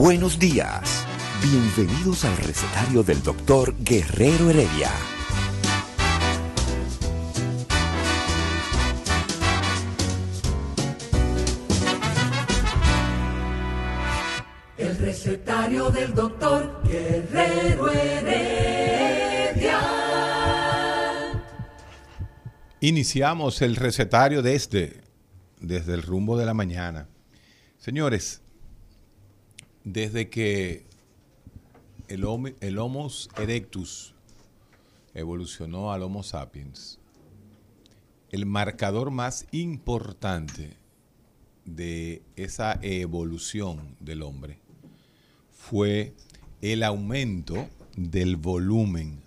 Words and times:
Buenos 0.00 0.38
días. 0.38 1.06
Bienvenidos 1.42 2.24
al 2.24 2.34
recetario 2.38 3.02
del 3.02 3.22
doctor 3.22 3.74
Guerrero 3.80 4.48
Heredia. 4.48 4.88
El 14.78 14.96
recetario 14.96 15.90
del 15.90 16.14
doctor 16.14 16.80
Guerrero 16.82 17.92
Heredia. 17.92 19.80
Iniciamos 22.80 23.60
el 23.60 23.76
recetario 23.76 24.40
desde, 24.40 25.02
desde 25.60 25.92
el 25.92 26.00
rumbo 26.00 26.38
de 26.38 26.46
la 26.46 26.54
mañana. 26.54 27.06
Señores, 27.76 28.40
desde 29.84 30.28
que 30.28 30.84
el, 32.08 32.24
homo, 32.24 33.08
erectus 33.36 34.14
evolucionó 35.14 35.92
al 35.92 36.02
Homo 36.02 36.22
sapiens, 36.22 36.98
el 38.30 38.46
marcador 38.46 39.10
más 39.10 39.46
importante 39.52 40.76
de 41.64 42.22
esa 42.36 42.78
evolución 42.82 43.96
del 44.00 44.22
hombre 44.22 44.58
fue 45.52 46.14
el 46.62 46.82
aumento 46.82 47.68
del 47.96 48.36
volumen 48.36 49.20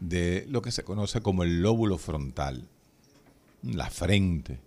de 0.00 0.46
lo 0.48 0.62
que 0.62 0.72
se 0.72 0.84
conoce 0.84 1.20
como 1.20 1.42
el 1.42 1.60
lóbulo 1.60 1.98
frontal, 1.98 2.66
la 3.62 3.90
frente. 3.90 4.58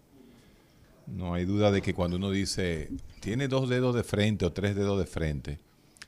No 1.07 1.33
hay 1.33 1.45
duda 1.45 1.71
de 1.71 1.81
que 1.81 1.93
cuando 1.93 2.17
uno 2.17 2.29
dice 2.29 2.89
tiene 3.23 3.47
dos 3.47 3.69
dedos 3.69 3.95
de 3.95 4.03
frente 4.03 4.45
o 4.45 4.51
tres 4.51 4.75
dedos 4.75 4.99
de 4.99 5.05
frente, 5.05 5.61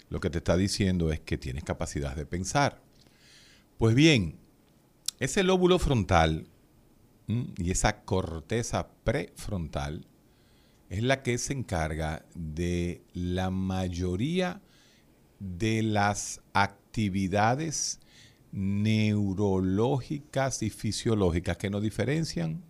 lo 0.10 0.20
que 0.20 0.30
te 0.30 0.40
está 0.40 0.58
diciendo 0.58 1.14
es 1.14 1.22
que 1.22 1.38
tienes 1.38 1.64
capacidad 1.64 2.14
de 2.14 2.26
pensar. 2.26 2.82
Pues 3.78 3.96
bien, 3.96 4.36
ese 5.22 5.44
lóbulo 5.44 5.80
frontal 5.80 6.50
y 7.28 7.72
esa 7.72 8.02
corteza 8.02 8.90
prefrontal 9.06 10.06
es 10.90 11.04
la 11.04 11.24
que 11.24 11.38
se 11.38 11.54
encarga 11.54 12.26
de 12.36 13.02
la 13.14 13.50
mayoría 13.50 14.62
de 15.40 15.84
las 15.84 16.42
actividades 16.52 18.02
neurológicas 18.52 20.64
y 20.64 20.70
fisiológicas 20.70 21.56
que 21.56 21.70
nos 21.70 21.82
diferencian 21.82 22.66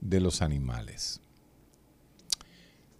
de 0.00 0.18
los 0.18 0.42
animales 0.42 1.20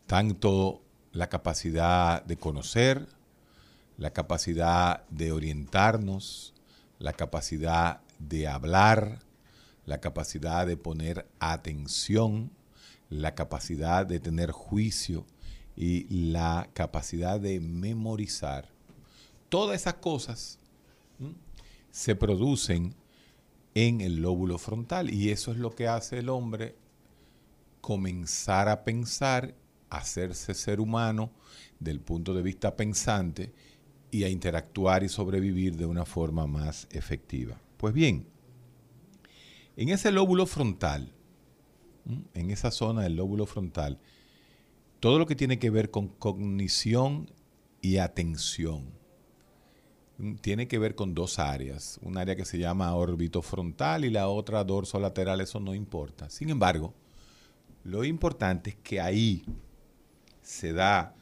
tanto 0.09 0.81
la 1.13 1.29
capacidad 1.29 2.25
de 2.25 2.39
conocer, 2.39 3.07
la 3.99 4.11
capacidad 4.11 5.07
de 5.11 5.33
orientarnos, 5.33 6.55
la 6.99 7.13
capacidad 7.13 8.01
de 8.19 8.49
hablar, 8.49 9.19
la 9.85 10.01
capacidad 10.01 10.67
de 10.67 10.79
poner 10.79 11.29
atención, 11.41 12.51
la 13.11 13.35
capacidad 13.35 14.07
de 14.07 14.19
tener 14.19 14.51
juicio 14.51 15.27
y 15.77 16.07
la 16.31 16.71
capacidad 16.73 17.39
de 17.39 17.61
memorizar. 17.61 18.67
Todas 19.51 19.79
esas 19.79 19.95
cosas 19.95 20.59
se 21.91 22.17
producen 22.17 22.95
en 23.75 24.01
el 24.01 24.23
lóbulo 24.23 24.57
frontal 24.57 25.13
y 25.13 25.29
eso 25.33 25.53
es 25.53 25.59
lo 25.59 25.75
que 25.75 25.87
hace 25.87 26.21
el 26.21 26.31
hombre 26.31 26.77
comenzar 27.83 28.71
a 28.71 28.85
pensar 28.85 29.55
hacerse 29.91 30.55
ser 30.55 30.81
humano 30.81 31.33
del 31.79 32.01
punto 32.01 32.35
de 32.35 32.43
vista 32.43 32.77
pensante 32.77 33.53
y 34.11 34.25
a 34.25 34.29
interactuar 34.29 35.03
y 35.03 35.09
sobrevivir 35.09 35.77
de 35.77 35.87
una 35.87 36.05
forma 36.05 36.47
más 36.47 36.89
efectiva. 36.91 37.61
Pues 37.77 37.95
bien, 37.95 38.27
en 39.77 39.91
ese 39.91 40.11
lóbulo 40.11 40.47
frontal, 40.47 41.13
en 42.35 42.51
esa 42.51 42.71
zona 42.71 43.03
del 43.03 43.17
lóbulo 43.17 43.47
frontal, 43.47 44.01
todo 45.01 45.19
lo 45.19 45.27
que 45.27 45.37
tiene 45.37 45.59
que 45.59 45.71
ver 45.71 45.91
con 45.91 46.09
cognición 46.09 47.31
y 47.81 47.99
atención, 47.99 48.99
tiene 50.41 50.67
que 50.67 50.81
ver 50.81 50.97
con 50.97 51.15
dos 51.15 51.39
áreas, 51.39 52.01
un 52.03 52.19
área 52.19 52.35
que 52.35 52.45
se 52.45 52.59
llama 52.59 52.95
órbito 52.95 53.41
frontal 53.41 54.05
y 54.05 54.11
la 54.11 54.29
otra 54.29 54.65
dorso 54.65 54.99
lateral, 54.99 55.41
eso 55.41 55.61
no 55.61 55.75
importa. 55.75 56.29
Sin 56.29 56.51
embargo, 56.51 56.93
lo 57.85 58.05
importante 58.05 58.71
es 58.71 58.77
que 58.77 59.01
ahí 59.01 59.45
se 60.49 60.73
da 60.73 61.15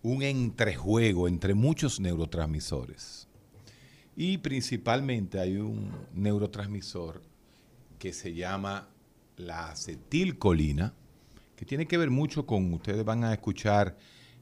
un 0.00 0.22
entrejuego 0.22 1.26
entre 1.26 1.54
muchos 1.54 1.98
neurotransmisores. 1.98 3.26
Y 4.14 4.38
principalmente 4.38 5.40
hay 5.40 5.56
un 5.56 5.90
neurotransmisor 6.14 7.20
que 7.98 8.12
se 8.12 8.32
llama 8.32 8.88
la 9.36 9.70
acetilcolina, 9.70 10.94
que 11.56 11.64
tiene 11.64 11.86
que 11.86 11.98
ver 11.98 12.10
mucho 12.10 12.46
con, 12.46 12.72
ustedes 12.72 13.04
van 13.04 13.24
a 13.24 13.32
escuchar 13.32 13.96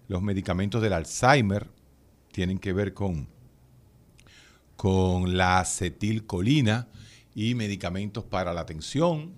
los 0.08 0.20
medicamentos 0.20 0.82
del 0.82 0.92
Alzheimer, 0.92 1.70
tienen 2.30 2.58
que 2.58 2.74
ver 2.74 2.92
con, 2.92 3.28
con 4.76 5.38
la 5.38 5.60
acetilcolina 5.60 6.86
y 7.34 7.54
medicamentos 7.54 8.24
para 8.24 8.52
la 8.52 8.60
atención, 8.60 9.32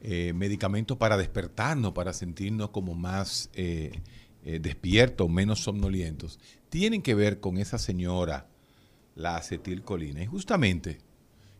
eh, 0.00 0.32
medicamentos 0.34 0.96
para 0.98 1.16
despertarnos, 1.16 1.92
para 1.92 2.12
sentirnos 2.12 2.70
como 2.70 2.94
más 2.94 3.50
eh, 3.54 4.00
eh, 4.44 4.58
despiertos, 4.60 5.28
menos 5.30 5.60
somnolientos, 5.60 6.38
tienen 6.68 7.02
que 7.02 7.14
ver 7.14 7.40
con 7.40 7.58
esa 7.58 7.78
señora, 7.78 8.46
la 9.14 9.36
acetilcolina. 9.36 10.22
Y 10.22 10.26
justamente 10.26 10.98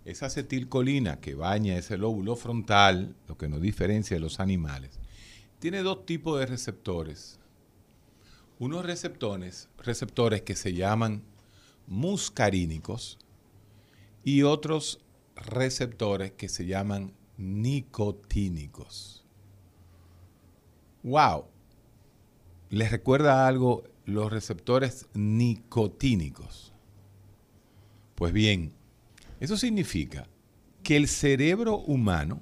esa 0.05 0.27
acetilcolina 0.27 1.19
que 1.19 1.35
baña 1.35 1.77
ese 1.77 1.97
lóbulo 1.97 2.37
frontal, 2.37 3.17
lo 3.27 3.37
que 3.37 3.49
nos 3.49 3.61
diferencia 3.61 4.17
de 4.17 4.21
los 4.21 4.39
animales, 4.39 5.01
tiene 5.59 5.83
dos 5.83 6.07
tipos 6.07 6.39
de 6.39 6.47
receptores. 6.47 7.41
Unos 8.59 8.85
receptores, 8.85 9.69
receptores 9.79 10.43
que 10.43 10.55
se 10.55 10.75
llaman 10.75 11.23
muscarínicos 11.87 13.19
y 14.23 14.43
otros 14.43 15.01
receptores 15.35 16.33
que 16.33 16.49
se 16.49 16.67
llaman 16.67 17.13
nicotínicos. 17.37 19.25
¡Wow! 21.03 21.47
¿Les 22.71 22.91
recuerda 22.91 23.47
algo 23.47 23.85
los 24.05 24.31
receptores 24.31 25.07
nicotínicos? 25.15 26.73
Pues 28.15 28.33
bien, 28.33 28.73
eso 29.41 29.57
significa 29.57 30.29
que 30.83 30.97
el 30.97 31.09
cerebro 31.09 31.79
humano 31.79 32.41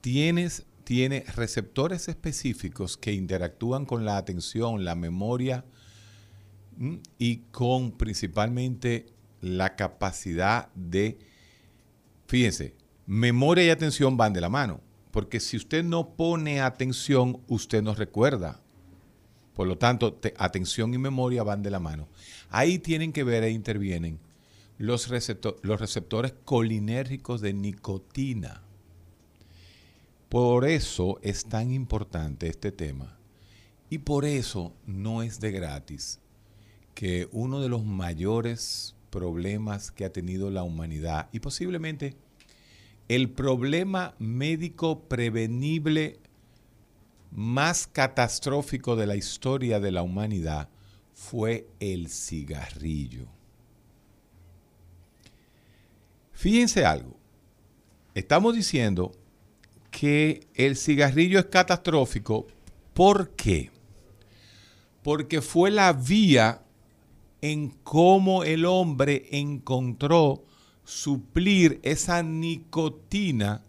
tiene, 0.00 0.48
tiene 0.84 1.24
receptores 1.34 2.08
específicos 2.08 2.96
que 2.96 3.12
interactúan 3.12 3.86
con 3.86 4.04
la 4.04 4.16
atención, 4.16 4.84
la 4.84 4.94
memoria 4.94 5.64
y 7.18 7.38
con 7.50 7.92
principalmente 7.92 9.06
la 9.40 9.76
capacidad 9.76 10.72
de, 10.74 11.18
fíjense, 12.26 12.74
memoria 13.06 13.64
y 13.64 13.70
atención 13.70 14.16
van 14.16 14.32
de 14.32 14.40
la 14.40 14.48
mano, 14.48 14.80
porque 15.10 15.40
si 15.40 15.56
usted 15.56 15.84
no 15.84 16.10
pone 16.16 16.60
atención, 16.60 17.40
usted 17.48 17.82
no 17.82 17.94
recuerda. 17.94 18.60
Por 19.54 19.66
lo 19.66 19.78
tanto, 19.78 20.20
atención 20.36 20.92
y 20.92 20.98
memoria 20.98 21.42
van 21.42 21.62
de 21.62 21.70
la 21.70 21.80
mano. 21.80 22.08
Ahí 22.50 22.78
tienen 22.78 23.12
que 23.12 23.24
ver 23.24 23.42
e 23.42 23.50
intervienen 23.50 24.18
los, 24.78 25.08
receptores 25.08 26.34
colinérgicos 26.44 27.40
de 27.40 27.54
nicotina. 27.54 28.62
Por 30.28 30.66
eso 30.66 31.18
es 31.22 31.46
tan 31.46 31.72
importante 31.72 32.48
este 32.48 32.72
tema. 32.72 33.16
Y 33.88 33.98
por 33.98 34.24
eso 34.24 34.74
no 34.84 35.22
es 35.22 35.40
de 35.40 35.52
gratis 35.52 36.20
que 36.94 37.28
uno 37.30 37.60
de 37.60 37.68
los 37.68 37.84
mayores 37.84 38.94
problemas 39.10 39.90
que 39.90 40.04
ha 40.04 40.12
tenido 40.12 40.50
la 40.50 40.64
humanidad 40.64 41.28
y 41.32 41.40
posiblemente 41.40 42.16
el 43.08 43.30
problema 43.30 44.14
médico 44.18 45.00
prevenible 45.08 46.18
más 47.30 47.86
catastrófico 47.86 48.96
de 48.96 49.06
la 49.06 49.16
historia 49.16 49.78
de 49.78 49.92
la 49.92 50.02
humanidad 50.02 50.68
fue 51.12 51.68
el 51.80 52.08
cigarrillo. 52.08 53.26
Fíjense 56.32 56.84
algo, 56.84 57.16
estamos 58.14 58.54
diciendo 58.54 59.12
que 59.90 60.46
el 60.54 60.76
cigarrillo 60.76 61.38
es 61.38 61.46
catastrófico. 61.46 62.46
¿Por 62.92 63.30
qué? 63.30 63.70
Porque 65.02 65.40
fue 65.40 65.70
la 65.70 65.92
vía 65.92 66.62
en 67.40 67.70
cómo 67.82 68.44
el 68.44 68.64
hombre 68.64 69.26
encontró 69.30 70.45
suplir 70.86 71.80
esa 71.82 72.22
nicotina 72.22 73.62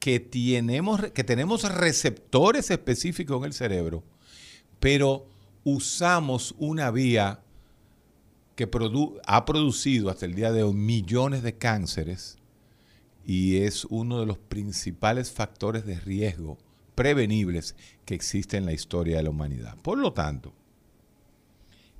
que 0.00 0.18
tenemos, 0.18 1.10
que 1.12 1.22
tenemos 1.22 1.62
receptores 1.70 2.70
específicos 2.70 3.38
en 3.38 3.44
el 3.44 3.52
cerebro, 3.52 4.02
pero 4.80 5.26
usamos 5.64 6.54
una 6.58 6.90
vía 6.90 7.40
que 8.56 8.68
ha 9.26 9.44
producido 9.44 10.10
hasta 10.10 10.24
el 10.24 10.34
día 10.34 10.50
de 10.50 10.62
hoy 10.62 10.74
millones 10.74 11.42
de 11.42 11.56
cánceres 11.56 12.38
y 13.24 13.58
es 13.58 13.84
uno 13.84 14.18
de 14.18 14.26
los 14.26 14.38
principales 14.38 15.30
factores 15.30 15.84
de 15.84 16.00
riesgo 16.00 16.58
prevenibles 16.94 17.76
que 18.06 18.14
existe 18.14 18.56
en 18.56 18.64
la 18.64 18.72
historia 18.72 19.18
de 19.18 19.24
la 19.24 19.30
humanidad. 19.30 19.76
Por 19.82 19.98
lo 19.98 20.14
tanto, 20.14 20.54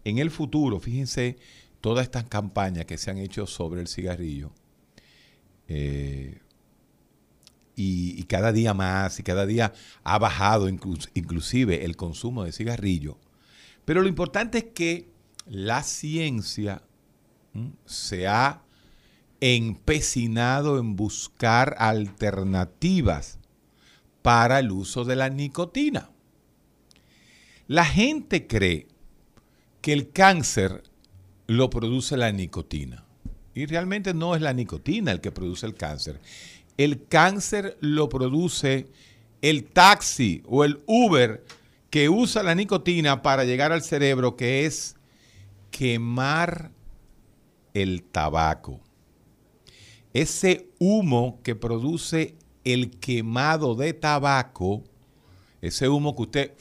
en 0.05 0.19
el 0.19 0.31
futuro, 0.31 0.81
fíjense 0.81 1.37
todas 1.83 2.05
estas 2.05 2.25
campañas 2.25 2.87
que 2.87 2.97
se 2.97 3.11
han 3.11 3.19
hecho 3.19 3.47
sobre 3.47 3.83
el 3.83 3.89
cigarrillo, 3.89 4.53
eh, 5.69 6.41
y, 7.75 8.23
cada 8.25 8.53
día 8.53 8.73
más, 8.73 9.19
y 9.19 9.23
cada 9.23 9.45
día 9.45 9.73
ha 10.05 10.19
bajado 10.19 10.69
inclusive 10.69 11.85
el 11.85 11.97
consumo 11.97 12.45
de 12.45 12.53
cigarrillo. 12.53 13.19
Pero 13.85 14.03
lo 14.03 14.09
importante 14.09 14.59
es 14.59 14.65
que 14.75 15.11
la 15.47 15.83
ciencia 15.83 16.83
se 17.85 18.29
ha 18.29 18.63
empecinado 19.41 20.79
en 20.79 20.95
buscar 20.95 21.75
alternativas 21.79 23.39
para 24.23 24.61
el 24.61 24.71
uso 24.71 25.05
de 25.05 25.17
la 25.17 25.29
nicotina. 25.29 26.11
La 27.67 27.85
gente 27.85 28.47
cree 28.47 28.87
que 29.81 29.93
el 29.93 30.13
cáncer 30.13 30.85
lo 31.57 31.71
produce 31.71 32.17
la 32.17 32.33
nicotina. 32.33 33.05
Y 33.55 33.67
realmente 33.67 34.15
no 34.15 34.35
es 34.35 34.43
la 34.43 34.53
nicotina 34.53 35.13
el 35.13 35.21
que 35.21 35.31
produce 35.31 35.67
el 35.67 35.75
cáncer. 35.75 36.21
El 36.79 37.07
cáncer 37.07 37.77
lo 37.81 38.09
produce 38.09 38.89
el 39.43 39.65
taxi 39.65 40.43
o 40.47 40.65
el 40.65 40.83
Uber 40.87 41.45
que 41.91 42.09
usa 42.09 42.43
la 42.43 42.55
nicotina 42.55 43.21
para 43.21 43.45
llegar 43.45 43.73
al 43.73 43.83
cerebro, 43.83 44.37
que 44.37 44.65
es 44.65 44.97
quemar 45.71 46.71
el 47.75 48.03
tabaco. 48.03 48.81
Ese 50.15 50.69
humo 50.79 51.41
que 51.43 51.55
produce 51.55 52.35
el 52.65 52.91
quemado 52.91 53.75
de 53.75 53.93
tabaco, 53.93 54.83
ese 55.61 55.89
humo 55.89 56.17
que 56.17 56.23
usted 56.23 56.53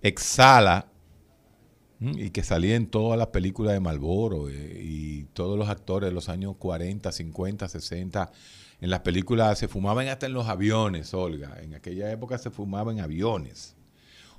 exhala 0.00 0.86
y 2.00 2.30
que 2.30 2.44
salía 2.44 2.76
en 2.76 2.86
todas 2.86 3.18
las 3.18 3.28
películas 3.28 3.72
de 3.72 3.80
Malboro 3.80 4.48
eh, 4.48 4.80
y 4.82 5.24
todos 5.32 5.58
los 5.58 5.68
actores 5.68 6.08
de 6.08 6.14
los 6.14 6.28
años 6.28 6.54
40, 6.56 7.10
50, 7.10 7.68
60, 7.68 8.32
en 8.80 8.90
las 8.90 9.00
películas 9.00 9.58
se 9.58 9.66
fumaban 9.66 10.06
hasta 10.06 10.26
en 10.26 10.32
los 10.32 10.46
aviones, 10.46 11.12
Olga. 11.12 11.58
En 11.60 11.74
aquella 11.74 12.10
época 12.12 12.38
se 12.38 12.50
fumaba 12.50 12.92
en 12.92 13.00
aviones. 13.00 13.74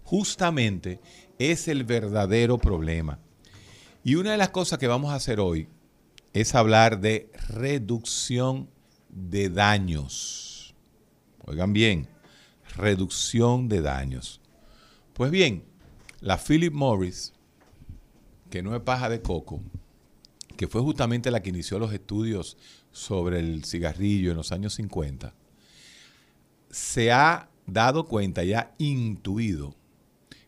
Justamente 0.04 1.02
es 1.38 1.68
el 1.68 1.84
verdadero 1.84 2.58
problema. 2.58 3.20
Y 4.04 4.16
una 4.16 4.32
de 4.32 4.38
las 4.38 4.50
cosas 4.50 4.80
que 4.80 4.88
vamos 4.88 5.12
a 5.12 5.16
hacer 5.16 5.42
hoy 5.42 5.68
es 6.32 6.56
hablar 6.56 7.02
de 7.02 7.30
reducción 7.50 8.70
de 9.10 9.50
daños. 9.50 10.74
Oigan 11.46 11.74
bien, 11.74 12.08
reducción 12.78 13.68
de 13.68 13.82
daños. 13.82 14.40
Pues 15.14 15.32
bien, 15.32 15.66
la 16.22 16.38
Philip 16.38 16.74
Morris 16.74 17.34
que 18.50 18.62
no 18.62 18.76
es 18.76 18.82
paja 18.82 19.10
de 19.10 19.22
coco, 19.22 19.62
que 20.58 20.68
fue 20.68 20.82
justamente 20.82 21.32
la 21.32 21.42
que 21.42 21.50
inició 21.50 21.80
los 21.80 21.94
estudios 21.94 22.58
sobre 22.92 23.40
el 23.40 23.64
cigarrillo 23.64 24.32
en 24.32 24.38
los 24.38 24.52
años 24.52 24.74
50, 24.76 25.34
se 26.70 27.12
ha 27.12 27.50
dado 27.66 28.06
cuenta 28.06 28.44
y 28.44 28.54
ha 28.54 28.74
intuido 28.78 29.76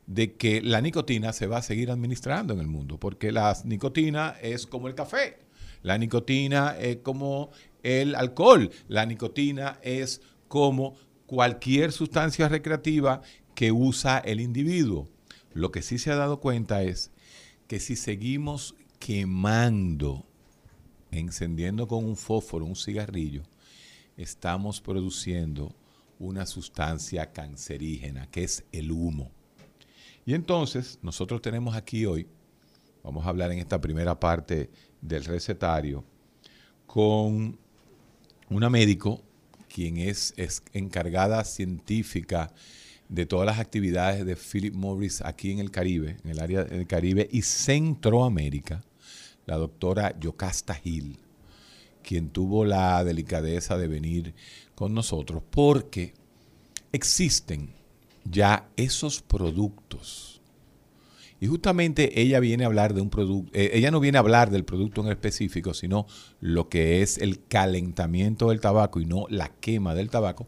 de 0.08 0.34
que 0.34 0.62
la 0.62 0.82
nicotina 0.82 1.32
se 1.32 1.48
va 1.48 1.58
a 1.58 1.62
seguir 1.62 1.92
administrando 1.92 2.54
en 2.54 2.60
el 2.60 2.68
mundo, 2.68 3.00
porque 3.00 3.32
la 3.32 3.56
nicotina 3.64 4.36
es 4.42 4.66
como 4.68 4.88
el 4.88 4.96
café, 4.96 5.40
la 5.84 5.98
nicotina 5.98 6.76
es 6.78 6.98
como 6.98 7.52
el 7.84 8.16
alcohol, 8.16 8.72
la 8.88 9.06
nicotina 9.06 9.80
es 9.82 10.22
como 10.48 10.96
cualquier 11.26 11.94
sustancia 11.94 12.50
recreativa 12.50 13.22
que 13.56 13.72
usa 13.72 14.20
el 14.20 14.42
individuo. 14.42 15.08
Lo 15.54 15.72
que 15.72 15.82
sí 15.82 15.98
se 15.98 16.12
ha 16.12 16.16
dado 16.16 16.40
cuenta 16.40 16.84
es 16.84 17.12
que 17.72 17.80
si 17.80 17.96
seguimos 17.96 18.76
quemando, 19.00 20.26
encendiendo 21.10 21.88
con 21.88 22.04
un 22.04 22.18
fósforo 22.18 22.66
un 22.66 22.76
cigarrillo, 22.76 23.44
estamos 24.18 24.82
produciendo 24.82 25.74
una 26.20 26.46
sustancia 26.46 27.32
cancerígena, 27.32 28.30
que 28.30 28.44
es 28.44 28.66
el 28.74 28.92
humo. 28.92 29.32
Y 30.26 30.34
entonces, 30.34 31.00
nosotros 31.02 31.42
tenemos 31.42 31.74
aquí 31.74 32.06
hoy, 32.06 32.28
vamos 33.06 33.26
a 33.26 33.30
hablar 33.30 33.54
en 33.54 33.60
esta 33.60 33.80
primera 33.80 34.20
parte 34.20 34.70
del 35.00 35.24
recetario, 35.24 36.04
con 36.86 37.58
una 38.50 38.70
médico, 38.70 39.24
quien 39.74 39.96
es, 39.96 40.34
es 40.36 40.62
encargada 40.74 41.46
científica 41.46 42.54
de 43.12 43.26
todas 43.26 43.46
las 43.46 43.60
actividades 43.60 44.26
de 44.26 44.38
Philip 44.38 44.74
Morris 44.74 45.22
aquí 45.22 45.52
en 45.52 45.60
el 45.60 45.70
Caribe, 45.70 46.16
en 46.24 46.32
el 46.32 46.40
área 46.40 46.64
del 46.64 46.88
Caribe 46.88 47.28
y 47.30 47.42
Centroamérica, 47.42 48.84
la 49.46 49.58
doctora 49.58 50.18
Yocasta 50.18 50.80
Hill, 50.82 51.18
quien 52.04 52.30
tuvo 52.30 52.64
la 52.64 53.04
delicadeza 53.04 53.78
de 53.78 53.90
venir 53.90 54.34
con 54.76 54.94
nosotros, 54.94 55.44
porque 55.52 56.14
existen 56.94 57.74
ya 58.24 58.70
esos 58.78 59.22
productos. 59.22 60.42
Y 61.42 61.48
justamente 61.48 62.22
ella 62.22 62.40
viene 62.40 62.64
a 62.64 62.68
hablar 62.68 62.94
de 62.94 63.02
un 63.02 63.10
producto, 63.10 63.52
eh, 63.54 63.72
ella 63.74 63.92
no 63.92 64.00
viene 64.00 64.20
a 64.20 64.22
hablar 64.22 64.52
del 64.52 64.64
producto 64.64 65.02
en 65.02 65.12
específico, 65.12 65.74
sino 65.74 66.06
lo 66.40 66.70
que 66.70 67.02
es 67.02 67.18
el 67.18 67.44
calentamiento 67.46 68.50
del 68.50 68.62
tabaco 68.62 69.02
y 69.02 69.06
no 69.06 69.26
la 69.28 69.50
quema 69.50 69.96
del 69.96 70.10
tabaco, 70.10 70.46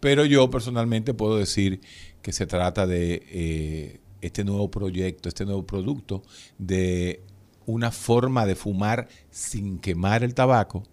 pero 0.00 0.24
yo 0.24 0.48
personalmente 0.50 1.14
puedo 1.14 1.36
decir 1.38 1.80
que 2.22 2.32
se 2.32 2.46
trata 2.46 2.86
de 2.86 3.22
eh, 3.30 4.00
este 4.20 4.44
nuevo 4.44 4.70
proyecto, 4.70 5.28
este 5.28 5.44
nuevo 5.44 5.66
producto, 5.66 6.22
de 6.58 7.22
una 7.66 7.90
forma 7.90 8.46
de 8.46 8.54
fumar 8.54 9.08
sin 9.30 9.78
quemar 9.78 10.24
el 10.24 10.34
tabaco. 10.34 10.84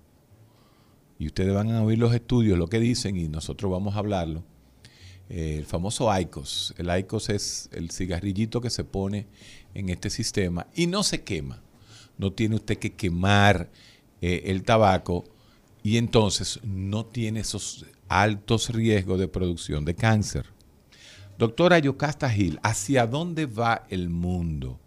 Y 1.17 1.27
ustedes 1.27 1.53
van 1.53 1.71
a 1.71 1.81
oír 1.81 1.97
los 1.97 2.13
estudios, 2.13 2.57
lo 2.57 2.67
que 2.67 2.79
dicen, 2.79 3.15
y 3.15 3.27
nosotros 3.27 3.71
vamos 3.71 3.95
a 3.95 3.99
hablarlo. 3.99 4.43
Eh, 5.29 5.55
el 5.57 5.65
famoso 5.65 6.15
ICOS. 6.17 6.75
El 6.77 6.95
ICOS 6.97 7.29
es 7.29 7.69
el 7.71 7.91
cigarrillito 7.91 8.61
que 8.61 8.69
se 8.69 8.83
pone 8.83 9.27
en 9.73 9.89
este 9.89 10.09
sistema 10.09 10.67
y 10.75 10.87
no 10.87 11.03
se 11.03 11.23
quema. 11.23 11.61
No 12.17 12.31
tiene 12.33 12.55
usted 12.55 12.77
que 12.77 12.93
quemar 12.93 13.69
eh, 14.21 14.43
el 14.45 14.63
tabaco 14.63 15.25
y 15.83 15.97
entonces 15.97 16.59
no 16.63 17.05
tiene 17.05 17.41
esos 17.41 17.85
altos 18.07 18.69
riesgos 18.69 19.19
de 19.19 19.27
producción 19.27 19.85
de 19.85 19.95
cáncer. 19.95 20.45
Doctora 21.37 21.79
Yocasta 21.79 22.29
Gil, 22.29 22.59
¿hacia 22.63 23.07
dónde 23.07 23.45
va 23.45 23.85
el 23.89 24.09
mundo 24.09 24.79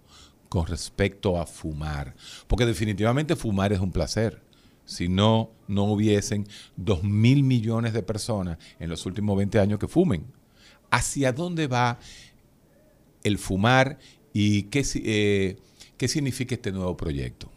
con 0.48 0.66
respecto 0.66 1.38
a 1.38 1.46
fumar? 1.46 2.14
Porque 2.46 2.64
definitivamente 2.64 3.36
fumar 3.36 3.72
es 3.72 3.80
un 3.80 3.92
placer. 3.92 4.42
Si 4.86 5.08
no, 5.08 5.50
no 5.66 5.84
hubiesen 5.84 6.46
dos 6.76 7.04
mil 7.04 7.42
millones 7.42 7.92
de 7.92 8.02
personas 8.02 8.56
en 8.78 8.88
los 8.88 9.04
últimos 9.04 9.36
20 9.36 9.60
años 9.60 9.78
que 9.78 9.88
fumen. 9.88 10.24
¿Hacia 10.90 11.32
dónde 11.32 11.66
va 11.66 11.98
el 13.22 13.36
fumar 13.36 13.98
y 14.32 14.62
qué, 14.64 14.82
eh, 14.94 15.58
qué 15.98 16.08
significa 16.08 16.54
este 16.54 16.72
nuevo 16.72 16.96
proyecto? 16.96 17.50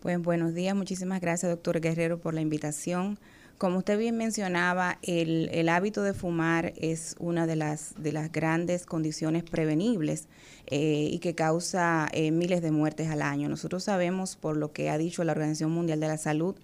Pues 0.00 0.20
buenos 0.20 0.54
días, 0.54 0.74
muchísimas 0.74 1.20
gracias, 1.20 1.50
doctor 1.50 1.80
Guerrero, 1.80 2.20
por 2.20 2.34
la 2.34 2.40
invitación 2.40 3.20
Como 3.58 3.78
usted 3.78 3.98
bien 3.98 4.16
mencionaba, 4.16 4.98
el, 5.02 5.48
el 5.52 5.68
hábito 5.68 6.02
de 6.02 6.12
fumar 6.12 6.72
es 6.76 7.14
una 7.18 7.46
de 7.46 7.56
las, 7.56 7.94
de 7.96 8.12
las 8.12 8.32
grandes 8.32 8.84
condiciones 8.84 9.44
prevenibles 9.44 10.26
eh, 10.66 11.08
y 11.10 11.18
que 11.20 11.34
causa 11.34 12.08
eh, 12.12 12.30
miles 12.30 12.62
de 12.62 12.72
muertes 12.72 13.08
al 13.10 13.22
año. 13.22 13.48
Nosotros 13.48 13.84
sabemos, 13.84 14.36
por 14.36 14.56
lo 14.56 14.72
que 14.72 14.90
ha 14.90 14.98
dicho 14.98 15.22
la 15.24 15.32
Organización 15.32 15.70
Mundial 15.70 16.00
de 16.00 16.08
la 16.08 16.18
Salud, 16.18 16.56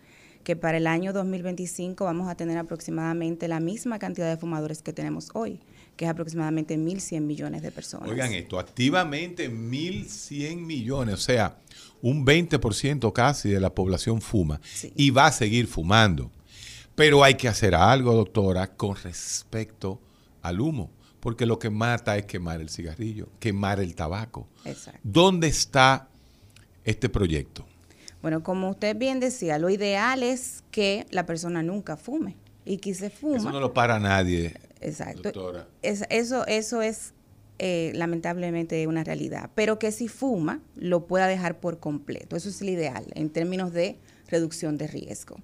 que 0.43 0.57
para 0.57 0.79
el 0.79 0.87
año 0.87 1.13
2025 1.13 2.05
vamos 2.05 2.29
a 2.29 2.35
tener 2.35 2.59
aproximadamente 2.59 3.47
la 3.47 3.61
misma 3.61 3.99
cantidad 3.99 4.29
de 4.29 4.37
fumadores 4.37 4.83
que 4.83 4.93
tenemos 4.93 5.29
hoy, 5.35 5.61
que 5.97 6.07
es 6.07 6.11
aproximadamente 6.11 6.77
1.100 6.79 7.21
millones 7.21 7.63
de 7.63 7.71
personas. 7.71 8.09
Oigan 8.09 8.33
esto, 8.33 8.59
activamente 8.59 9.51
1.100 9.51 10.57
millones, 10.57 11.15
o 11.15 11.19
sea, 11.19 11.57
un 12.03 12.25
20% 12.25 13.13
casi 13.13 13.51
de 13.51 13.61
la 13.61 13.75
población 13.75 14.21
fuma 14.23 14.61
Sí. 14.65 14.93
y 14.97 15.11
va 15.11 15.27
a 15.27 15.33
seguir 15.33 15.67
fumando. 15.67 16.31
Pero 17.01 17.25
hay 17.25 17.35
que 17.37 17.49
hacer 17.49 17.75
algo, 17.75 18.13
doctora, 18.15 18.67
con 18.77 18.95
respecto 18.95 19.99
al 20.43 20.61
humo, 20.61 20.91
porque 21.21 21.47
lo 21.47 21.59
que 21.59 21.71
mata 21.71 22.19
es 22.19 22.27
quemar 22.27 22.61
el 22.61 22.69
cigarrillo, 22.69 23.27
quemar 23.39 23.81
el 23.81 23.95
tabaco. 23.95 24.47
Exacto. 24.67 25.01
¿Dónde 25.03 25.47
está 25.49 26.09
este 26.85 27.09
proyecto? 27.09 27.65
Bueno, 28.21 28.43
como 28.43 28.69
usted 28.69 28.95
bien 28.99 29.19
decía, 29.19 29.59
lo 29.59 29.71
ideal 29.71 30.23
es 30.23 30.63
que 30.71 31.07
la 31.11 31.25
persona 31.25 31.63
nunca 31.63 31.97
fume 31.97 32.37
y 32.67 32.77
que 32.77 32.93
se 32.95 33.09
fuma. 33.09 33.39
Eso 33.39 33.51
no 33.51 33.61
lo 33.61 33.73
para 33.73 33.99
nadie, 33.99 34.55
Exacto. 34.83 35.23
doctora. 35.23 35.69
Es- 35.81 36.05
eso, 36.11 36.47
eso 36.49 36.83
es 36.83 37.15
eh, 37.59 37.93
lamentablemente 37.95 38.87
una 38.87 39.05
realidad. 39.05 39.49
Pero 39.55 39.79
que 39.79 39.91
si 39.91 40.07
fuma, 40.09 40.61
lo 40.77 41.07
pueda 41.07 41.27
dejar 41.29 41.61
por 41.61 41.79
completo. 41.79 42.37
Eso 42.37 42.51
es 42.51 42.61
el 42.61 42.69
ideal 42.69 43.07
en 43.15 43.31
términos 43.31 43.73
de 43.73 43.97
reducción 44.29 44.77
de 44.77 44.87
riesgo. 44.87 45.37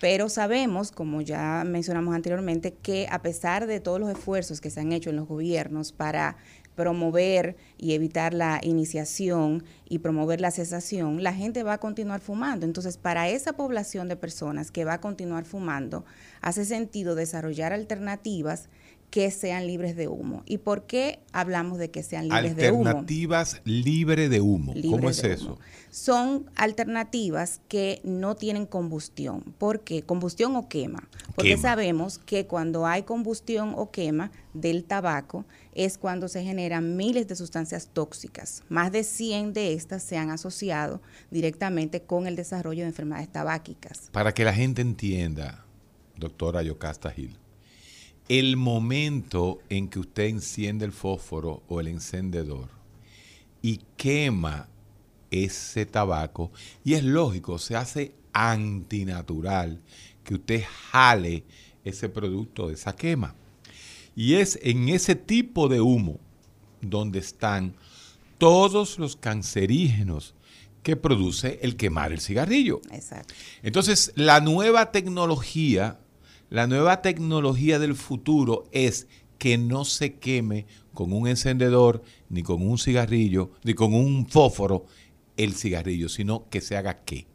Pero 0.00 0.30
sabemos, 0.30 0.92
como 0.92 1.20
ya 1.20 1.62
mencionamos 1.66 2.14
anteriormente, 2.14 2.72
que 2.72 3.06
a 3.10 3.20
pesar 3.20 3.66
de 3.66 3.80
todos 3.80 4.00
los 4.00 4.10
esfuerzos 4.10 4.62
que 4.62 4.70
se 4.70 4.80
han 4.80 4.92
hecho 4.92 5.10
en 5.10 5.16
los 5.16 5.28
gobiernos 5.28 5.92
para 5.92 6.38
promover 6.74 7.56
y 7.76 7.92
evitar 7.92 8.32
la 8.32 8.58
iniciación 8.62 9.62
y 9.86 9.98
promover 9.98 10.40
la 10.40 10.50
cesación, 10.50 11.22
la 11.22 11.34
gente 11.34 11.62
va 11.64 11.74
a 11.74 11.78
continuar 11.78 12.20
fumando. 12.20 12.64
Entonces, 12.64 12.96
para 12.96 13.28
esa 13.28 13.52
población 13.52 14.08
de 14.08 14.16
personas 14.16 14.70
que 14.70 14.86
va 14.86 14.94
a 14.94 15.00
continuar 15.02 15.44
fumando, 15.44 16.06
hace 16.40 16.64
sentido 16.64 17.14
desarrollar 17.14 17.74
alternativas 17.74 18.70
que 19.10 19.30
sean 19.30 19.66
libres 19.66 19.96
de 19.96 20.08
humo. 20.08 20.42
¿Y 20.46 20.58
por 20.58 20.86
qué 20.86 21.20
hablamos 21.32 21.78
de 21.78 21.90
que 21.90 22.02
sean 22.02 22.28
libres 22.28 22.56
de 22.56 22.70
humo? 22.70 22.86
Alternativas 22.86 23.60
libre 23.64 24.28
de 24.28 24.40
humo. 24.40 24.72
¿Cómo 24.88 25.10
es 25.10 25.22
eso? 25.24 25.46
humo. 25.46 25.58
Son 25.90 26.48
alternativas 26.54 27.60
que 27.66 28.00
no 28.04 28.36
tienen 28.36 28.66
combustión. 28.66 29.42
¿Por 29.58 29.80
qué? 29.80 30.02
Combustión 30.02 30.54
o 30.54 30.68
quema. 30.68 31.08
Porque 31.34 31.50
Quema. 31.50 31.62
sabemos 31.62 32.18
que 32.18 32.46
cuando 32.46 32.86
hay 32.86 33.02
combustión 33.02 33.74
o 33.76 33.90
quema 33.90 34.30
del 34.54 34.84
tabaco 34.84 35.44
es 35.74 35.98
cuando 35.98 36.28
se 36.28 36.44
generan 36.44 36.96
miles 36.96 37.26
de 37.26 37.34
sustancias 37.34 37.88
tóxicas. 37.92 38.62
Más 38.68 38.92
de 38.92 39.02
100 39.02 39.52
de 39.52 39.72
estas 39.72 40.04
se 40.04 40.16
han 40.16 40.30
asociado 40.30 41.00
directamente 41.32 42.02
con 42.02 42.28
el 42.28 42.36
desarrollo 42.36 42.82
de 42.82 42.88
enfermedades 42.88 43.30
tabáquicas. 43.32 44.10
Para 44.12 44.32
que 44.32 44.44
la 44.44 44.52
gente 44.52 44.82
entienda, 44.82 45.64
doctora 46.16 46.62
Yocasta 46.62 47.10
Gil, 47.10 47.39
el 48.30 48.56
momento 48.56 49.58
en 49.68 49.88
que 49.88 49.98
usted 49.98 50.26
enciende 50.26 50.84
el 50.84 50.92
fósforo 50.92 51.64
o 51.66 51.80
el 51.80 51.88
encendedor 51.88 52.68
y 53.60 53.80
quema 53.96 54.68
ese 55.32 55.84
tabaco, 55.84 56.52
y 56.84 56.94
es 56.94 57.02
lógico, 57.02 57.58
se 57.58 57.74
hace 57.74 58.14
antinatural 58.32 59.80
que 60.22 60.34
usted 60.34 60.62
jale 60.90 61.42
ese 61.84 62.08
producto 62.08 62.68
de 62.68 62.74
esa 62.74 62.94
quema. 62.94 63.34
Y 64.14 64.34
es 64.34 64.60
en 64.62 64.88
ese 64.88 65.16
tipo 65.16 65.68
de 65.68 65.80
humo 65.80 66.20
donde 66.80 67.18
están 67.18 67.74
todos 68.38 69.00
los 69.00 69.16
cancerígenos 69.16 70.34
que 70.84 70.94
produce 70.94 71.58
el 71.62 71.76
quemar 71.76 72.12
el 72.12 72.20
cigarrillo. 72.20 72.80
Exacto. 72.92 73.34
Entonces, 73.62 74.12
la 74.14 74.40
nueva 74.40 74.92
tecnología, 74.92 75.99
la 76.50 76.66
nueva 76.66 77.00
tecnología 77.00 77.78
del 77.78 77.94
futuro 77.94 78.64
es 78.72 79.06
que 79.38 79.56
no 79.56 79.84
se 79.84 80.14
queme 80.14 80.66
con 80.92 81.12
un 81.12 81.28
encendedor, 81.28 82.02
ni 82.28 82.42
con 82.42 82.68
un 82.68 82.76
cigarrillo, 82.76 83.52
ni 83.62 83.74
con 83.74 83.94
un 83.94 84.26
fósforo 84.26 84.84
el 85.36 85.54
cigarrillo, 85.54 86.08
sino 86.08 86.48
que 86.50 86.60
se 86.60 86.76
haga 86.76 87.04
qué. 87.04 87.26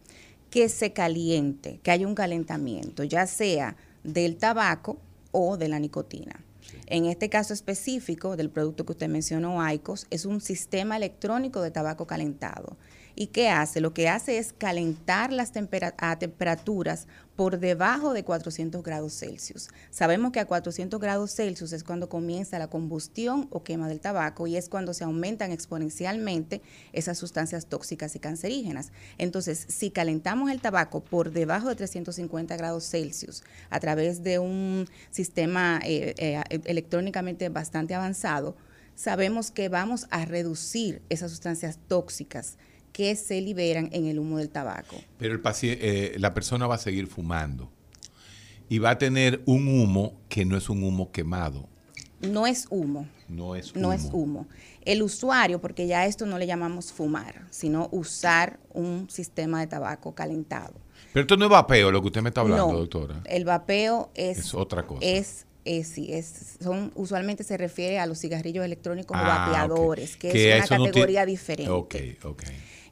que 0.49 0.69
se 0.69 0.93
caliente, 0.93 1.79
que 1.83 1.91
haya 1.91 2.07
un 2.07 2.15
calentamiento, 2.15 3.03
ya 3.03 3.25
sea 3.27 3.75
del 4.03 4.37
tabaco 4.37 4.97
o 5.31 5.57
de 5.57 5.67
la 5.67 5.79
nicotina. 5.79 6.45
En 6.87 7.05
este 7.05 7.29
caso 7.29 7.53
específico 7.53 8.37
del 8.37 8.49
producto 8.49 8.85
que 8.85 8.93
usted 8.93 9.09
mencionó, 9.09 9.61
AICOS, 9.61 10.07
es 10.09 10.25
un 10.25 10.41
sistema 10.41 10.95
electrónico 10.97 11.61
de 11.61 11.71
tabaco 11.71 12.07
calentado. 12.07 12.77
¿Y 13.17 13.27
qué 13.27 13.49
hace? 13.49 13.79
Lo 13.79 13.93
que 13.93 14.09
hace 14.09 14.37
es 14.37 14.51
calentar 14.51 15.31
las 15.31 15.53
a 15.97 16.19
temperaturas 16.19 17.07
por 17.37 17.59
debajo 17.59 18.13
de 18.13 18.23
400 18.23 18.83
grados 18.83 19.17
Celsius. 19.17 19.69
Sabemos 19.89 20.33
que 20.33 20.41
a 20.41 20.45
400 20.45 20.99
grados 20.99 21.33
Celsius 21.33 21.71
es 21.71 21.85
cuando 21.85 22.09
comienza 22.09 22.59
la 22.59 22.67
combustión 22.67 23.47
o 23.51 23.63
quema 23.63 23.87
del 23.87 24.01
tabaco 24.01 24.47
y 24.47 24.57
es 24.57 24.67
cuando 24.67 24.93
se 24.93 25.05
aumentan 25.05 25.53
exponencialmente 25.53 26.61
esas 26.91 27.17
sustancias 27.17 27.67
tóxicas 27.67 28.15
y 28.17 28.19
cancerígenas. 28.19 28.91
Entonces, 29.17 29.65
si 29.69 29.91
calentamos 29.91 30.51
el 30.51 30.59
tabaco 30.59 31.01
por 31.01 31.31
debajo 31.31 31.69
de 31.69 31.75
350 31.75 32.57
grados 32.57 32.89
Celsius 32.89 33.43
a 33.69 33.79
través 33.79 34.23
de 34.23 34.39
un 34.39 34.89
sistema 35.09 35.79
eh, 35.83 36.15
eh, 36.17 36.43
electrónicamente 36.65 37.47
bastante 37.47 37.95
avanzado, 37.95 38.57
sabemos 38.93 39.51
que 39.51 39.69
vamos 39.69 40.07
a 40.09 40.25
reducir 40.25 41.01
esas 41.09 41.31
sustancias 41.31 41.79
tóxicas 41.87 42.57
que 42.95 43.13
se 43.17 43.41
liberan 43.41 43.89
en 43.91 44.05
el 44.05 44.19
humo 44.19 44.37
del 44.37 44.49
tabaco. 44.49 44.95
Pero 45.17 45.33
el 45.33 45.41
paciente, 45.41 46.13
la 46.17 46.33
persona 46.33 46.65
va 46.65 46.75
a 46.75 46.77
seguir 46.77 47.07
fumando 47.07 47.69
y 48.69 48.79
va 48.79 48.91
a 48.91 48.97
tener 48.97 49.41
un 49.45 49.67
humo 49.67 50.13
que 50.29 50.45
no 50.45 50.55
es 50.55 50.69
un 50.69 50.81
humo 50.81 51.11
quemado, 51.11 51.67
No 52.21 52.47
es 52.47 52.67
humo, 52.69 53.05
no 53.27 53.53
es 53.53 53.71
humo. 53.73 53.81
no 53.81 53.91
es 53.93 54.05
humo. 54.13 54.47
El 54.85 55.03
usuario, 55.03 55.59
porque 55.59 55.87
ya 55.87 56.05
esto 56.05 56.25
no 56.25 56.39
le 56.39 56.47
llamamos 56.47 56.93
fumar, 56.93 57.45
sino 57.49 57.89
usar 57.91 58.59
un 58.73 59.09
sistema 59.09 59.59
de 59.59 59.67
tabaco 59.67 60.15
calentado. 60.15 60.75
Pero 61.11 61.23
esto 61.23 61.35
no 61.35 61.45
es 61.45 61.51
vapeo 61.51 61.91
lo 61.91 61.99
que 62.01 62.07
usted 62.07 62.21
me 62.21 62.29
está 62.29 62.41
hablando, 62.41 62.71
No, 62.71 62.77
doctora. 62.79 63.21
El 63.25 63.43
vapeo 63.43 64.09
es, 64.15 64.37
Es 64.37 64.53
otra 64.53 64.87
cosa. 64.87 65.05
Es, 65.05 65.45
es, 65.65 65.87
sí, 65.89 66.13
es, 66.13 66.57
son, 66.63 66.93
usualmente 66.95 67.43
se 67.43 67.57
refiere 67.57 67.99
a 67.99 68.05
los 68.05 68.19
cigarrillos 68.19 68.63
electrónicos 68.63 69.17
o 69.17 69.19
Ah, 69.19 69.47
vapeadores, 69.47 70.15
que, 70.15 70.29
Que 70.29 70.57
es 70.57 70.69
una 70.71 70.77
no 70.77 70.85
categoría 70.85 71.25
diferente. 71.25 71.71
Ok, 71.71 71.95
ok. 72.23 72.43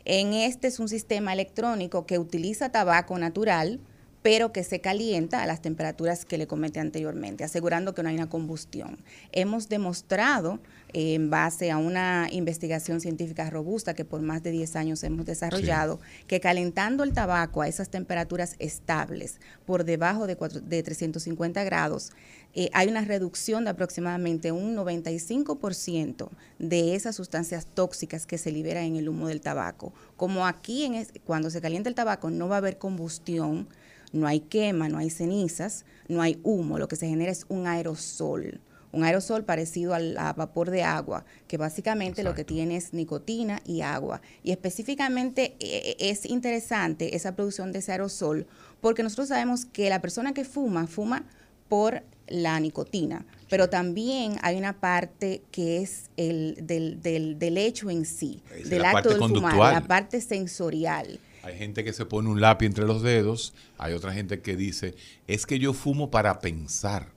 En 0.05 0.33
este 0.33 0.67
es 0.67 0.79
un 0.79 0.89
sistema 0.89 1.33
electrónico 1.33 2.05
que 2.05 2.19
utiliza 2.19 2.69
tabaco 2.69 3.17
natural, 3.17 3.79
pero 4.24 4.53
que 4.53 4.63
se 4.63 4.79
calienta 4.79 5.43
a 5.43 5.45
las 5.45 5.62
temperaturas 5.62 6.25
que 6.25 6.38
le 6.38 6.48
comenté 6.48 6.79
anteriormente, 6.79 7.43
asegurando 7.43 7.93
que 7.93 8.03
no 8.03 8.10
hay 8.10 8.15
una 8.15 8.29
combustión. 8.29 8.98
Hemos 9.33 9.67
demostrado, 9.67 10.60
eh, 10.93 11.15
en 11.15 11.29
base 11.29 11.72
a 11.72 11.77
una 11.77 12.29
investigación 12.31 13.01
científica 13.01 13.50
robusta 13.50 13.93
que 13.93 14.05
por 14.05 14.22
más 14.22 14.41
de 14.41 14.51
10 14.51 14.77
años 14.77 15.03
hemos 15.03 15.25
desarrollado, 15.25 16.00
que 16.25 16.39
calentando 16.39 17.03
el 17.03 17.13
tabaco 17.13 17.62
a 17.62 17.67
esas 17.67 17.89
temperaturas 17.89 18.55
estables, 18.60 19.39
por 19.65 19.83
debajo 19.83 20.25
de, 20.25 20.36
de 20.36 20.83
350 20.83 21.63
grados, 21.65 22.12
eh, 22.55 22.69
hay 22.74 22.88
una 22.88 23.01
reducción 23.01 23.63
de 23.63 23.72
aproximadamente 23.72 24.51
un 24.51 24.75
95% 24.75 26.29
de 26.60 26.95
esas 26.95 27.15
sustancias 27.15 27.67
tóxicas 27.74 28.25
que 28.25 28.38
se 28.38 28.51
liberan 28.51 28.83
en 28.83 28.95
el 28.95 29.10
humo 29.10 29.27
del 29.27 29.41
tabaco. 29.41 29.93
Como 30.17 30.45
aquí, 30.45 30.86
en 30.86 30.95
es- 30.95 31.13
cuando 31.25 31.50
se 31.50 31.62
calienta 31.62 31.89
el 31.89 31.95
tabaco, 31.95 32.29
no 32.29 32.48
va 32.48 32.55
a 32.55 32.57
haber 32.60 32.77
combustión, 32.77 33.67
no 34.12 34.27
hay 34.27 34.39
quema, 34.41 34.89
no 34.89 35.00
hay 35.00 35.10
cenizas, 35.10 35.86
no 36.07 36.22
hay 36.22 36.39
humo, 36.43 36.77
lo 36.77 36.88
que 36.88 36.95
se 36.95 37.07
genera 37.07 37.31
es 37.31 37.45
un 37.50 37.65
aerosol. 37.67 38.62
Un 38.91 39.03
aerosol 39.03 39.43
parecido 39.43 39.95
al 39.95 40.15
a 40.19 40.33
vapor 40.33 40.69
de 40.69 40.83
agua, 40.83 41.25
que 41.48 41.57
básicamente 41.57 42.22
lo 42.22 42.36
que 42.36 42.43
tiene 42.45 42.75
es 42.75 42.93
nicotina 42.93 43.60
y 43.65 43.81
agua. 43.81 44.22
Y 44.43 44.51
específicamente 44.51 45.55
eh, 45.60 45.95
es 45.98 46.27
interesante 46.27 47.15
esa 47.15 47.36
producción 47.36 47.72
de 47.72 47.79
ese 47.79 47.91
aerosol, 47.93 48.45
porque 48.81 49.01
nosotros 49.01 49.29
sabemos 49.29 49.65
que 49.65 49.89
la 49.89 50.00
persona 50.00 50.36
que 50.36 50.45
fuma, 50.45 50.86
fuma 50.86 51.25
por 51.69 52.03
la 52.27 52.60
nicotina, 52.60 53.25
pero 53.50 53.70
también 53.70 54.38
hay 54.42 54.58
una 54.58 54.80
parte 54.80 55.44
que 55.51 55.82
es 55.82 56.10
el 56.18 56.58
del, 56.62 57.01
del, 57.01 57.38
del 57.38 57.58
hecho 57.58 57.89
en 57.89 58.06
sí, 58.06 58.42
es 58.56 58.70
del 58.70 58.86
acto 58.86 59.10
del 59.10 59.20
fumar, 59.20 59.56
la 59.56 59.82
parte 59.86 60.22
sensorial. 60.22 61.20
Hay 61.44 61.58
gente 61.58 61.84
que 61.84 61.92
se 61.92 62.06
pone 62.06 62.30
un 62.30 62.39
lápiz 62.39 62.68
entre 62.68 62.86
los 62.86 63.01
dedos, 63.01 63.53
hay 63.77 63.94
otra 63.94 64.13
gente 64.13 64.42
que 64.42 64.56
dice, 64.56 64.96
es 65.27 65.46
que 65.46 65.60
yo 65.60 65.74
fumo 65.74 66.10
para 66.10 66.39
pensar. 66.39 67.12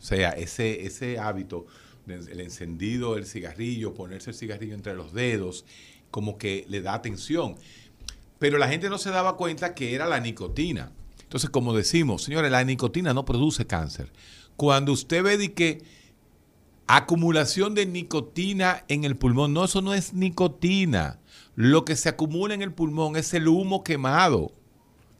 O 0.00 0.02
sea, 0.02 0.30
ese, 0.30 0.84
ese 0.84 1.18
hábito, 1.18 1.66
del 2.04 2.28
el 2.28 2.40
encendido, 2.40 3.16
el 3.16 3.26
cigarrillo, 3.26 3.94
ponerse 3.94 4.30
el 4.30 4.36
cigarrillo 4.36 4.74
entre 4.74 4.94
los 4.94 5.14
dedos, 5.14 5.64
como 6.10 6.36
que 6.36 6.66
le 6.68 6.82
da 6.82 6.94
atención. 6.94 7.56
Pero 8.38 8.58
la 8.58 8.68
gente 8.68 8.90
no 8.90 8.98
se 8.98 9.10
daba 9.10 9.36
cuenta 9.36 9.74
que 9.74 9.94
era 9.94 10.06
la 10.06 10.20
nicotina. 10.20 10.92
Entonces, 11.24 11.50
como 11.50 11.74
decimos, 11.74 12.22
señores, 12.22 12.50
la 12.50 12.64
nicotina 12.64 13.12
no 13.12 13.24
produce 13.24 13.66
cáncer. 13.66 14.12
Cuando 14.56 14.92
usted 14.92 15.22
ve 15.22 15.52
que 15.52 15.82
acumulación 16.86 17.74
de 17.74 17.86
nicotina 17.86 18.84
en 18.88 19.04
el 19.04 19.16
pulmón, 19.16 19.52
no, 19.52 19.64
eso 19.64 19.82
no 19.82 19.94
es 19.94 20.14
nicotina. 20.14 21.18
Lo 21.56 21.84
que 21.84 21.96
se 21.96 22.08
acumula 22.08 22.54
en 22.54 22.62
el 22.62 22.72
pulmón 22.72 23.16
es 23.16 23.34
el 23.34 23.48
humo 23.48 23.82
quemado. 23.82 24.52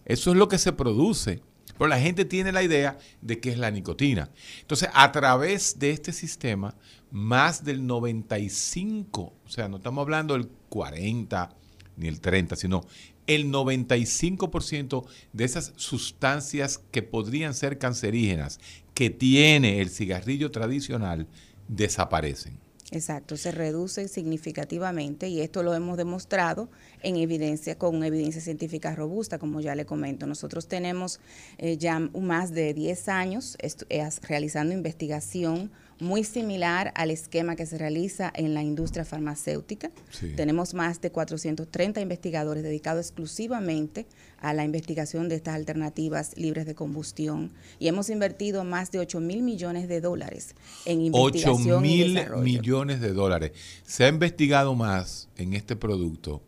Eso 0.04 0.30
es 0.30 0.36
lo 0.36 0.48
que 0.48 0.58
se 0.58 0.72
produce. 0.72 1.42
Pero 1.76 1.88
la 1.88 1.98
gente 1.98 2.24
tiene 2.24 2.52
la 2.52 2.62
idea 2.62 2.98
de 3.20 3.40
que 3.40 3.50
es 3.50 3.58
la 3.58 3.70
nicotina. 3.70 4.30
Entonces, 4.60 4.88
a 4.94 5.10
través 5.10 5.78
de 5.78 5.90
este 5.90 6.12
sistema, 6.12 6.76
más 7.10 7.64
del 7.64 7.86
95, 7.86 9.32
o 9.44 9.48
sea, 9.48 9.68
no 9.68 9.78
estamos 9.78 10.02
hablando 10.02 10.34
del 10.34 10.48
40 10.68 11.56
ni 11.96 12.08
el 12.08 12.20
30, 12.20 12.56
sino 12.56 12.82
el 13.26 13.50
95% 13.50 15.04
de 15.32 15.44
esas 15.44 15.72
sustancias 15.76 16.80
que 16.90 17.02
podrían 17.02 17.54
ser 17.54 17.78
cancerígenas 17.78 18.60
que 18.94 19.10
tiene 19.10 19.80
el 19.80 19.90
cigarrillo 19.90 20.50
tradicional 20.50 21.26
desaparecen. 21.68 22.64
Exacto, 22.90 23.36
se 23.36 23.50
reduce 23.50 24.06
significativamente 24.08 25.28
y 25.28 25.40
esto 25.40 25.62
lo 25.62 25.74
hemos 25.74 25.96
demostrado 25.96 26.68
en 27.02 27.16
evidencia, 27.16 27.76
con 27.76 28.04
evidencia 28.04 28.40
científica 28.40 28.94
robusta, 28.94 29.38
como 29.38 29.60
ya 29.60 29.74
le 29.74 29.84
comento. 29.84 30.26
Nosotros 30.26 30.68
tenemos 30.68 31.18
eh, 31.58 31.76
ya 31.76 31.98
más 31.98 32.52
de 32.52 32.72
10 32.72 33.08
años 33.08 33.56
eh, 33.60 34.08
realizando 34.28 34.74
investigación 34.74 35.72
muy 36.00 36.24
similar 36.24 36.92
al 36.96 37.10
esquema 37.10 37.56
que 37.56 37.66
se 37.66 37.78
realiza 37.78 38.32
en 38.34 38.54
la 38.54 38.62
industria 38.62 39.04
farmacéutica. 39.04 39.90
Tenemos 40.36 40.74
más 40.74 41.00
de 41.00 41.10
430 41.10 42.00
investigadores 42.00 42.62
dedicados 42.62 43.06
exclusivamente 43.06 44.06
a 44.40 44.52
la 44.52 44.64
investigación 44.64 45.28
de 45.28 45.36
estas 45.36 45.54
alternativas 45.54 46.36
libres 46.36 46.66
de 46.66 46.74
combustión 46.74 47.52
y 47.78 47.88
hemos 47.88 48.10
invertido 48.10 48.64
más 48.64 48.90
de 48.90 48.98
8 48.98 49.20
mil 49.20 49.42
millones 49.42 49.88
de 49.88 50.00
dólares 50.00 50.54
en 50.84 51.00
investigación 51.00 51.78
8 51.78 51.80
mil 51.80 52.18
millones 52.42 53.00
de 53.00 53.12
dólares. 53.12 53.52
Se 53.84 54.04
ha 54.04 54.08
investigado 54.08 54.74
más 54.74 55.28
en 55.36 55.54
este 55.54 55.76
producto, 55.76 56.42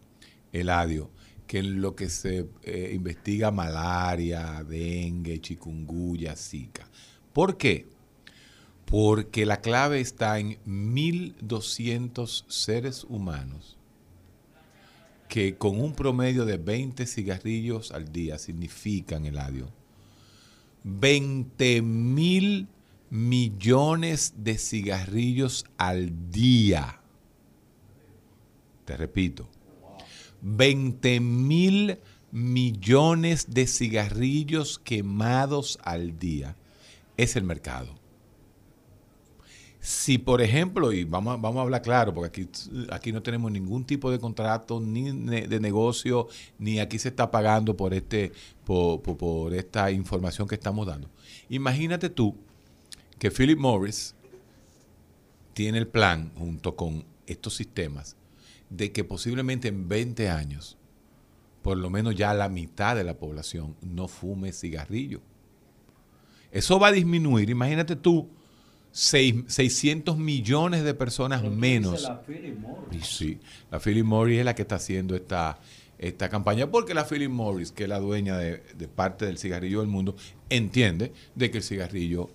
el 0.53 0.69
adio, 0.71 1.11
que 1.47 1.59
en 1.59 1.81
lo 1.81 1.95
que 1.95 2.09
se 2.09 2.47
eh, 2.65 2.91
investiga 2.95 3.51
malaria, 3.51 4.65
dengue, 4.69 5.41
chikungunya, 5.41 6.35
zika. 6.37 6.89
¿Por 7.33 7.57
qué? 7.57 7.87
Porque 8.87 9.47
la 9.47 9.61
clave 9.61 10.01
está 10.01 10.39
en 10.39 10.59
1.200 10.65 12.45
seres 12.49 13.05
humanos 13.05 13.77
que 15.29 15.57
con 15.57 15.81
un 15.81 15.93
promedio 15.93 16.45
de 16.45 16.57
20 16.57 17.05
cigarrillos 17.07 17.91
al 17.91 18.13
día 18.13 18.39
significan, 18.39 19.27
Eladio, 19.27 19.69
20 20.85 21.83
mil 21.83 22.69
millones 23.11 24.35
de 24.39 24.57
cigarrillos 24.57 25.67
al 25.79 26.31
día. 26.31 27.01
Te 28.85 28.97
repito, 28.97 29.49
20 30.43 31.19
mil 31.19 31.99
millones 32.31 33.47
de 33.51 33.67
cigarrillos 33.67 34.79
quemados 34.79 35.79
al 35.83 36.19
día 36.21 36.57
es 37.17 37.35
el 37.35 37.43
mercado. 37.43 38.06
Si, 39.87 40.19
por 40.19 40.43
ejemplo, 40.43 40.93
y 40.93 41.05
vamos 41.05 41.35
a, 41.35 41.37
vamos 41.37 41.59
a 41.59 41.63
hablar 41.63 41.81
claro, 41.81 42.13
porque 42.13 42.43
aquí, 42.43 42.49
aquí 42.91 43.13
no 43.13 43.23
tenemos 43.23 43.53
ningún 43.53 43.85
tipo 43.85 44.11
de 44.11 44.19
contrato 44.19 44.81
ni 44.81 45.13
de 45.13 45.61
negocio, 45.61 46.27
ni 46.59 46.81
aquí 46.81 46.99
se 46.99 47.11
está 47.11 47.31
pagando 47.31 47.77
por, 47.77 47.95
este, 47.95 48.33
por, 48.65 49.01
por, 49.01 49.55
esta 49.55 49.93
información 49.93 50.49
que 50.49 50.57
estamos 50.57 50.89
dando. 50.89 51.09
Imagínate 51.49 52.11
tú 52.11 52.35
que 53.21 53.31
Philip 53.31 53.61
Morris 53.61 54.17
tiene 55.55 55.79
el 55.79 55.87
plan, 55.87 56.33
junto 56.37 56.75
con 56.75 57.05
estos 57.29 57.55
sistemas, 57.55 58.17
de 58.69 58.91
que 58.91 59.05
posiblemente 59.05 59.69
en 59.69 59.87
20 59.87 60.29
años, 60.31 60.77
por 61.63 61.77
lo 61.77 61.91
menos 61.91 62.17
ya 62.17 62.35
la 62.35 62.49
mitad 62.49 62.97
de 62.97 63.05
la 63.05 63.17
población 63.19 63.77
no 63.83 64.09
fume 64.09 64.53
cigarrillo. 64.53 65.21
Eso 66.51 66.81
va 66.81 66.89
a 66.89 66.93
disminuir. 66.93 67.51
Imagínate 67.51 67.95
tú 67.95 68.29
600 68.97 70.17
millones 70.17 70.83
de 70.83 70.95
personas 70.95 71.43
menos. 71.43 72.03
La 72.03 72.23
Philip 72.23 72.59
Morris. 72.59 73.07
Sí, 73.07 73.39
la 73.71 73.79
Philip 73.79 74.07
Morris 74.07 74.39
es 74.39 74.45
la 74.47 74.55
que 74.55 74.63
está 74.63 74.77
haciendo 74.77 75.15
esta, 75.15 75.59
esta 75.99 76.31
campaña, 76.31 76.71
porque 76.71 76.95
la 76.95 77.05
Philip 77.05 77.31
Morris, 77.31 77.73
que 77.73 77.83
es 77.83 77.91
la 77.91 77.99
dueña 78.01 78.39
de, 78.39 78.59
parte 78.89 79.27
del 79.27 79.37
cigarrillo 79.37 79.81
del 79.81 79.89
mundo, 79.89 80.17
entiende 80.49 81.13
de 81.35 81.51
que 81.51 81.59
el 81.59 81.63
cigarrillo 81.63 82.31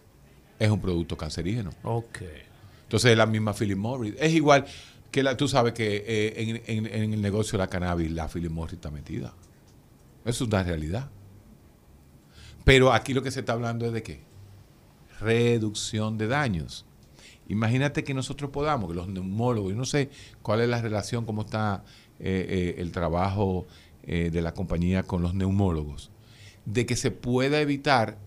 es 0.59 0.69
un 0.69 0.79
producto 0.79 1.17
cancerígeno. 1.17 1.71
Ok. 1.81 2.19
Entonces 2.83 3.11
es 3.11 3.17
la 3.17 3.25
misma 3.25 3.55
Philip 3.55 3.77
Morris. 3.77 4.13
Es 4.19 4.31
igual 4.31 4.65
que 5.09 5.23
la, 5.23 5.35
tú 5.35 5.47
sabes 5.47 5.73
que 5.73 6.03
eh, 6.05 6.61
en, 6.67 6.85
en 6.85 7.13
el 7.13 7.21
negocio 7.23 7.57
de 7.57 7.63
la 7.63 7.67
cannabis 7.67 8.11
la 8.11 8.27
Philip 8.27 8.51
Morris 8.51 8.73
está 8.73 8.91
metida. 8.91 9.33
Eso 10.25 10.43
es 10.43 10.47
una 10.47 10.61
realidad. 10.61 11.09
Pero 12.63 12.93
aquí 12.93 13.15
lo 13.15 13.23
que 13.23 13.31
se 13.31 13.39
está 13.39 13.53
hablando 13.53 13.87
es 13.87 13.93
de 13.93 14.03
qué? 14.03 14.30
Reducción 15.21 16.17
de 16.17 16.27
daños. 16.27 16.85
Imagínate 17.51 18.05
que 18.05 18.13
nosotros 18.13 18.49
podamos, 18.49 18.89
que 18.89 18.95
los 18.95 19.09
neumólogos, 19.09 19.71
yo 19.71 19.77
no 19.77 19.85
sé 19.85 20.09
cuál 20.41 20.61
es 20.61 20.69
la 20.69 20.81
relación, 20.81 21.25
cómo 21.25 21.41
está 21.41 21.83
eh, 22.19 22.45
eh, 22.47 22.75
el 22.77 22.93
trabajo 22.93 23.67
eh, 24.03 24.29
de 24.31 24.41
la 24.41 24.53
compañía 24.53 25.03
con 25.03 25.21
los 25.21 25.33
neumólogos, 25.33 26.11
de 26.65 26.85
que 26.85 26.95
se 26.95 27.11
pueda 27.11 27.59
evitar 27.59 28.17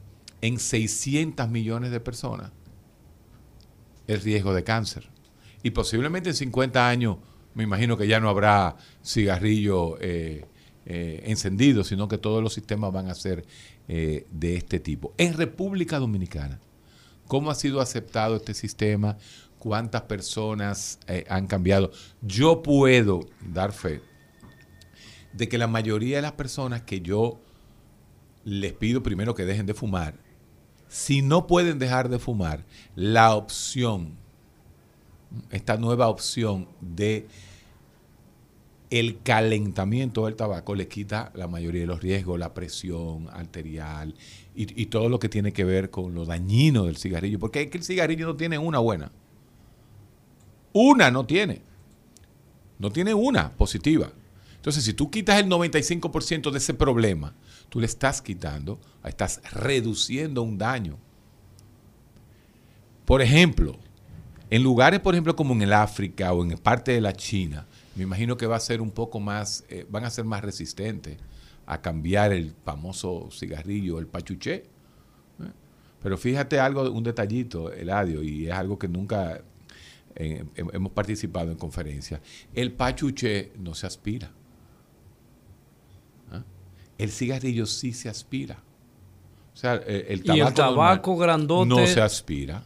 en 0.42 0.59
600 0.59 1.48
millones 1.48 1.90
de 1.90 2.00
personas 2.00 2.50
el 4.07 4.20
riesgo 4.20 4.52
de 4.52 4.62
cáncer. 4.62 5.09
Y 5.62 5.70
posiblemente 5.70 6.28
en 6.28 6.35
50 6.35 6.87
años, 6.87 7.16
me 7.54 7.62
imagino 7.62 7.96
que 7.96 8.07
ya 8.07 8.20
no 8.20 8.28
habrá 8.28 8.76
cigarrillo 9.02 9.96
encendido, 10.85 11.83
sino 11.83 12.09
que 12.09 12.18
todos 12.18 12.42
los 12.42 12.52
sistemas 12.52 12.92
van 12.92 13.09
a 13.09 13.14
ser 13.14 13.46
de 13.87 14.57
este 14.57 14.80
tipo. 14.80 15.14
En 15.16 15.33
República 15.33 15.98
Dominicana, 15.98 16.61
¿Cómo 17.26 17.50
ha 17.50 17.54
sido 17.54 17.80
aceptado 17.80 18.37
este 18.37 18.54
sistema? 18.54 19.16
¿Cuántas 19.58 20.02
personas 20.02 20.98
eh, 21.06 21.24
han 21.28 21.46
cambiado? 21.46 21.90
Yo 22.20 22.62
puedo 22.62 23.20
dar 23.40 23.72
fe 23.72 24.02
de 25.32 25.48
que 25.48 25.58
la 25.58 25.66
mayoría 25.66 26.16
de 26.16 26.22
las 26.22 26.32
personas 26.32 26.82
que 26.82 27.00
yo 27.00 27.40
les 28.44 28.72
pido 28.72 29.02
primero 29.02 29.34
que 29.34 29.44
dejen 29.44 29.66
de 29.66 29.74
fumar, 29.74 30.14
si 30.88 31.22
no 31.22 31.46
pueden 31.46 31.78
dejar 31.78 32.08
de 32.08 32.18
fumar, 32.18 32.64
la 32.94 33.34
opción, 33.34 34.16
esta 35.50 35.76
nueva 35.76 36.08
opción 36.08 36.68
de 36.80 37.26
el 38.90 39.20
calentamiento 39.22 40.26
del 40.26 40.37
tabaco 40.37 40.74
le 40.76 40.87
quita 40.87 41.32
la 41.34 41.48
mayoría 41.48 41.80
de 41.80 41.87
los 41.88 42.00
riesgos, 42.00 42.38
la 42.38 42.54
presión 42.54 43.28
arterial 43.32 44.14
y, 44.56 44.86
todo 44.86 45.08
lo 45.08 45.18
que 45.18 45.28
tiene 45.28 45.52
que 45.52 45.64
ver 45.64 45.90
con 45.90 46.14
lo 46.14 46.24
dañino 46.24 46.84
del 46.84 46.96
cigarrillo. 46.96 47.38
Porque 47.38 47.62
es 47.62 47.70
que 47.70 47.78
el 47.78 47.84
cigarrillo 47.84 48.26
no 48.26 48.36
tiene 48.36 48.56
una 48.58 48.78
buena. 48.78 49.10
Una 50.72 51.10
no 51.10 51.26
tiene. 51.26 51.62
No 52.78 52.90
tiene 52.90 53.14
una 53.14 53.52
positiva. 53.52 54.12
Entonces, 54.56 54.84
si 54.84 54.94
tú 54.94 55.10
quitas 55.10 55.40
el 55.40 55.48
95% 55.48 56.50
de 56.50 56.58
ese 56.58 56.74
problema, 56.74 57.34
tú 57.68 57.80
le 57.80 57.86
estás 57.86 58.22
quitando, 58.22 58.80
estás 59.04 59.40
reduciendo 59.52 60.42
un 60.42 60.56
daño. 60.56 60.98
Por 63.04 63.20
ejemplo, 63.20 63.76
en 64.50 64.62
lugares, 64.62 65.00
por 65.00 65.14
ejemplo, 65.14 65.36
como 65.36 65.52
en 65.54 65.62
el 65.62 65.72
África 65.72 66.32
o 66.32 66.44
en 66.44 66.56
parte 66.58 66.92
de 66.92 67.00
la 67.00 67.12
China, 67.12 67.66
me 67.96 68.04
imagino 68.04 68.36
que 68.36 68.46
va 68.46 68.56
a 68.56 68.60
ser 68.60 68.80
un 68.80 68.90
poco 68.90 69.20
más, 69.20 69.64
eh, 69.68 69.86
van 69.90 70.04
a 70.04 70.10
ser 70.10 70.24
más 70.24 70.42
resistentes 70.42 71.18
a 71.66 71.81
cambiar 71.81 72.33
el 72.33 72.55
famoso 72.64 73.29
cigarrillo, 73.31 73.98
el 73.98 74.07
pachuché. 74.07 74.55
¿eh? 74.55 75.53
Pero 76.03 76.18
fíjate 76.18 76.61
algo, 76.61 76.90
un 76.90 77.03
detallito, 77.03 77.72
Eladio, 77.72 78.22
y 78.22 78.46
es 78.46 78.53
algo 78.53 78.79
que 78.79 78.88
nunca 78.88 79.40
eh, 80.14 80.44
hemos 80.57 80.92
participado 80.92 81.50
en 81.50 81.57
conferencias. 81.57 82.20
El 82.55 82.72
pachuché 82.72 83.53
no 83.59 83.74
se 83.74 83.87
aspira. 83.87 84.31
El 86.96 87.11
cigarrillo 87.11 87.66
sí 87.66 87.92
se 87.92 88.09
aspira. 88.09 88.62
O 89.53 89.57
sea, 89.57 89.74
el, 89.74 90.22
tabaco, 90.22 90.38
y 90.38 90.40
el 90.40 90.55
tabaco 90.55 91.16
grandote 91.16 91.68
no 91.68 91.87
se 91.87 92.00
aspira. 92.00 92.62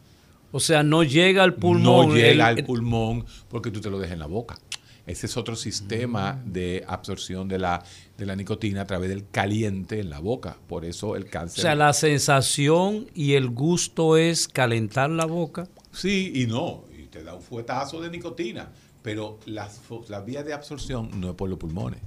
O 0.53 0.61
sea, 0.61 0.83
no 0.83 1.03
llega 1.03 1.43
al 1.43 1.55
pulmón. 1.55 2.09
No 2.09 2.15
llega 2.15 2.47
al 2.47 2.65
pulmón 2.65 3.25
porque 3.49 3.71
tú 3.71 3.81
te 3.81 3.91
lo 3.91 3.99
dejas 3.99 4.15
en 4.15 4.21
la 4.21 4.27
boca. 4.27 4.59
Ese 5.07 5.27
es 5.27 5.37
otro 5.37 5.57
sistema 5.57 6.35
mm. 6.35 6.53
de 6.53 6.85
absorción 6.87 7.49
de 7.49 7.59
la, 7.59 7.83
de 8.19 8.27
la 8.27 8.35
nicotina 8.35 8.83
a 8.83 8.85
través 8.85 9.09
del 9.09 9.31
caliente 9.31 10.01
en 10.01 10.11
la 10.11 10.19
boca. 10.19 10.59
Por 10.67 10.85
eso 10.85 11.15
el 11.15 11.31
cáncer. 11.31 11.61
O 11.61 11.63
sea, 11.63 11.75
la 11.77 11.93
sensación 11.93 13.07
y 13.15 13.35
el 13.35 13.49
gusto 13.49 14.17
es 14.17 14.49
calentar 14.49 15.09
la 15.09 15.25
boca. 15.25 15.69
Sí 15.93 16.33
y 16.35 16.47
no. 16.47 16.85
Y 16.99 17.05
te 17.05 17.23
da 17.23 17.35
un 17.35 17.43
fuetazo 17.43 18.01
de 18.03 18.11
nicotina. 18.11 18.73
Pero 19.03 19.39
las, 19.47 19.81
las 20.09 20.25
vías 20.27 20.45
de 20.45 20.53
absorción 20.53 21.11
no 21.21 21.31
es 21.31 21.35
por 21.37 21.49
los 21.49 21.59
pulmones. 21.59 22.01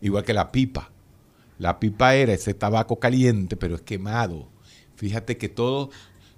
Igual 0.00 0.24
que 0.24 0.34
la 0.34 0.50
pipa. 0.50 0.90
La 1.58 1.78
pipa 1.78 2.16
era 2.16 2.32
ese 2.32 2.52
tabaco 2.52 2.98
caliente, 2.98 3.56
pero 3.56 3.76
es 3.76 3.82
quemado. 3.82 4.48
Fíjate 4.96 5.36
que 5.38 5.48
todo, 5.48 5.90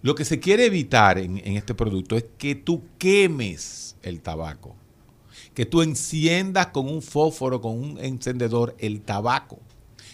lo 0.03 0.15
que 0.15 0.27
se 0.27 0.41
quiere 0.41 0.67
evitar 0.67 1.19
en, 1.19 1.39
en 1.39 1.57
este 1.57 1.75
producto 1.75 2.17
es 2.17 2.27
que 2.37 2.55
tú 2.55 2.85
quemes 2.99 3.97
el 4.03 4.21
tabaco, 4.21 4.77
que 5.55 5.67
tú 5.67 5.83
enciendas 5.83 6.69
con 6.69 6.89
un 6.89 7.03
fósforo, 7.03 7.61
con 7.61 7.79
un 7.79 7.99
encendedor 7.99 8.77
el 8.79 9.01
tabaco, 9.03 9.59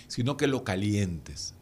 sino 0.09 0.37
que 0.37 0.46
lo 0.46 0.64
calientes. 0.64 1.55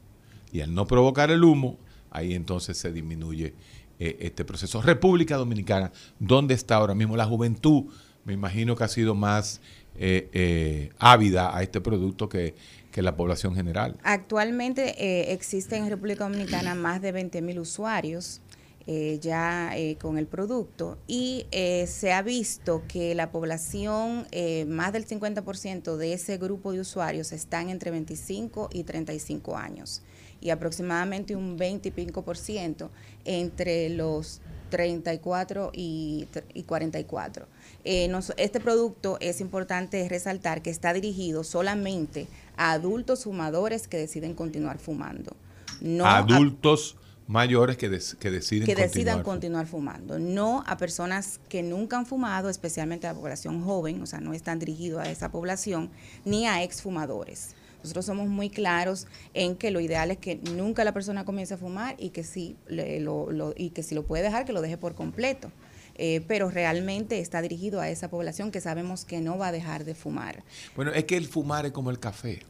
Y 0.52 0.60
al 0.60 0.74
no 0.74 0.86
provocar 0.86 1.30
el 1.30 1.42
humo, 1.42 1.76
ahí 2.10 2.34
entonces 2.34 2.78
se 2.78 2.92
disminuye 2.92 3.54
eh, 3.98 4.16
este 4.20 4.44
proceso. 4.44 4.80
República 4.82 5.36
Dominicana, 5.36 5.92
¿dónde 6.18 6.54
está 6.54 6.76
ahora 6.76 6.94
mismo 6.94 7.16
la 7.16 7.26
juventud? 7.26 7.84
Me 8.24 8.32
imagino 8.32 8.76
que 8.76 8.84
ha 8.84 8.88
sido 8.88 9.14
más 9.14 9.60
eh, 9.96 10.28
eh, 10.32 10.90
ávida 10.98 11.56
a 11.56 11.62
este 11.62 11.80
producto 11.80 12.28
que, 12.28 12.54
que 12.94 13.02
la 13.02 13.16
población 13.16 13.56
general. 13.56 13.96
Actualmente 14.04 14.94
eh, 15.04 15.32
existen 15.32 15.82
en 15.82 15.90
República 15.90 16.24
Dominicana 16.24 16.76
más 16.76 17.02
de 17.02 17.12
20.000 17.12 17.60
usuarios 17.60 18.40
eh, 18.86 19.18
ya 19.20 19.76
eh, 19.76 19.96
con 19.96 20.18
el 20.18 20.26
producto 20.26 20.98
y 21.06 21.46
eh, 21.52 21.86
se 21.86 22.12
ha 22.12 22.22
visto 22.22 22.82
que 22.86 23.14
la 23.14 23.30
población, 23.32 24.26
eh, 24.30 24.64
más 24.66 24.92
del 24.92 25.06
50% 25.06 25.96
de 25.96 26.12
ese 26.12 26.36
grupo 26.38 26.72
de 26.72 26.80
usuarios 26.80 27.32
están 27.32 27.70
entre 27.70 27.90
25 27.90 28.68
y 28.72 28.84
35 28.84 29.56
años 29.56 30.02
y 30.40 30.50
aproximadamente 30.50 31.34
un 31.34 31.56
20 31.56 31.88
y 31.88 31.92
pico 31.92 32.22
por 32.22 32.36
ciento 32.36 32.90
entre 33.24 33.88
los 33.88 34.40
34 34.68 35.70
y, 35.72 36.26
y 36.52 36.62
44. 36.64 37.46
Eh, 37.84 38.08
nos- 38.08 38.32
este 38.36 38.60
producto 38.60 39.16
es 39.20 39.40
importante 39.40 40.06
resaltar 40.08 40.62
que 40.62 40.70
está 40.70 40.92
dirigido 40.92 41.44
solamente 41.44 42.26
a 42.56 42.72
adultos 42.72 43.24
fumadores 43.24 43.88
que 43.88 43.96
deciden 43.96 44.34
continuar 44.34 44.78
fumando. 44.78 45.34
No 45.80 46.04
Adultos 46.06 46.96
mayores 47.26 47.76
que, 47.76 47.88
des- 47.88 48.16
que 48.16 48.30
deciden 48.30 48.66
que 48.66 48.72
continuar. 48.74 48.88
decidan 48.92 49.22
continuar 49.22 49.66
fumando, 49.66 50.18
no 50.18 50.62
a 50.66 50.76
personas 50.76 51.40
que 51.48 51.62
nunca 51.62 51.96
han 51.96 52.06
fumado, 52.06 52.50
especialmente 52.50 53.06
a 53.06 53.12
la 53.12 53.18
población 53.18 53.62
joven, 53.64 54.02
o 54.02 54.06
sea, 54.06 54.20
no 54.20 54.34
están 54.34 54.58
dirigidos 54.58 55.00
a 55.00 55.10
esa 55.10 55.30
población, 55.30 55.90
ni 56.24 56.46
a 56.46 56.62
exfumadores. 56.62 57.54
Nosotros 57.82 58.06
somos 58.06 58.28
muy 58.28 58.48
claros 58.48 59.06
en 59.34 59.56
que 59.56 59.70
lo 59.70 59.80
ideal 59.80 60.10
es 60.10 60.16
que 60.18 60.36
nunca 60.36 60.84
la 60.84 60.92
persona 60.92 61.24
comience 61.24 61.54
a 61.54 61.58
fumar 61.58 61.96
y 61.98 62.10
que 62.10 62.24
si, 62.24 62.56
le- 62.66 63.00
lo, 63.00 63.30
lo- 63.30 63.54
y 63.56 63.70
que 63.70 63.82
si 63.82 63.94
lo 63.94 64.04
puede 64.04 64.22
dejar, 64.22 64.44
que 64.44 64.52
lo 64.52 64.60
deje 64.62 64.76
por 64.78 64.94
completo. 64.94 65.50
Eh, 65.96 66.22
pero 66.26 66.50
realmente 66.50 67.20
está 67.20 67.40
dirigido 67.40 67.80
a 67.80 67.88
esa 67.88 68.08
población 68.10 68.50
que 68.50 68.60
sabemos 68.60 69.04
que 69.04 69.20
no 69.20 69.38
va 69.38 69.48
a 69.48 69.52
dejar 69.52 69.84
de 69.84 69.94
fumar. 69.94 70.42
Bueno, 70.74 70.90
es 70.92 71.04
que 71.04 71.16
el 71.16 71.26
fumar 71.28 71.66
es 71.66 71.72
como 71.72 71.90
el 71.90 72.00
café. 72.00 72.40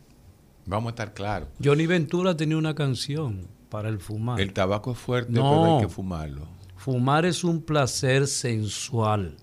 Vamos 0.67 0.91
a 0.91 0.93
estar 0.93 1.13
claros. 1.13 1.49
Johnny 1.63 1.87
Ventura 1.87 2.35
tenía 2.37 2.57
una 2.57 2.75
canción 2.75 3.47
para 3.75 3.89
el 3.89 3.99
fumar. 3.99 4.41
El 4.41 4.53
tabaco 4.53 4.93
es 4.93 4.99
fuerte, 4.99 5.33
No. 5.33 5.51
pero 5.51 5.75
hay 5.79 5.83
que 5.83 5.89
fumarlo. 5.89 6.47
Fumar 6.77 7.27
es 7.27 7.43
un 7.43 7.61
placer 7.61 8.29
sensual. 8.29 9.37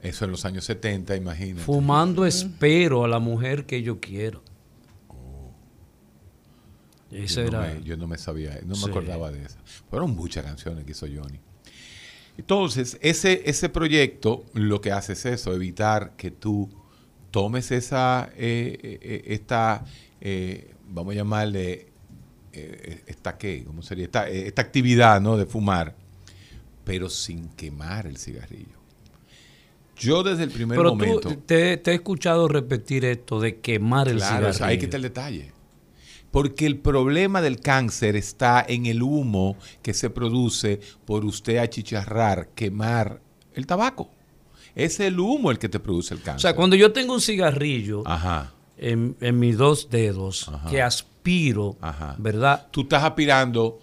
Eso 0.00 0.24
en 0.24 0.30
los 0.30 0.46
años 0.46 0.64
70, 0.64 1.14
imagínate. 1.16 1.62
Fumando 1.62 2.24
espero 2.24 3.04
a 3.04 3.08
la 3.08 3.18
mujer 3.18 3.66
que 3.66 3.82
yo 3.82 4.00
quiero. 4.00 4.42
Ese 7.10 7.44
yo, 7.44 7.50
no 7.50 7.62
era. 7.62 7.74
me, 7.74 7.82
yo 7.82 7.96
no 7.98 8.06
me 8.06 8.16
sabía, 8.16 8.58
no 8.64 8.74
me 8.74 8.86
acordaba 8.90 9.30
de 9.30 9.44
esa. 9.44 9.58
Fueron 9.90 10.16
muchas 10.16 10.46
canciones 10.46 10.86
que 10.86 10.92
hizo 10.92 11.06
Johnny. 11.06 11.38
Entonces, 12.38 12.96
ese, 13.02 13.42
ese 13.44 13.68
proyecto 13.68 14.46
lo 14.54 14.80
que 14.80 14.92
hace 14.92 15.12
es 15.12 15.26
eso, 15.26 15.52
evitar 15.52 16.16
que 16.16 16.30
tú 16.30 16.70
tomes 17.30 17.70
esa, 17.70 18.30
eh, 18.34 18.78
eh, 18.82 18.98
eh, 19.02 19.22
esta, 19.26 19.84
eh, 20.22 20.72
vamos 20.88 21.12
a 21.12 21.16
llamarle, 21.16 21.91
eh, 22.52 23.02
esta 23.06 23.38
qué, 23.38 23.64
¿cómo 23.66 23.82
sería? 23.82 24.04
Esta, 24.04 24.28
eh, 24.28 24.46
esta 24.46 24.62
actividad, 24.62 25.20
¿no? 25.20 25.36
De 25.36 25.46
fumar, 25.46 25.94
pero 26.84 27.08
sin 27.08 27.48
quemar 27.50 28.06
el 28.06 28.16
cigarrillo. 28.18 28.80
Yo 29.96 30.22
desde 30.22 30.42
el 30.44 30.50
primer 30.50 30.76
Pero 30.76 30.90
momento... 30.90 31.20
tú 31.28 31.36
te, 31.46 31.76
te 31.76 31.92
he 31.92 31.94
escuchado 31.94 32.48
repetir 32.48 33.04
esto 33.04 33.38
de 33.40 33.60
quemar 33.60 34.08
el 34.08 34.16
Claro, 34.16 34.32
o 34.34 34.38
cigarrillo. 34.38 34.52
sea, 34.58 34.66
ahí 34.66 34.78
que 34.78 34.96
el 34.96 35.02
detalle. 35.02 35.52
Porque 36.32 36.66
el 36.66 36.78
problema 36.78 37.40
del 37.42 37.60
cáncer 37.60 38.16
está 38.16 38.64
en 38.66 38.86
el 38.86 39.02
humo 39.02 39.56
que 39.82 39.92
se 39.94 40.10
produce 40.10 40.80
por 41.04 41.24
usted 41.24 41.58
achicharrar, 41.58 42.48
quemar 42.54 43.20
el 43.54 43.66
tabaco. 43.66 44.10
Es 44.74 44.98
el 44.98 45.20
humo 45.20 45.50
el 45.50 45.58
que 45.58 45.68
te 45.68 45.78
produce 45.78 46.14
el 46.14 46.22
cáncer. 46.22 46.36
O 46.36 46.40
sea, 46.40 46.56
cuando 46.56 46.74
yo 46.74 46.92
tengo 46.92 47.12
un 47.14 47.20
cigarrillo 47.20 48.02
Ajá. 48.06 48.54
en, 48.78 49.14
en 49.20 49.38
mis 49.38 49.58
dos 49.58 49.90
dedos 49.90 50.48
Ajá. 50.48 50.70
que 50.70 50.80
aspiro, 51.22 51.76
Ajá. 51.80 52.16
¿verdad? 52.18 52.66
Tú 52.72 52.82
estás 52.82 53.04
aspirando 53.04 53.78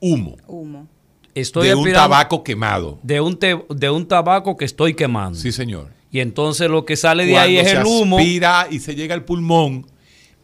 humo 0.00 0.36
Humo. 0.46 0.86
Estoy 1.34 1.68
de 1.68 1.74
un 1.74 1.90
tabaco 1.92 2.44
quemado. 2.44 2.98
de 3.02 3.20
un, 3.20 3.36
te- 3.38 3.64
de 3.70 3.90
un 3.90 4.06
tabaco 4.06 4.56
que 4.56 4.64
estoy 4.66 4.94
quemando. 4.94 5.36
Sí, 5.38 5.50
señor. 5.50 5.88
Y 6.12 6.20
entonces 6.20 6.70
lo 6.70 6.84
que 6.84 6.94
sale 6.96 7.24
de 7.26 7.36
ahí 7.38 7.56
es 7.56 7.70
se 7.70 7.76
el 7.78 7.84
humo. 7.86 8.18
aspira 8.18 8.68
y 8.70 8.78
se 8.78 8.94
llega 8.94 9.14
al 9.14 9.24
pulmón, 9.24 9.84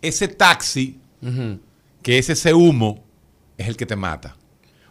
ese 0.03 0.26
taxi, 0.26 0.98
que 2.03 2.18
es 2.18 2.29
ese 2.31 2.55
humo, 2.55 3.05
es 3.57 3.68
el 3.68 3.76
que 3.76 3.87
te 3.87 3.94
mata. 3.94 4.35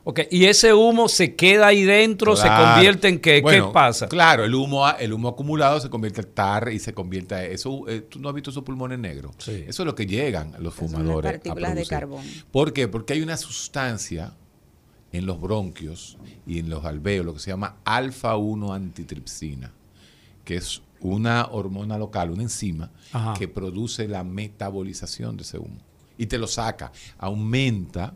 Ok, 0.09 0.21
y 0.31 0.45
ese 0.45 0.73
humo 0.73 1.07
se 1.07 1.35
queda 1.35 1.67
ahí 1.67 1.83
dentro, 1.83 2.35
se 2.35 2.47
convierte 2.47 3.09
en 3.09 3.19
qué, 3.19 3.41
Bueno, 3.41 3.67
¿qué 3.67 3.73
pasa? 3.73 4.07
Claro, 4.07 4.43
el 4.43 4.55
humo, 4.55 4.89
el 4.97 5.13
humo 5.13 5.27
acumulado 5.29 5.79
se 5.79 5.87
convierte 5.87 6.21
en 6.21 6.31
tar 6.33 6.71
y 6.73 6.79
se 6.79 6.93
convierte 6.95 7.35
a 7.35 7.45
eso. 7.45 7.87
eh, 7.87 8.01
¿Tú 8.01 8.19
no 8.19 8.27
has 8.29 8.33
visto 8.33 8.49
esos 8.49 8.63
pulmones 8.63 8.97
negros? 8.97 9.35
Sí. 9.37 9.65
Eso 9.67 9.83
es 9.83 9.85
lo 9.85 9.93
que 9.93 10.07
llegan 10.07 10.53
los 10.59 10.73
Son 10.73 10.85
las 10.85 10.91
fumadores. 10.93 11.29
a 11.29 11.33
partículas 11.33 11.69
de 11.69 11.75
producir. 11.75 11.89
carbón. 11.89 12.25
¿Por 12.51 12.73
qué? 12.73 12.87
Porque 12.87 13.13
hay 13.13 13.21
una 13.21 13.37
sustancia 13.37 14.33
en 15.11 15.27
los 15.27 15.39
bronquios 15.39 16.17
y 16.47 16.57
en 16.57 16.71
los 16.71 16.85
alveolos 16.85 17.35
que 17.35 17.39
se 17.41 17.51
llama 17.51 17.77
alfa-1 17.85 18.73
antitripsina, 18.75 19.71
que 20.43 20.55
es 20.55 20.81
una 21.01 21.49
hormona 21.51 21.99
local, 21.99 22.31
una 22.31 22.41
enzima 22.41 22.91
Ajá. 23.13 23.35
que 23.37 23.47
produce 23.47 24.07
la 24.07 24.23
metabolización 24.23 25.37
de 25.37 25.43
ese 25.43 25.59
humo 25.59 25.77
y 26.17 26.25
te 26.25 26.39
lo 26.39 26.47
saca, 26.47 26.91
aumenta 27.17 28.15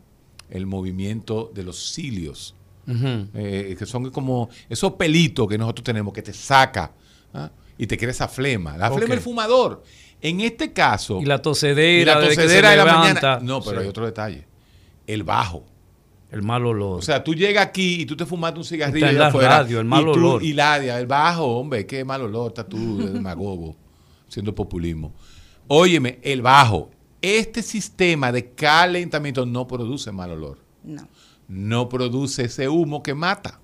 el 0.54 0.64
movimiento 0.66 1.50
de 1.54 1.62
los 1.64 1.92
cilios 1.92 2.54
eh, 2.86 3.74
que 3.78 3.86
son 3.86 4.10
como 4.10 4.48
esos 4.68 4.92
pelitos 4.92 5.48
que 5.48 5.56
nosotros 5.58 5.84
tenemos 5.84 6.12
que 6.12 6.22
te 6.22 6.32
saca 6.32 6.92
¿ah? 7.32 7.50
y 7.78 7.86
te 7.86 7.96
crea 7.98 8.10
esa 8.10 8.28
flema. 8.28 8.76
La 8.78 8.88
flema 8.88 9.04
Ok. 9.04 9.10
del 9.10 9.20
fumador. 9.20 9.82
En 10.20 10.40
este 10.40 10.72
caso, 10.72 11.20
Y 11.20 11.24
la 11.26 11.40
tosedera, 11.42 12.00
y 12.02 12.04
la 12.04 12.28
tosedera 12.28 12.70
de 12.70 12.76
la 12.76 12.84
mañana. 12.86 13.38
No, 13.42 13.60
pero 13.62 13.78
Sí. 13.78 13.82
hay 13.82 13.88
otro 13.88 14.06
detalle. 14.06 14.46
El 15.06 15.22
bajo. 15.22 15.64
El 16.30 16.42
mal 16.42 16.64
olor. 16.66 16.98
O 16.98 17.02
sea, 17.02 17.22
tú 17.22 17.34
llegas 17.34 17.64
aquí 17.66 18.02
y 18.02 18.06
tú 18.06 18.16
te 18.16 18.26
fumaste 18.26 18.58
un 18.58 18.64
cigarrillo 18.64 19.06
Está 19.06 19.12
en 19.12 19.18
la 19.18 19.26
afuera, 19.28 19.48
radio, 19.60 19.78
el 19.80 19.84
mal 19.86 20.02
y 20.02 20.04
tú- 20.04 20.10
olor. 20.12 20.42
Y 20.42 20.52
la, 20.52 20.76
el 20.98 21.06
bajo, 21.06 21.44
hombre, 21.58 21.86
qué 21.86 22.04
mal 22.04 22.22
olor, 22.22 22.48
está 22.48 22.66
tú, 22.66 22.98
de 22.98 23.10
demagogo, 23.12 23.76
haciendo 24.28 24.54
populismo. 24.54 25.12
Óyeme, 25.68 26.18
el 26.22 26.42
bajo. 26.42 26.90
Este 27.26 27.62
sistema 27.62 28.32
de 28.32 28.50
calentamiento 28.52 29.46
no 29.46 29.66
produce 29.66 30.12
mal 30.12 30.30
olor 30.32 30.58
No. 30.82 31.08
no 31.48 31.88
produce 31.88 32.44
ese 32.44 32.68
humo 32.68 33.02
que 33.02 33.14
mata. 33.14 33.60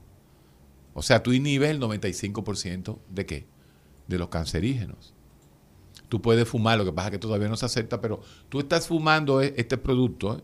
O 0.94 1.03
sea, 1.03 1.23
tú 1.23 1.33
inhibes 1.33 1.70
el 1.70 1.79
95% 1.81 2.99
de 3.11 3.27
qué? 3.27 3.46
De 4.09 4.16
los 4.18 4.29
cancerígenos. 4.31 5.12
Tú 6.09 6.23
puedes 6.23 6.49
fumar, 6.49 6.79
lo 6.79 6.85
que 6.87 6.92
pasa 6.92 7.09
es 7.09 7.12
que 7.12 7.18
todavía 7.18 7.49
no 7.49 7.57
se 7.59 7.66
acepta, 7.66 8.01
pero 8.01 8.20
tú 8.49 8.61
estás 8.61 8.88
fumando 8.88 9.42
e- 9.42 9.53
este 9.57 9.77
producto, 9.77 10.38
¿eh? 10.38 10.42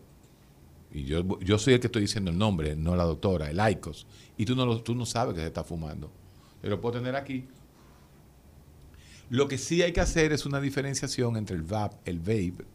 y 0.93 1.03
yo, 1.05 1.39
yo 1.39 1.57
soy 1.57 1.73
el 1.73 1.79
que 1.79 1.87
estoy 1.87 2.03
diciendo 2.03 2.29
el 2.31 2.37
nombre, 2.37 2.75
no 2.75 2.95
la 2.95 3.03
doctora, 3.03 3.49
el 3.49 3.59
ICOS, 3.71 4.05
y 4.37 4.45
tú 4.45 4.55
no, 4.55 4.65
lo- 4.65 4.81
tú 4.83 4.93
no 4.95 5.05
sabes 5.07 5.33
que 5.33 5.41
se 5.41 5.47
está 5.47 5.63
fumando. 5.63 6.11
Yo 6.63 6.69
lo 6.69 6.79
puedo 6.79 6.99
tener 6.99 7.15
aquí. 7.15 7.45
Lo 9.29 9.47
que 9.47 9.57
sí 9.57 9.81
hay 9.81 9.91
que 9.91 9.99
hacer 10.01 10.31
es 10.31 10.45
una 10.45 10.61
diferenciación 10.61 11.35
entre 11.35 11.55
el 11.57 11.63
VAP, 11.63 11.93
el 12.05 12.19
vape 12.19 12.65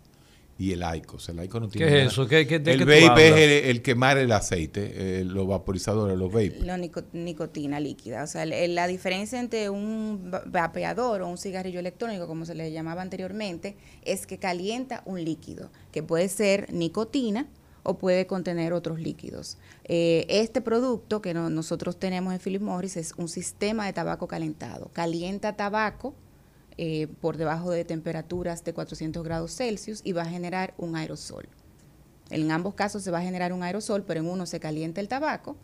y 0.62 0.72
el 0.72 0.83
ICOS. 0.96 1.31
El 1.31 1.42
ICOS 1.44 1.61
no 1.61 1.68
tiene 1.68 1.87
¿Qué 1.87 1.92
es 1.92 1.98
nada- 2.05 2.12
eso? 2.12 2.29
¿Qué- 2.29 2.46
qué- 2.46 2.59
de 2.61 2.72
el 2.72 2.85
vape 2.85 3.29
es 3.29 3.35
el, 3.37 3.70
el 3.70 3.83
quemar 3.83 4.16
el 4.18 4.31
aceite, 4.31 5.20
eh, 5.20 5.25
los 5.25 5.46
vaporizadores, 5.48 6.16
los 6.16 6.29
vape. 6.31 6.59
La 6.62 6.77
nico- 6.77 7.03
nicotina 7.12 7.81
líquida. 7.81 8.22
O 8.22 8.27
sea, 8.27 8.44
el- 8.44 8.75
la 8.75 8.87
diferencia 8.87 9.40
entre 9.40 9.70
un 9.70 10.31
va- 10.33 10.42
vapeador 10.46 11.22
o 11.22 11.29
un 11.29 11.37
cigarrillo 11.38 11.81
electrónico, 11.81 12.27
como 12.27 12.46
se 12.46 12.55
le 12.55 12.70
llamaba 12.70 13.03
anteriormente, 13.03 13.77
es 14.05 14.27
que 14.27 14.38
calienta 14.38 15.03
un 15.05 15.25
líquido, 15.25 15.70
que 15.90 16.03
puede 16.03 16.29
ser 16.29 16.72
nicotina 16.72 17.48
o 17.85 17.98
puede 17.98 18.29
contener 18.29 18.72
otros 18.72 19.01
líquidos. 19.01 19.59
Eh, 19.85 20.25
este 20.29 20.61
producto 20.61 21.20
que 21.20 21.35
no- 21.35 21.51
nosotros 21.51 21.98
tenemos 21.98 22.33
en 22.33 22.38
Philip 22.38 22.62
Morris 22.62 22.96
es 22.96 23.14
un 23.16 23.27
sistema 23.29 23.87
de 23.87 23.92
tabaco 23.92 24.29
calentado. 24.29 24.90
Calienta 24.92 25.57
tabaco 25.57 26.14
eh, 26.78 27.06
por 27.20 27.37
debajo 27.37 27.70
de 27.70 27.85
temperaturas 27.85 28.64
de 28.64 28.72
400 28.72 29.22
grados 29.24 29.56
Celsius 29.56 30.00
y 30.04 30.12
va 30.12 30.22
a 30.22 30.26
generar 30.26 30.74
un 30.78 30.96
aerosol. 30.96 31.48
En 32.30 32.50
ambos 32.50 32.74
casos 32.74 33.02
se 33.02 33.11
va 33.11 33.18
a 33.18 33.22
generar 33.22 33.52
un 33.52 33.62
aerosol, 33.62 34.04
pero 34.04 34.20
en 34.20 34.26
uno 34.26 34.46
se 34.46 34.58
calienta 34.58 35.00
el 35.00 35.08
tabaco 35.08 35.56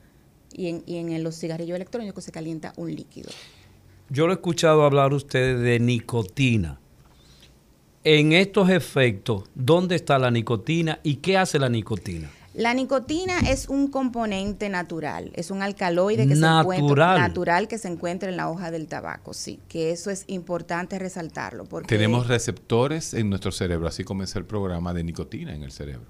y 0.52 0.68
en, 0.68 0.82
y 0.86 0.96
en 0.96 1.22
los 1.22 1.38
cigarrillos 1.38 1.76
electrónicos 1.76 2.24
se 2.24 2.32
calienta 2.32 2.72
un 2.76 2.94
líquido. 2.94 3.30
Yo 4.10 4.26
lo 4.26 4.32
he 4.32 4.36
escuchado 4.36 4.84
hablar 4.84 5.12
ustedes 5.12 5.60
de 5.60 5.80
nicotina. 5.80 6.80
en 8.04 8.32
estos 8.32 8.70
efectos, 8.70 9.44
¿dónde 9.54 9.96
está 9.96 10.18
la 10.18 10.30
nicotina 10.30 11.00
y 11.02 11.16
qué 11.16 11.36
hace 11.36 11.58
la 11.58 11.68
nicotina? 11.68 12.30
La 12.54 12.74
nicotina 12.74 13.38
es 13.40 13.68
un 13.68 13.88
componente 13.88 14.68
natural, 14.68 15.30
es 15.34 15.50
un 15.50 15.62
alcaloide 15.62 16.26
que 16.26 16.34
Natural. 16.34 16.64
se 16.76 16.80
encuentra 16.80 17.18
natural 17.18 17.68
que 17.68 17.78
se 17.78 17.88
encuentra 17.88 18.28
en 18.30 18.36
la 18.36 18.48
hoja 18.50 18.70
del 18.70 18.88
tabaco, 18.88 19.32
sí, 19.34 19.60
que 19.68 19.92
eso 19.92 20.10
es 20.10 20.24
importante 20.26 20.98
resaltarlo 20.98 21.64
porque 21.66 21.86
Tenemos 21.94 22.26
receptores 22.26 23.14
en 23.14 23.28
nuestro 23.30 23.52
cerebro, 23.52 23.86
así 23.86 24.02
comienza 24.02 24.38
el 24.38 24.44
programa 24.44 24.92
de 24.94 25.04
nicotina 25.04 25.54
en 25.54 25.62
el 25.62 25.70
cerebro. 25.70 26.06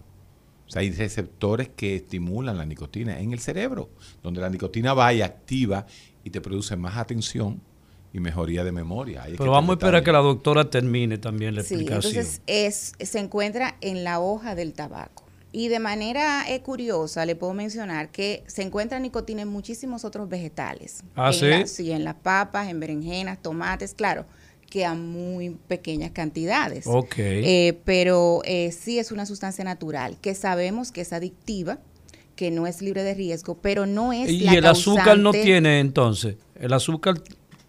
O 0.67 0.71
sea, 0.71 0.81
hay 0.81 0.91
receptores 0.91 1.71
que 1.75 1.97
estimulan 1.97 2.57
la 2.57 2.65
nicotina 2.67 3.19
en 3.19 3.33
el 3.33 3.41
cerebro, 3.41 3.91
donde 4.23 4.41
la 4.41 4.49
nicotina 4.49 4.95
va 4.95 5.13
y 5.13 5.23
activa 5.23 5.87
y 6.25 6.31
te 6.31 6.41
produce 6.41 6.77
más 6.77 6.97
atención 6.99 7.61
y 8.13 8.21
mejoría 8.21 8.65
de 8.65 8.73
memoria. 8.73 9.25
Pero 9.37 9.51
vamos 9.51 9.71
a 9.71 9.73
esperar 9.75 10.03
que 10.05 10.13
la 10.13 10.19
doctora 10.21 10.71
termine 10.71 11.19
también 11.19 11.55
la 11.55 11.63
Sí, 11.63 11.75
explicación. 11.75 12.15
entonces 12.15 12.43
es, 12.47 12.93
se 13.01 13.19
encuentra 13.19 13.77
en 13.81 14.05
la 14.05 14.21
hoja 14.21 14.55
del 14.55 14.73
tabaco. 14.73 15.25
Y 15.59 15.67
de 15.67 15.81
manera 15.81 16.45
eh, 16.49 16.61
curiosa 16.61 17.27
le 17.27 17.35
puedo 17.35 17.53
mencionar 17.53 18.11
que 18.13 18.45
se 18.47 18.63
encuentra 18.63 19.01
nicotina 19.01 19.43
en 19.43 19.49
muchísimos 19.49 20.05
otros 20.05 20.29
vegetales. 20.29 21.03
¿Ah, 21.17 21.31
En 21.33 21.35
sí? 21.41 21.47
la- 21.49 21.67
sí, 21.67 21.91
en 21.91 22.05
las 22.05 22.15
papas, 22.15 22.69
en 22.69 22.79
berenjenas, 22.79 23.43
tomates, 23.43 23.93
claro, 23.93 24.25
que 24.71 24.85
a 24.85 24.95
muy 24.95 25.51
pequeñas 25.67 26.13
cantidades. 26.13 26.87
Ok. 26.87 27.15
Eh, 27.19 27.77
pero 27.85 28.41
eh, 28.45 28.71
sí 28.71 29.01
es 29.01 29.11
una 29.11 29.27
sustancia 29.27 29.65
natural 29.65 30.17
que 30.21 30.37
sabemos 30.37 30.93
que 30.93 31.01
es 31.01 31.13
adictiva, 31.13 31.81
que 32.37 32.53
no 32.53 32.69
es 32.69 32.81
libre 32.81 33.03
de 33.03 33.15
riesgo, 33.15 33.59
pero 33.61 33.85
no 33.85 34.13
es 34.13 34.31
y 34.31 34.39
la 34.39 34.53
el 34.55 34.65
azúcar 34.65 35.19
no 35.19 35.33
tiene 35.33 35.81
entonces. 35.81 36.37
El 36.55 36.73
azúcar 36.73 37.21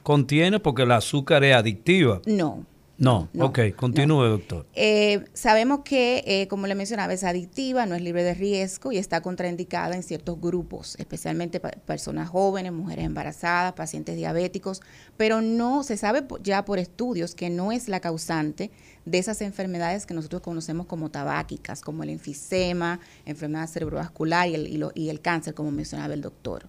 contiene 0.03 0.59
porque 0.59 0.83
el 0.83 0.91
azúcar 0.91 1.43
es 1.43 1.55
adictiva. 1.55 2.21
No, 2.27 2.67
No, 2.99 3.29
No, 3.33 3.45
ok, 3.45 3.59
continúe, 3.77 4.23
doctor. 4.25 4.65
Eh, 4.75 5.23
sabemos 5.33 5.79
que, 5.85 6.21
eh, 6.27 6.47
como 6.49 6.67
le 6.67 6.75
mencionaba, 6.75 7.13
es 7.13 7.23
adictiva, 7.23 7.85
no 7.85 7.95
es 7.95 8.01
libre 8.01 8.23
de 8.23 8.33
riesgo 8.33 8.91
y 8.91 8.97
está 8.97 9.21
contraindicada 9.21 9.95
en 9.95 10.03
ciertos 10.03 10.39
grupos, 10.39 10.95
especialmente 10.99 11.61
personas 11.61 12.27
jóvenes, 12.27 12.73
mujeres 12.73 13.05
embarazadas, 13.05 13.71
pacientes 13.73 14.17
diabéticos, 14.17 14.81
pero 15.15 15.41
no 15.41 15.83
se 15.83 15.95
sabe 15.95 16.25
ya 16.43 16.65
por 16.65 16.77
estudios 16.77 17.35
que 17.35 17.49
no 17.49 17.71
es 17.71 17.87
la 17.87 18.01
causante 18.01 18.69
de 19.05 19.17
esas 19.17 19.41
enfermedades 19.41 20.05
que 20.05 20.13
nosotros 20.13 20.41
conocemos 20.41 20.85
como 20.85 21.09
tabáquicas, 21.09 21.79
como 21.81 22.03
el 22.03 22.09
enfisema, 22.09 22.99
enfermedad 23.25 23.67
cerebrovascular 23.67 24.49
y 24.49 24.55
el, 24.55 24.67
y 24.67 24.77
lo- 24.77 24.91
y 24.93 25.07
el 25.09 25.21
cáncer, 25.21 25.53
como 25.53 25.71
mencionaba 25.71 26.13
el 26.13 26.21
doctor. 26.21 26.67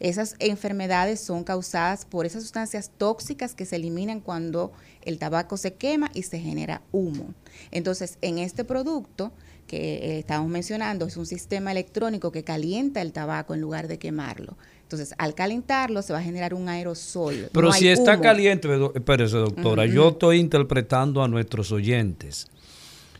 Esas 0.00 0.36
enfermedades 0.38 1.18
son 1.18 1.42
causadas 1.42 2.04
por 2.04 2.24
esas 2.24 2.42
sustancias 2.42 2.92
tóxicas 2.98 3.56
que 3.56 3.64
se 3.66 3.74
eliminan 3.74 4.20
cuando 4.20 4.70
el 5.08 5.18
tabaco 5.18 5.56
se 5.56 5.72
quema 5.72 6.10
y 6.12 6.22
se 6.22 6.38
genera 6.38 6.82
humo. 6.92 7.32
Entonces, 7.70 8.18
en 8.20 8.38
este 8.38 8.62
producto 8.62 9.32
que 9.66 9.94
eh, 9.94 10.18
estamos 10.18 10.50
mencionando, 10.50 11.06
es 11.06 11.16
un 11.16 11.24
sistema 11.24 11.72
electrónico 11.72 12.30
que 12.30 12.44
calienta 12.44 13.00
el 13.00 13.12
tabaco 13.12 13.54
en 13.54 13.62
lugar 13.62 13.88
de 13.88 13.98
quemarlo. 13.98 14.58
Entonces, 14.82 15.14
al 15.16 15.34
calentarlo 15.34 16.02
se 16.02 16.12
va 16.12 16.18
a 16.18 16.22
generar 16.22 16.52
un 16.52 16.68
aerosol. 16.68 17.48
Pero 17.52 17.68
no 17.68 17.72
si 17.72 17.88
está 17.88 18.14
humo. 18.14 18.22
caliente, 18.22 18.68
espérese, 18.94 19.38
doctora, 19.38 19.86
yo 19.86 20.10
estoy 20.10 20.40
interpretando 20.40 21.22
a 21.22 21.28
nuestros 21.28 21.72
oyentes. 21.72 22.46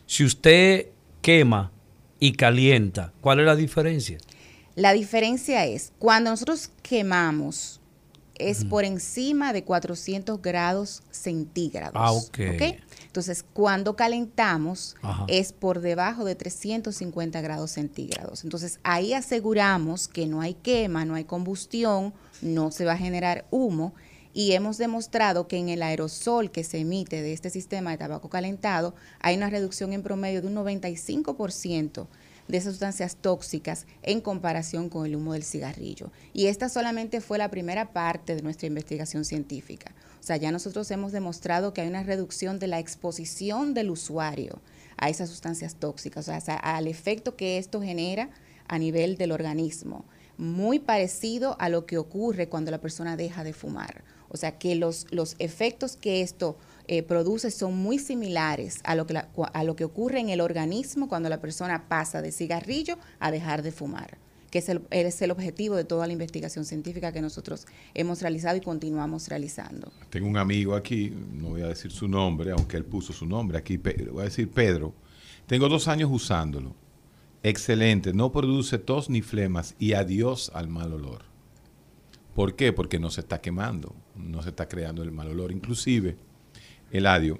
Si 0.06 0.24
usted 0.24 0.88
quema 1.22 1.72
y 2.20 2.32
calienta, 2.32 3.14
¿cuál 3.22 3.40
es 3.40 3.46
la 3.46 3.56
diferencia? 3.56 4.18
La 4.74 4.92
diferencia 4.92 5.64
es, 5.64 5.92
cuando 5.98 6.30
nosotros 6.30 6.70
quemamos, 6.82 7.77
es 8.38 8.64
por 8.64 8.84
encima 8.84 9.52
de 9.52 9.64
400 9.64 10.40
grados 10.40 11.02
centígrados. 11.10 11.94
Ah, 11.94 12.12
ok. 12.12 12.38
Entonces, 13.06 13.44
cuando 13.52 13.96
calentamos, 13.96 14.96
Ajá. 15.02 15.24
es 15.28 15.52
por 15.52 15.80
debajo 15.80 16.24
de 16.24 16.34
350 16.34 17.40
grados 17.40 17.72
centígrados. 17.72 18.44
Entonces, 18.44 18.80
ahí 18.82 19.12
aseguramos 19.14 20.08
que 20.08 20.26
no 20.26 20.40
hay 20.40 20.54
quema, 20.54 21.04
no 21.04 21.14
hay 21.14 21.24
combustión, 21.24 22.12
no 22.42 22.70
se 22.70 22.84
va 22.84 22.92
a 22.92 22.98
generar 22.98 23.46
humo. 23.50 23.94
Y 24.34 24.52
hemos 24.52 24.78
demostrado 24.78 25.48
que 25.48 25.56
en 25.56 25.68
el 25.68 25.82
aerosol 25.82 26.50
que 26.50 26.62
se 26.62 26.78
emite 26.78 27.22
de 27.22 27.32
este 27.32 27.50
sistema 27.50 27.90
de 27.90 27.98
tabaco 27.98 28.28
calentado 28.28 28.94
hay 29.20 29.36
una 29.36 29.50
reducción 29.50 29.92
en 29.92 30.02
promedio 30.02 30.42
de 30.42 30.48
un 30.48 30.54
95% 30.54 32.06
de 32.48 32.60
sustancias 32.60 33.16
tóxicas 33.16 33.86
en 34.02 34.20
comparación 34.20 34.88
con 34.88 35.06
el 35.06 35.16
humo 35.16 35.34
del 35.34 35.44
cigarrillo. 35.44 36.10
Y 36.32 36.46
esta 36.46 36.68
solamente 36.68 37.20
fue 37.20 37.38
la 37.38 37.50
primera 37.50 37.92
parte 37.92 38.34
de 38.34 38.42
nuestra 38.42 38.66
investigación 38.66 39.24
científica. 39.24 39.94
O 40.20 40.22
sea, 40.22 40.36
ya 40.36 40.50
nosotros 40.50 40.90
hemos 40.90 41.12
demostrado 41.12 41.72
que 41.72 41.82
hay 41.82 41.88
una 41.88 42.02
reducción 42.02 42.58
de 42.58 42.66
la 42.66 42.78
exposición 42.78 43.74
del 43.74 43.90
usuario 43.90 44.60
a 44.96 45.08
esas 45.10 45.28
sustancias 45.28 45.76
tóxicas, 45.76 46.28
o 46.28 46.40
sea, 46.40 46.56
al 46.56 46.88
efecto 46.88 47.36
que 47.36 47.58
esto 47.58 47.80
genera 47.80 48.30
a 48.66 48.78
nivel 48.78 49.16
del 49.16 49.32
organismo, 49.32 50.04
muy 50.36 50.78
parecido 50.78 51.56
a 51.60 51.68
lo 51.68 51.86
que 51.86 51.98
ocurre 51.98 52.48
cuando 52.48 52.70
la 52.70 52.80
persona 52.80 53.16
deja 53.16 53.44
de 53.44 53.52
fumar. 53.52 54.04
O 54.28 54.36
sea, 54.36 54.58
que 54.58 54.74
los, 54.74 55.06
los 55.10 55.36
efectos 55.38 55.96
que 55.96 56.20
esto 56.20 56.56
eh, 56.88 57.02
produce 57.02 57.50
son 57.50 57.76
muy 57.76 57.98
similares 57.98 58.80
a 58.84 58.94
lo, 58.94 59.06
que 59.06 59.14
la- 59.14 59.28
a 59.52 59.64
lo 59.64 59.76
que 59.76 59.84
ocurre 59.84 60.20
en 60.20 60.30
el 60.30 60.40
organismo 60.40 61.08
cuando 61.08 61.28
la 61.28 61.40
persona 61.40 61.88
pasa 61.88 62.22
de 62.22 62.32
cigarrillo 62.32 62.96
a 63.20 63.30
dejar 63.30 63.62
de 63.62 63.70
fumar, 63.72 64.18
que 64.50 64.58
es 64.58 64.68
el, 64.68 64.80
es 64.90 65.20
el 65.22 65.30
objetivo 65.30 65.76
de 65.76 65.84
toda 65.84 66.06
la 66.06 66.12
investigación 66.14 66.64
científica 66.64 67.12
que 67.12 67.20
nosotros 67.20 67.66
hemos 67.94 68.20
realizado 68.22 68.56
y 68.56 68.60
continuamos 68.62 69.28
realizando. 69.28 69.92
Tengo 70.10 70.26
un 70.28 70.38
amigo 70.38 70.74
aquí, 70.74 71.12
no 71.34 71.50
voy 71.50 71.62
a 71.62 71.68
decir 71.68 71.90
su 71.92 72.08
nombre, 72.08 72.50
aunque 72.52 72.76
él 72.78 72.84
puso 72.84 73.12
su 73.12 73.26
nombre 73.26 73.58
aquí, 73.58 73.76
Pe- 73.78 74.08
voy 74.10 74.22
a 74.22 74.24
decir 74.24 74.50
Pedro. 74.50 74.94
Tengo 75.46 75.68
dos 75.68 75.88
años 75.88 76.10
usándolo. 76.12 76.74
Excelente, 77.42 78.12
no 78.12 78.32
produce 78.32 78.78
tos 78.78 79.08
ni 79.10 79.22
flemas 79.22 79.74
y 79.78 79.92
adiós 79.92 80.50
al 80.54 80.68
mal 80.68 80.92
olor. 80.92 81.22
¿Por 82.34 82.54
qué? 82.56 82.72
Porque 82.72 82.98
no 82.98 83.10
se 83.10 83.20
está 83.20 83.40
quemando, 83.40 83.94
no 84.16 84.42
se 84.42 84.50
está 84.50 84.68
creando 84.68 85.02
el 85.02 85.10
mal 85.12 85.28
olor. 85.28 85.50
Inclusive, 85.52 86.16
Eladio, 86.90 87.38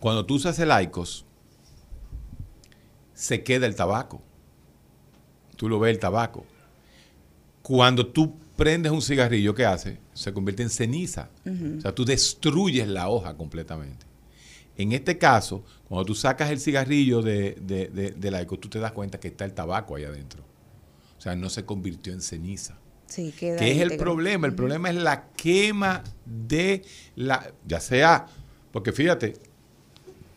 cuando 0.00 0.26
tú 0.26 0.34
usas 0.34 0.58
el 0.58 0.70
Aicos, 0.70 1.24
se 3.14 3.42
queda 3.44 3.66
el 3.66 3.74
tabaco. 3.76 4.22
Tú 5.56 5.68
lo 5.68 5.78
ves 5.78 5.92
el 5.94 6.00
tabaco. 6.00 6.44
Cuando 7.62 8.06
tú 8.08 8.34
prendes 8.56 8.90
un 8.90 9.02
cigarrillo, 9.02 9.54
¿qué 9.54 9.64
hace? 9.64 9.98
Se 10.12 10.32
convierte 10.32 10.62
en 10.64 10.70
ceniza. 10.70 11.30
O 11.78 11.80
sea, 11.80 11.94
tú 11.94 12.04
destruyes 12.04 12.88
la 12.88 13.08
hoja 13.08 13.36
completamente. 13.36 14.04
En 14.76 14.92
este 14.92 15.18
caso, 15.18 15.64
cuando 15.88 16.06
tú 16.06 16.14
sacas 16.14 16.50
el 16.50 16.58
cigarrillo 16.58 17.22
de, 17.22 17.56
de, 17.60 17.88
de- 17.88 18.10
del 18.12 18.34
Aicos, 18.34 18.58
tú 18.60 18.68
te 18.68 18.80
das 18.80 18.92
cuenta 18.92 19.20
que 19.20 19.28
está 19.28 19.44
el 19.44 19.52
tabaco 19.52 19.94
ahí 19.94 20.04
adentro. 20.04 20.42
O 21.18 21.20
sea, 21.20 21.36
no 21.36 21.48
se 21.50 21.64
convirtió 21.64 22.12
en 22.12 22.20
ceniza. 22.22 22.78
Sí, 23.12 23.34
queda 23.38 23.58
¿Qué 23.58 23.72
es 23.72 23.78
el 23.78 23.98
problema? 23.98 24.46
El 24.46 24.54
problema 24.54 24.88
es 24.88 24.96
la 24.96 25.28
quema 25.36 26.02
de 26.24 26.82
la, 27.14 27.52
ya 27.66 27.78
sea, 27.78 28.26
porque 28.72 28.90
fíjate, 28.90 29.34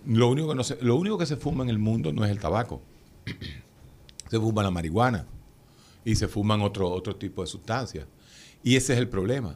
lo 0.06 0.30
único 0.30 0.50
que 0.50 0.56
no 0.56 0.64
se, 0.66 0.78
lo 0.82 0.98
único 0.98 1.18
que 1.18 1.26
se 1.26 1.38
fuma 1.38 1.64
en 1.64 1.70
el 1.70 1.80
mundo 1.80 2.12
no 2.12 2.26
es 2.26 2.32
el 2.32 2.40
tabaco. 2.40 2.82
Se 4.30 4.40
fuma 4.40 4.64
la 4.64 4.72
marihuana 4.72 5.28
y 6.04 6.16
se 6.16 6.28
fuman 6.28 6.62
otro, 6.62 6.90
otro 6.90 7.16
tipo 7.16 7.44
de 7.44 7.48
sustancias. 7.48 8.08
Y 8.64 8.76
ese 8.76 8.94
es 8.94 9.00
el 9.00 9.08
problema. 9.08 9.56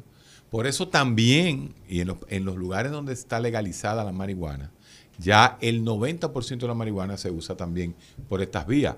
Por 0.51 0.67
eso 0.67 0.87
también, 0.87 1.73
y 1.89 2.01
en 2.01 2.09
los, 2.09 2.17
en 2.27 2.45
los 2.45 2.55
lugares 2.55 2.91
donde 2.91 3.11
está 3.11 3.39
legalizada 3.39 4.03
la 4.03 4.11
marihuana, 4.11 4.71
ya 5.17 5.57
el 5.59 5.83
90% 5.83 6.59
de 6.59 6.67
la 6.67 6.75
marihuana 6.75 7.17
se 7.17 7.31
usa 7.31 7.57
también 7.57 7.95
por 8.29 8.43
estas 8.43 8.67
vías, 8.67 8.95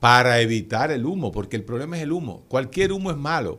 para 0.00 0.40
evitar 0.40 0.90
el 0.90 1.04
humo, 1.06 1.32
porque 1.32 1.56
el 1.56 1.64
problema 1.64 1.96
es 1.96 2.02
el 2.02 2.12
humo. 2.12 2.42
Cualquier 2.48 2.92
humo 2.92 3.10
es 3.10 3.16
malo. 3.16 3.58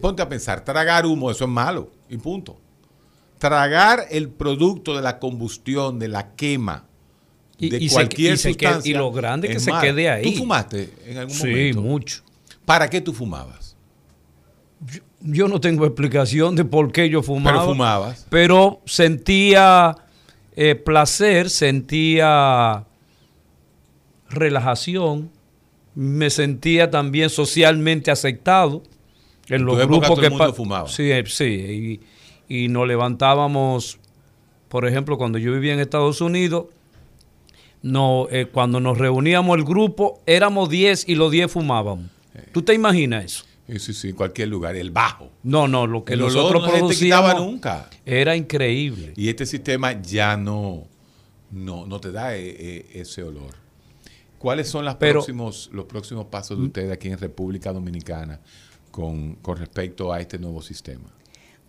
Ponte 0.00 0.22
a 0.22 0.28
pensar, 0.28 0.64
tragar 0.64 1.04
humo, 1.06 1.30
eso 1.30 1.44
es 1.44 1.50
malo, 1.50 1.90
y 2.08 2.16
punto. 2.16 2.58
Tragar 3.38 4.06
el 4.10 4.28
producto 4.28 4.94
de 4.94 5.02
la 5.02 5.18
combustión, 5.18 5.98
de 5.98 6.06
la 6.08 6.34
quema, 6.34 6.84
Y- 7.58 7.68
de 7.68 7.78
y 7.78 7.88
se- 7.88 7.94
cualquier 7.94 8.38
se 8.38 8.54
quede- 8.56 8.68
sustancia. 8.70 8.90
y 8.90 8.94
lo 8.94 9.10
grande 9.10 9.48
que 9.48 9.54
es 9.54 9.64
se 9.64 9.70
malo. 9.72 9.82
quede 9.82 10.08
ahí. 10.08 10.22
¿Tú 10.22 10.38
fumaste 10.38 10.90
en 11.06 11.18
algún 11.18 11.34
Sí, 11.34 11.48
momento? 11.48 11.82
mucho. 11.82 12.22
¿Para 12.64 12.88
qué 12.88 13.00
tú 13.00 13.12
fumabas? 13.12 13.76
Yo 15.20 15.46
no 15.48 15.60
tengo 15.60 15.84
explicación 15.86 16.54
de 16.56 16.64
por 16.64 16.90
qué 16.92 17.08
yo 17.08 17.22
fumaba. 17.22 17.58
Pero 17.58 17.72
fumabas. 17.72 18.26
Pero 18.30 18.80
sentía 18.86 19.96
eh, 20.54 20.74
placer, 20.74 21.48
sentía 21.50 22.84
relajación, 24.32 25.30
me 25.94 26.30
sentía 26.30 26.90
también 26.90 27.30
socialmente 27.30 28.10
aceptado 28.10 28.82
en 29.48 29.56
En 29.60 29.64
los 29.66 29.76
tu 29.76 29.82
época 29.82 29.86
grupos 29.98 30.08
todo 30.08 30.20
el 30.20 30.22
que 30.26 30.30
mundo 30.30 30.46
pa- 30.46 30.52
fumaba. 30.52 30.88
Sí, 30.88 31.10
eh, 31.10 31.24
sí, 31.26 32.00
y, 32.48 32.64
y 32.64 32.68
nos 32.68 32.86
levantábamos, 32.88 33.98
por 34.68 34.86
ejemplo, 34.86 35.18
cuando 35.18 35.38
yo 35.38 35.52
vivía 35.52 35.74
en 35.74 35.80
Estados 35.80 36.20
Unidos, 36.20 36.66
no, 37.82 38.28
eh, 38.30 38.46
cuando 38.46 38.80
nos 38.80 38.96
reuníamos 38.98 39.56
el 39.58 39.64
grupo, 39.64 40.20
éramos 40.26 40.68
10 40.70 41.08
y 41.08 41.14
los 41.16 41.30
10 41.32 41.50
fumábamos. 41.50 42.06
¿Tú 42.52 42.62
te 42.62 42.74
imaginas 42.74 43.24
eso? 43.24 43.44
Sí, 43.68 43.78
sí, 43.78 43.92
sí, 43.94 44.08
en 44.10 44.16
cualquier 44.16 44.48
lugar, 44.48 44.76
el 44.76 44.90
bajo. 44.90 45.30
No, 45.42 45.66
no, 45.66 45.86
lo 45.86 46.04
que 46.04 46.12
El 46.14 46.22
olor 46.22 46.34
nosotros 46.34 46.62
no 46.62 46.66
quitaba 46.68 46.78
producíamos 47.32 47.34
nunca. 47.52 47.90
era 48.06 48.36
increíble. 48.36 49.12
Y 49.16 49.28
este 49.28 49.46
sistema 49.46 50.00
ya 50.00 50.36
no, 50.36 50.84
no, 51.50 51.86
no 51.86 52.00
te 52.00 52.12
da 52.12 52.36
eh, 52.36 52.86
ese 52.94 53.22
olor. 53.22 53.54
¿Cuáles 54.42 54.68
son 54.68 54.84
las 54.84 54.96
Pero- 54.96 55.20
próximos, 55.20 55.70
los 55.72 55.84
próximos 55.84 56.26
pasos 56.26 56.58
de 56.58 56.64
ustedes 56.64 56.90
aquí 56.92 57.08
en 57.08 57.16
República 57.18 57.72
Dominicana 57.72 58.40
con, 58.90 59.36
con 59.36 59.56
respecto 59.56 60.12
a 60.12 60.20
este 60.20 60.36
nuevo 60.36 60.60
sistema? 60.60 61.04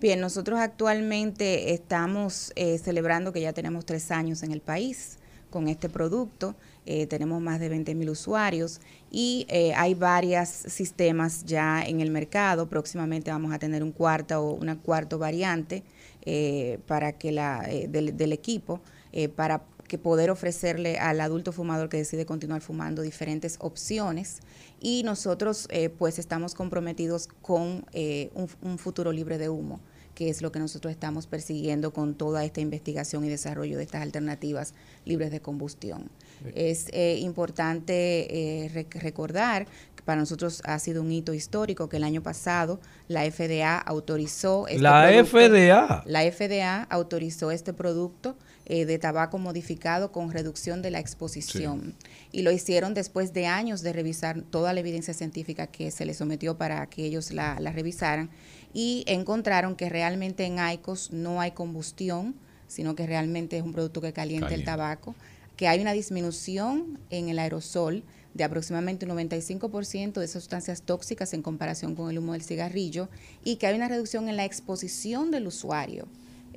Bien, 0.01 0.19
nosotros 0.19 0.59
actualmente 0.59 1.71
estamos 1.73 2.51
eh, 2.55 2.79
celebrando 2.79 3.31
que 3.31 3.41
ya 3.41 3.53
tenemos 3.53 3.86
tres 3.86 4.09
años 4.09 4.41
en 4.41 4.51
el 4.51 4.59
país 4.59 5.19
con 5.51 5.67
este 5.67 5.88
producto. 5.88 6.55
Eh, 6.88 7.05
tenemos 7.05 7.39
más 7.41 7.59
de 7.59 7.69
20 7.69 7.93
mil 7.93 8.09
usuarios 8.09 8.81
y 9.12 9.45
eh, 9.49 9.73
hay 9.75 9.93
varios 9.93 10.49
sistemas 10.49 11.45
ya 11.45 11.83
en 11.86 12.01
el 12.01 12.09
mercado. 12.09 12.67
Próximamente 12.67 13.29
vamos 13.29 13.53
a 13.53 13.59
tener 13.59 13.83
un 13.83 13.91
cuarta 13.91 14.39
o 14.41 14.51
una 14.53 14.77
cuarto 14.79 15.19
variante 15.19 15.83
eh, 16.25 16.79
para 16.88 17.13
que 17.13 17.31
la 17.31 17.63
eh, 17.69 17.88
del, 17.88 18.17
del 18.17 18.33
equipo 18.33 18.81
eh, 19.12 19.29
para 19.29 19.62
que 19.87 19.97
poder 19.97 20.29
ofrecerle 20.31 20.97
al 20.97 21.19
adulto 21.21 21.51
fumador 21.51 21.89
que 21.89 21.97
decide 21.97 22.25
continuar 22.25 22.61
fumando 22.61 23.01
diferentes 23.01 23.57
opciones 23.59 24.39
y 24.79 25.03
nosotros 25.03 25.67
eh, 25.69 25.89
pues 25.89 26.19
estamos 26.19 26.55
comprometidos 26.55 27.27
con 27.41 27.85
eh, 27.93 28.29
un, 28.33 28.47
un 28.61 28.77
futuro 28.77 29.11
libre 29.11 29.37
de 29.37 29.49
humo 29.49 29.79
que 30.15 30.29
es 30.29 30.43
lo 30.43 30.51
que 30.51 30.59
nosotros 30.59 30.91
estamos 30.91 31.25
persiguiendo 31.25 31.91
con 31.91 32.13
toda 32.13 32.45
esta 32.45 32.61
investigación 32.61 33.25
y 33.25 33.29
desarrollo 33.29 33.77
de 33.77 33.83
estas 33.83 34.03
alternativas 34.03 34.75
libres 35.05 35.31
de 35.31 35.41
combustión. 35.41 36.07
Es 36.53 36.85
eh, 36.91 37.17
importante 37.19 38.63
eh, 38.65 38.69
rec- 38.71 39.01
recordar 39.01 39.65
que 39.95 40.03
para 40.03 40.19
nosotros 40.21 40.61
ha 40.65 40.77
sido 40.77 41.01
un 41.01 41.11
hito 41.11 41.33
histórico 41.33 41.89
que 41.89 41.97
el 41.97 42.03
año 42.03 42.21
pasado 42.21 42.79
la 43.07 43.23
FDA 43.31 43.75
autorizó 43.79 44.67
este 44.67 44.83
La 44.83 45.07
producto- 45.09 45.37
FDA. 45.39 46.03
la 46.05 46.31
FDA 46.31 46.83
autorizó 46.91 47.49
este 47.49 47.73
producto 47.73 48.35
eh, 48.65 48.86
de 48.86 48.97
tabaco 48.97 49.38
modificado 49.38 50.12
con 50.12 50.32
reducción 50.32 50.82
de 50.82 50.91
la 50.91 50.99
exposición. 50.99 51.95
Y 52.32 52.43
lo 52.43 52.52
hicieron 52.52 52.93
después 52.93 53.34
de 53.34 53.45
años 53.47 53.82
de 53.82 53.91
revisar 53.91 54.41
toda 54.41 54.71
la 54.71 54.80
evidencia 54.80 55.13
científica 55.13 55.67
que 55.67 55.91
se 55.91 56.06
les 56.06 56.17
sometió 56.17 56.58
para 56.58 56.86
que 56.88 57.04
ellos 57.04 57.32
la, 57.32 57.60
la 57.60 57.73
revisaran. 57.73 58.30
Y 58.73 59.04
encontraron 59.08 59.76
que 59.76 59.89
realmente 59.89 60.45
en 60.45 60.58
ICOS 60.60 61.12
no 61.12 61.41
hay 61.41 61.52
combustión, 61.52 62.36
sino 62.67 62.95
que 62.95 63.06
realmente 63.06 63.58
es 63.58 63.63
un 63.63 63.73
producto 63.73 63.99
que 63.99 64.13
calienta 64.13 64.47
el 64.47 64.63
Calienta. 64.63 64.71
tabaco, 64.71 65.15
que 65.58 65.67
hay 65.67 65.82
una 65.82 65.91
disminución 65.91 66.99
en 67.10 67.30
el 67.30 67.39
aerosol 67.39 68.04
de 68.34 68.43
aproximadamente 68.43 69.06
un 69.06 69.12
95% 69.12 70.13
de 70.13 70.28
sustancias 70.28 70.82
tóxicas 70.82 71.34
en 71.34 71.41
comparación 71.41 71.95
con 71.95 72.10
el 72.10 72.17
humo 72.17 72.34
del 72.34 72.41
cigarrillo 72.41 73.10
y 73.43 73.58
que 73.58 73.67
hay 73.67 73.76
una 73.76 73.89
reducción 73.89 74.30
en 74.30 74.38
la 74.38 74.45
exposición 74.45 75.32
del 75.32 75.47
usuario 75.47 76.08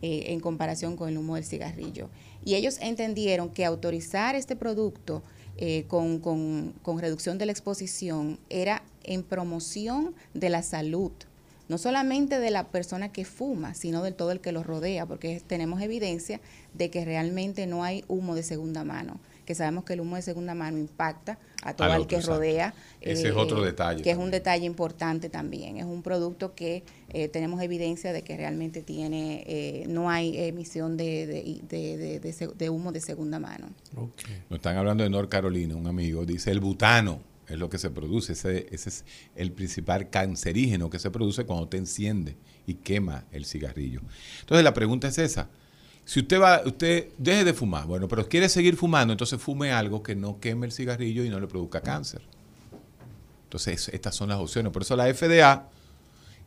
eh, 0.03 0.25
en 0.29 0.41
comparación 0.41 0.97
con 0.97 1.09
el 1.09 1.19
humo 1.19 1.35
del 1.37 1.45
cigarrillo. 1.45 2.09
Y 2.45 2.55
ellos 2.55 2.79
entendieron 2.81 3.51
que 3.51 3.65
autorizar 3.65 4.35
este 4.35 4.57
producto 4.57 5.23
eh, 5.57 5.85
con, 5.89 6.21
con- 6.21 6.75
con 6.83 6.99
reducción 6.99 7.39
de 7.39 7.47
la 7.47 7.53
exposición 7.53 8.39
era 8.51 8.83
en 9.05 9.23
promoción 9.23 10.15
de 10.35 10.51
la 10.51 10.63
salud, 10.63 11.13
no 11.69 11.79
solamente 11.79 12.39
de 12.39 12.51
la 12.51 12.69
persona 12.69 13.11
que 13.11 13.25
fuma, 13.25 13.75
sino 13.75 14.03
de 14.03 14.13
todo 14.13 14.31
el 14.33 14.41
que 14.41 14.53
lo 14.53 14.63
rodea, 14.63 15.07
porque 15.07 15.43
tenemos 15.47 15.81
evidencia 15.81 16.41
de 16.75 16.91
que 16.91 17.05
realmente 17.05 17.67
no 17.67 17.83
hay 17.83 18.05
humo 18.07 18.35
de 18.35 18.43
segunda 18.43 18.85
mano, 18.85 19.19
que 19.47 19.55
sabemos 19.55 19.85
que 19.85 19.95
el 19.95 20.01
humo 20.01 20.17
de 20.17 20.23
segunda 20.23 20.55
mano 20.55 20.79
impacta 20.79 21.39
a 21.63 21.75
todo 21.75 21.91
Al 21.93 22.03
el 22.03 22.07
que 22.07 22.17
exacto. 22.17 22.37
rodea. 22.37 22.75
Ese 23.01 23.29
es 23.29 23.35
otro 23.37 23.63
detalle 23.63 24.03
Que 24.03 24.11
es 24.11 24.17
un 24.19 24.31
detalle 24.31 24.65
importante 24.67 25.29
también. 25.29 25.77
Es 25.77 25.85
un 25.85 26.03
producto 26.03 26.55
que 26.55 26.83
eh, 27.11 27.29
tenemos 27.29 27.63
evidencia 27.63 28.13
de 28.13 28.23
que 28.23 28.37
realmente 28.37 28.83
tiene, 28.83 29.45
eh, 29.47 29.85
no 29.89 30.11
hay 30.11 30.37
emisión 30.39 30.97
de, 30.97 31.27
de, 31.27 31.61
de- 31.69 31.97
de- 31.97 32.21
de 32.21 32.33
se- 32.33 32.49
de 32.49 32.71
humo 32.71 32.93
de 32.93 33.01
segunda 33.01 33.39
mano. 33.39 33.69
Ok. 33.97 34.23
Nos 34.51 34.59
están 34.59 34.77
hablando 34.77 35.05
de 35.05 35.11
North 35.11 35.29
Carolina, 35.31 35.77
un 35.77 35.87
amigo, 35.87 36.25
dice 36.27 36.51
el 36.51 36.61
butano 36.61 37.21
es 37.49 37.57
lo 37.59 37.71
que 37.71 37.79
se 37.79 37.91
produce, 37.91 38.33
ese, 38.33 38.67
ese 38.73 38.89
es 38.89 39.05
el 39.37 39.53
principal 39.53 40.11
cancerígeno 40.11 40.91
que 40.91 40.99
se 40.99 41.11
produce 41.13 41.45
cuando 41.47 41.69
te 41.69 41.77
enciende 41.77 42.37
y 42.67 42.75
quema 42.75 43.25
el 43.31 43.45
cigarrillo. 43.45 44.01
Entonces 44.41 44.65
la 44.65 44.75
pregunta 44.75 45.07
es 45.07 45.19
esa, 45.19 45.49
si 46.07 46.21
usted 46.21 46.41
va, 46.41 46.63
usted 46.65 47.11
deje 47.19 47.45
de 47.45 47.53
fumar, 47.53 47.87
bueno, 47.87 48.09
pero 48.09 48.27
quiere 48.27 48.49
seguir 48.49 48.77
fumando, 48.77 49.13
entonces 49.13 49.39
fume 49.39 49.73
algo 49.73 50.03
que 50.03 50.15
no 50.15 50.41
queme 50.41 50.65
el 50.65 50.73
cigarrillo 50.73 51.23
y 51.23 51.29
no 51.29 51.39
le 51.39 51.47
produzca 51.47 51.83
cáncer. 51.83 52.23
Entonces 53.45 53.91
estas 53.91 54.15
son 54.15 54.31
las 54.31 54.39
opciones, 54.39 54.73
por 54.73 54.81
eso 54.81 54.97
la 54.97 55.13
FDA, 55.13 55.69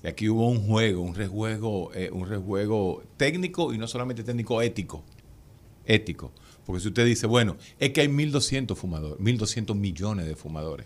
y 0.01 0.07
aquí 0.07 0.27
hubo 0.29 0.49
un 0.49 0.65
juego, 0.65 1.01
un 1.01 1.13
rejuego, 1.13 1.91
eh, 1.93 2.09
un 2.11 2.27
rejuego 2.27 3.03
técnico 3.17 3.71
y 3.71 3.77
no 3.77 3.87
solamente 3.87 4.23
técnico, 4.23 4.59
ético 4.63 5.03
ético. 5.89 6.31
Porque 6.65 6.81
si 6.81 6.87
usted 6.87 7.05
dice, 7.05 7.27
bueno, 7.27 7.57
es 7.79 7.89
que 7.91 8.01
hay 8.01 8.07
1.200 8.07 8.75
fumadores, 8.75 9.19
1.200 9.19 9.75
millones 9.75 10.27
de 10.27 10.35
fumadores. 10.35 10.85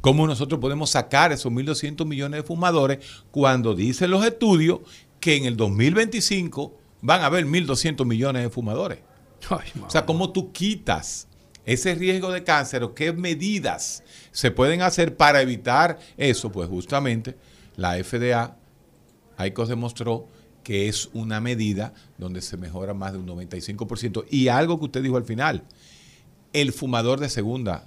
¿Cómo 0.00 0.26
nosotros 0.26 0.60
podemos 0.60 0.90
sacar 0.90 1.32
esos 1.32 1.52
1.200 1.52 2.06
millones 2.06 2.42
de 2.42 2.46
fumadores 2.46 2.98
cuando 3.32 3.74
dicen 3.74 4.10
los 4.12 4.24
estudios 4.24 4.80
que 5.18 5.36
en 5.36 5.44
el 5.44 5.56
2025 5.56 6.77
van 7.00 7.22
a 7.22 7.26
haber 7.26 7.46
1.200 7.46 8.04
millones 8.04 8.42
de 8.42 8.50
fumadores? 8.50 9.00
Ay, 9.50 9.70
O 9.86 9.90
sea, 9.90 10.04
¿cómo 10.04 10.32
tú 10.32 10.52
quitas 10.52 11.28
ese 11.64 11.94
riesgo 11.94 12.32
de 12.32 12.44
cáncer 12.44 12.82
o 12.82 12.94
qué 12.94 13.12
medidas 13.12 14.02
se 14.30 14.50
pueden 14.50 14.82
hacer 14.82 15.16
para 15.16 15.40
evitar 15.42 15.98
eso? 16.16 16.50
Pues 16.50 16.68
justamente 16.68 17.36
la 17.76 18.02
FDA, 18.02 18.56
ICOS 19.38 19.68
demostró 19.68 20.28
que 20.64 20.88
es 20.88 21.08
una 21.14 21.40
medida 21.40 21.94
donde 22.18 22.42
se 22.42 22.56
mejora 22.56 22.92
más 22.92 23.12
de 23.12 23.18
un 23.18 23.26
95%. 23.26 24.26
Y 24.30 24.48
algo 24.48 24.78
que 24.78 24.86
usted 24.86 25.02
dijo 25.02 25.16
al 25.16 25.24
final, 25.24 25.64
el 26.52 26.72
fumador 26.72 27.20
de 27.20 27.28
segunda, 27.28 27.86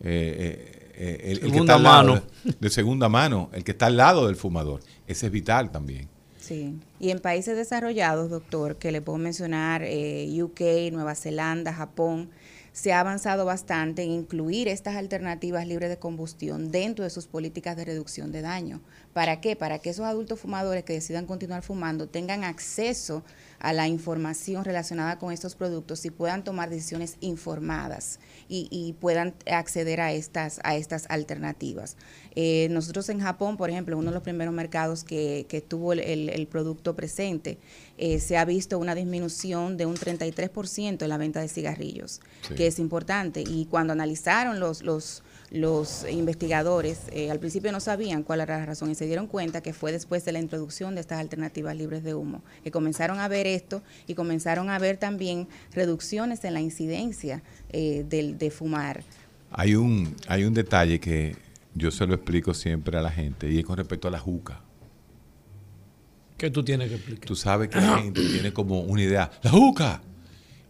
eh, 0.00 0.36
eh, 0.38 0.92
eh, 0.94 1.32
el, 1.32 1.44
el 1.44 1.52
que 1.52 1.58
está 1.58 1.74
al 1.74 1.82
lado 1.82 2.14
mano. 2.14 2.22
de 2.60 2.70
segunda 2.70 3.08
mano, 3.08 3.50
el 3.52 3.64
que 3.64 3.72
está 3.72 3.86
al 3.86 3.96
lado 3.96 4.26
del 4.26 4.36
fumador, 4.36 4.80
ese 5.06 5.26
es 5.26 5.32
vital 5.32 5.72
también. 5.72 6.08
Sí. 6.50 6.80
Y 6.98 7.10
en 7.10 7.20
países 7.20 7.56
desarrollados, 7.56 8.28
doctor, 8.28 8.76
que 8.76 8.90
le 8.90 9.00
puedo 9.00 9.18
mencionar 9.18 9.84
eh, 9.84 10.28
UK, 10.42 10.90
Nueva 10.90 11.14
Zelanda, 11.14 11.72
Japón, 11.72 12.28
se 12.72 12.92
ha 12.92 12.98
avanzado 12.98 13.44
bastante 13.44 14.02
en 14.02 14.10
incluir 14.10 14.66
estas 14.66 14.96
alternativas 14.96 15.64
libres 15.68 15.90
de 15.90 16.00
combustión 16.00 16.72
dentro 16.72 17.04
de 17.04 17.10
sus 17.10 17.28
políticas 17.28 17.76
de 17.76 17.84
reducción 17.84 18.32
de 18.32 18.40
daño. 18.40 18.80
¿Para 19.12 19.40
qué? 19.40 19.54
Para 19.54 19.78
que 19.78 19.90
esos 19.90 20.04
adultos 20.04 20.40
fumadores 20.40 20.82
que 20.82 20.94
decidan 20.94 21.24
continuar 21.24 21.62
fumando 21.62 22.08
tengan 22.08 22.42
acceso 22.42 23.22
a 23.60 23.72
la 23.72 23.86
información 23.88 24.64
relacionada 24.64 25.18
con 25.18 25.32
estos 25.32 25.54
productos 25.54 26.04
y 26.06 26.10
puedan 26.10 26.42
tomar 26.44 26.70
decisiones 26.70 27.16
informadas 27.20 28.18
y, 28.48 28.68
y 28.70 28.94
puedan 28.94 29.34
acceder 29.50 30.00
a 30.00 30.12
estas, 30.12 30.60
a 30.64 30.76
estas 30.76 31.06
alternativas. 31.08 31.96
Eh, 32.34 32.68
nosotros 32.70 33.08
en 33.10 33.20
Japón, 33.20 33.56
por 33.56 33.70
ejemplo, 33.70 33.96
uno 33.98 34.10
de 34.10 34.14
los 34.14 34.22
primeros 34.22 34.54
mercados 34.54 35.04
que, 35.04 35.46
que 35.48 35.60
tuvo 35.60 35.92
el, 35.92 36.00
el- 36.00 36.28
el 36.30 36.46
producto 36.46 36.96
presente, 36.96 37.58
eh, 37.98 38.18
se 38.18 38.36
ha 38.38 38.44
visto 38.44 38.78
una 38.78 38.94
disminución 38.94 39.76
de 39.76 39.86
un 39.86 39.94
33% 39.96 41.02
en 41.02 41.08
la 41.08 41.18
venta 41.18 41.40
de 41.40 41.48
cigarrillos, 41.48 42.20
Sí. 42.48 42.54
que 42.54 42.66
es 42.66 42.78
importante. 42.78 43.42
Y 43.46 43.66
cuando 43.66 43.92
analizaron 43.92 44.58
los, 44.60 44.82
los, 44.82 45.22
los 45.50 46.06
investigadores, 46.08 47.00
eh, 47.12 47.30
al 47.30 47.40
principio 47.40 47.72
no 47.72 47.80
sabían 47.80 48.22
cuál 48.22 48.40
era 48.40 48.58
la 48.58 48.66
razón 48.66 48.90
y 48.90 48.94
se 48.94 49.06
dieron 49.06 49.26
cuenta 49.26 49.62
que 49.62 49.72
fue 49.72 49.90
después 49.90 50.24
de 50.24 50.32
la 50.32 50.38
introducción 50.38 50.94
de 50.94 51.00
estas 51.00 51.18
alternativas 51.18 51.76
libres 51.76 52.04
de 52.04 52.14
humo, 52.14 52.42
que 52.62 52.70
comenzaron 52.70 53.18
a 53.18 53.26
ver 53.26 53.46
esto 53.46 53.82
y 54.06 54.14
comenzaron 54.14 54.70
a 54.70 54.78
ver 54.78 54.96
también 54.96 55.48
reducciones 55.72 56.44
en 56.44 56.54
la 56.54 56.60
incidencia 56.60 57.42
eh, 57.70 58.04
del, 58.08 58.38
de 58.38 58.50
fumar. 58.50 59.02
Hay 59.50 59.74
un, 59.74 60.14
hay 60.28 60.44
un 60.44 60.54
detalle 60.54 61.00
que 61.00 61.34
yo 61.74 61.90
se 61.90 62.06
lo 62.06 62.14
explico 62.14 62.54
siempre 62.54 62.96
a 62.96 63.02
la 63.02 63.10
gente 63.10 63.50
y 63.50 63.58
es 63.58 63.64
con 63.64 63.76
respecto 63.76 64.06
a 64.06 64.10
la 64.12 64.20
juca. 64.20 64.60
¿Qué 66.36 66.50
tú 66.50 66.62
tienes 66.62 66.88
que 66.88 66.94
explicar? 66.94 67.26
Tú 67.26 67.34
sabes 67.34 67.68
que 67.68 67.80
la 67.80 67.98
gente 68.02 68.22
tiene 68.24 68.52
como 68.52 68.80
una 68.80 69.02
idea, 69.02 69.30
la 69.42 69.50
juca. 69.50 70.00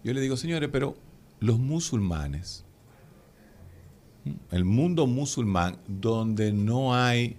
Yo 0.03 0.15
le 0.15 0.21
digo, 0.23 0.39
señores, 0.39 0.71
pero 0.73 0.97
los 1.39 1.59
musulmanes, 1.59 2.65
el 4.51 4.65
mundo 4.65 5.07
musulmán, 5.07 5.79
donde 5.87 6.53
no 6.53 6.95
hay, 6.95 7.37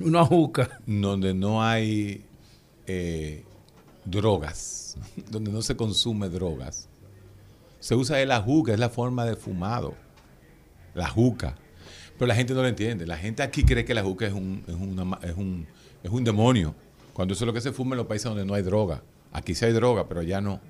Una 0.00 0.24
juca. 0.24 0.80
donde 0.86 1.34
no 1.34 1.62
hay 1.62 2.24
eh, 2.86 3.44
drogas, 4.04 4.96
donde 5.30 5.50
no 5.50 5.62
se 5.62 5.76
consume 5.76 6.28
drogas, 6.28 6.88
se 7.80 7.94
usa 7.94 8.24
la 8.24 8.40
juca, 8.40 8.72
es 8.72 8.78
la 8.78 8.90
forma 8.90 9.24
de 9.24 9.36
fumado, 9.36 9.94
la 10.94 11.08
juca. 11.08 11.56
Pero 12.18 12.26
la 12.26 12.34
gente 12.34 12.52
no 12.52 12.62
lo 12.62 12.68
entiende. 12.68 13.06
La 13.06 13.16
gente 13.16 13.44
aquí 13.44 13.62
cree 13.62 13.84
que 13.84 13.94
la 13.94 14.02
juca 14.02 14.26
es 14.26 14.32
un, 14.32 14.64
es 14.66 14.74
una 14.74 15.18
es 15.22 15.36
un, 15.36 15.66
es 16.02 16.10
un 16.10 16.24
demonio. 16.24 16.74
Cuando 17.12 17.34
eso 17.34 17.44
es 17.44 17.46
lo 17.46 17.52
que 17.52 17.60
se 17.60 17.72
fuma 17.72 17.94
en 17.94 17.98
los 17.98 18.06
países 18.06 18.24
donde 18.24 18.44
no 18.44 18.54
hay 18.54 18.62
droga. 18.62 19.02
Aquí 19.32 19.54
sí 19.54 19.64
hay 19.64 19.72
droga, 19.72 20.08
pero 20.08 20.20
allá 20.20 20.40
no. 20.40 20.60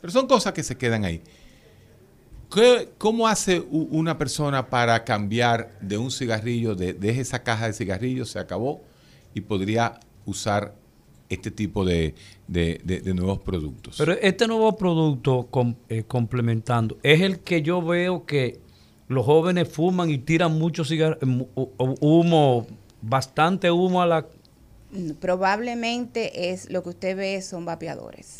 Pero 0.00 0.12
son 0.12 0.26
cosas 0.26 0.52
que 0.52 0.62
se 0.62 0.76
quedan 0.76 1.04
ahí. 1.04 1.22
¿Qué- 2.52 2.88
¿Cómo 2.98 3.28
hace 3.28 3.60
una 3.70 4.16
persona 4.16 4.68
para 4.68 5.04
cambiar 5.04 5.78
de 5.80 5.98
un 5.98 6.10
cigarrillo, 6.10 6.74
de, 6.74 6.92
deje 6.94 7.20
esa 7.20 7.42
caja 7.42 7.66
de 7.66 7.72
cigarrillos, 7.72 8.30
se 8.30 8.38
acabó, 8.38 8.82
y 9.34 9.42
podría 9.42 10.00
usar 10.24 10.74
este 11.28 11.50
tipo 11.50 11.84
de, 11.84 12.14
de- 12.46 12.80
de- 12.84 13.00
de 13.00 13.14
nuevos 13.14 13.38
productos? 13.40 13.96
Pero 13.98 14.12
este 14.12 14.46
nuevo 14.46 14.76
producto, 14.76 15.46
com- 15.50 15.74
eh, 15.90 16.04
complementando, 16.04 16.96
es 17.02 17.20
el 17.20 17.40
que 17.40 17.60
yo 17.62 17.82
veo 17.82 18.24
que 18.24 18.60
los 19.08 19.26
jóvenes 19.26 19.68
fuman 19.68 20.08
y 20.10 20.18
tiran 20.18 20.58
mucho 20.58 20.84
hu- 20.84 21.96
humo, 22.00 22.66
bastante 23.02 23.70
humo 23.70 24.00
a 24.02 24.06
la... 24.06 24.26
Probablemente 25.20 26.50
es 26.50 26.70
lo 26.70 26.82
que 26.82 26.88
usted 26.90 27.16
ve 27.16 27.42
son 27.42 27.66
vapeadores. 27.66 28.36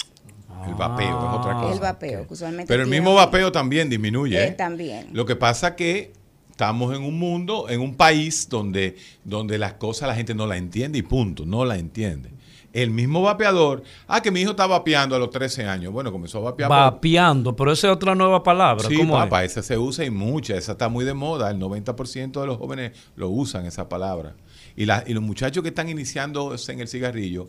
El 0.66 0.74
vapeo 0.74 1.09
es 1.09 1.38
otra 1.40 1.54
cosa. 1.54 1.72
el 1.74 1.80
vapeo, 1.80 2.26
que 2.26 2.34
usualmente 2.34 2.68
Pero 2.72 2.82
el 2.82 2.88
mismo 2.88 3.14
vapeo 3.14 3.52
también 3.52 3.88
disminuye. 3.88 4.38
Eh, 4.42 4.48
¿eh? 4.48 4.50
también. 4.52 5.09
Lo 5.12 5.24
que 5.26 5.36
pasa 5.36 5.76
que 5.76 6.12
estamos 6.50 6.94
en 6.96 7.02
un 7.02 7.18
mundo, 7.18 7.68
en 7.68 7.80
un 7.80 7.94
país 7.94 8.48
donde, 8.48 8.96
donde 9.24 9.59
las 9.59 9.74
cosas 9.74 10.09
la 10.09 10.14
gente 10.14 10.34
no 10.34 10.46
la 10.46 10.56
entiende 10.56 10.98
y 10.98 11.02
punto, 11.02 11.44
no 11.46 11.64
la 11.64 11.76
entiende. 11.76 12.30
El 12.72 12.90
mismo 12.90 13.22
vapeador, 13.22 13.82
ah, 14.06 14.20
que 14.20 14.30
mi 14.30 14.42
hijo 14.42 14.50
está 14.50 14.66
vapeando 14.66 15.16
a 15.16 15.18
los 15.18 15.30
13 15.30 15.64
años. 15.64 15.90
Bueno, 15.90 16.12
comenzó 16.12 16.38
a 16.38 16.50
vapear. 16.50 16.68
por- 16.68 16.76
Vapeando, 16.76 17.56
pero 17.56 17.72
esa 17.72 17.86
es 17.88 17.92
otra 17.94 18.14
nueva 18.14 18.42
palabra. 18.42 18.86
Sí, 18.86 18.94
¿cómo 18.96 19.16
es? 19.16 19.24
papá, 19.24 19.42
esa 19.44 19.62
se 19.62 19.78
usa 19.78 20.04
y 20.04 20.11
mucha, 20.11 20.54
esa 20.54 20.72
está 20.72 20.88
muy 20.90 21.04
de 21.06 21.14
moda. 21.14 21.50
El 21.50 21.59
90% 21.59 22.40
de 22.40 22.46
los 22.46 22.59
jóvenes 22.59 22.92
lo 23.16 23.30
usan 23.30 23.64
esa 23.64 23.88
palabra. 23.88 24.34
Y, 24.76 24.84
la- 24.84 25.02
y 25.06 25.14
los 25.14 25.22
muchachos 25.22 25.62
que 25.62 25.70
están 25.70 25.88
iniciando 25.88 26.54
en 26.68 26.80
el 26.80 26.88
cigarrillo, 26.88 27.48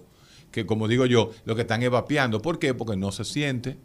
que 0.51 0.65
como 0.65 0.87
digo 0.87 1.05
yo, 1.05 1.31
lo 1.45 1.55
que 1.55 1.61
están 1.61 1.83
es 1.83 1.89
vapeando. 1.89 2.41
¿Por 2.41 2.59
qué? 2.59 2.73
Porque 2.73 2.97
no 2.97 3.11
se 3.11 3.23
siente, 3.25 3.77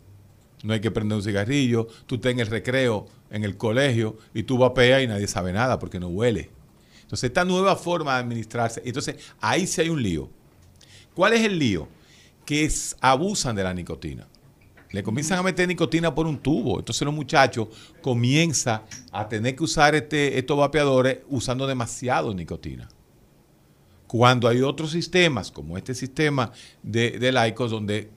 no 0.63 0.73
hay 0.73 0.81
que 0.81 0.91
prender 0.91 1.17
un 1.17 1.23
cigarrillo, 1.23 1.89
tú 2.07 2.15
estás 2.17 2.33
en 2.33 2.41
el 2.41 2.47
recreo, 2.47 3.07
en 3.31 3.45
el 3.45 3.57
colegio, 3.57 4.17
y 4.33 4.45
tú 4.45 4.57
vapeas 4.59 5.03
y 5.03 5.07
nadie 5.07 5.27
sabe 5.27 5.53
nada 5.53 5.79
porque 5.79 6.01
no 6.01 6.09
huele. 6.09 6.51
Entonces, 7.03 7.25
esta 7.29 7.45
nueva 7.45 7.77
forma 7.77 8.15
de 8.15 8.21
administrarse, 8.21 8.83
entonces 8.85 9.17
ahí 9.41 9.67
sí 9.67 9.83
hay 9.83 9.91
un 9.91 10.03
lío. 10.03 10.31
¿Cuál 11.15 11.35
es 11.35 11.43
el 11.43 11.59
lío? 11.59 11.87
Que 12.47 12.65
es- 12.65 12.97
abusan 13.01 13.55
de 13.57 13.63
la 13.63 13.75
nicotina. 13.75 14.27
Le 14.91 15.03
comienzan 15.03 15.39
a 15.39 15.43
meter 15.43 15.67
nicotina 15.69 16.15
por 16.15 16.27
un 16.27 16.39
tubo. 16.39 16.79
Entonces 16.79 17.03
los 17.05 17.13
muchachos 17.15 17.69
comienzan 18.01 18.83
a 19.13 19.29
tener 19.29 19.57
que 19.57 19.65
usar 19.65 19.95
este, 19.95 20.39
estos 20.39 20.57
vapeadores 20.57 21.19
usando 21.29 21.67
demasiado 21.67 22.33
nicotina. 22.33 22.89
Cuando 24.07 24.49
hay 24.49 24.61
otros 24.63 24.91
sistemas, 24.91 25.51
como 25.51 25.77
este 25.79 25.95
sistema 25.95 26.53
de, 26.83 27.19
de 27.19 27.33
Lycos, 27.33 27.71
donde 27.71 28.11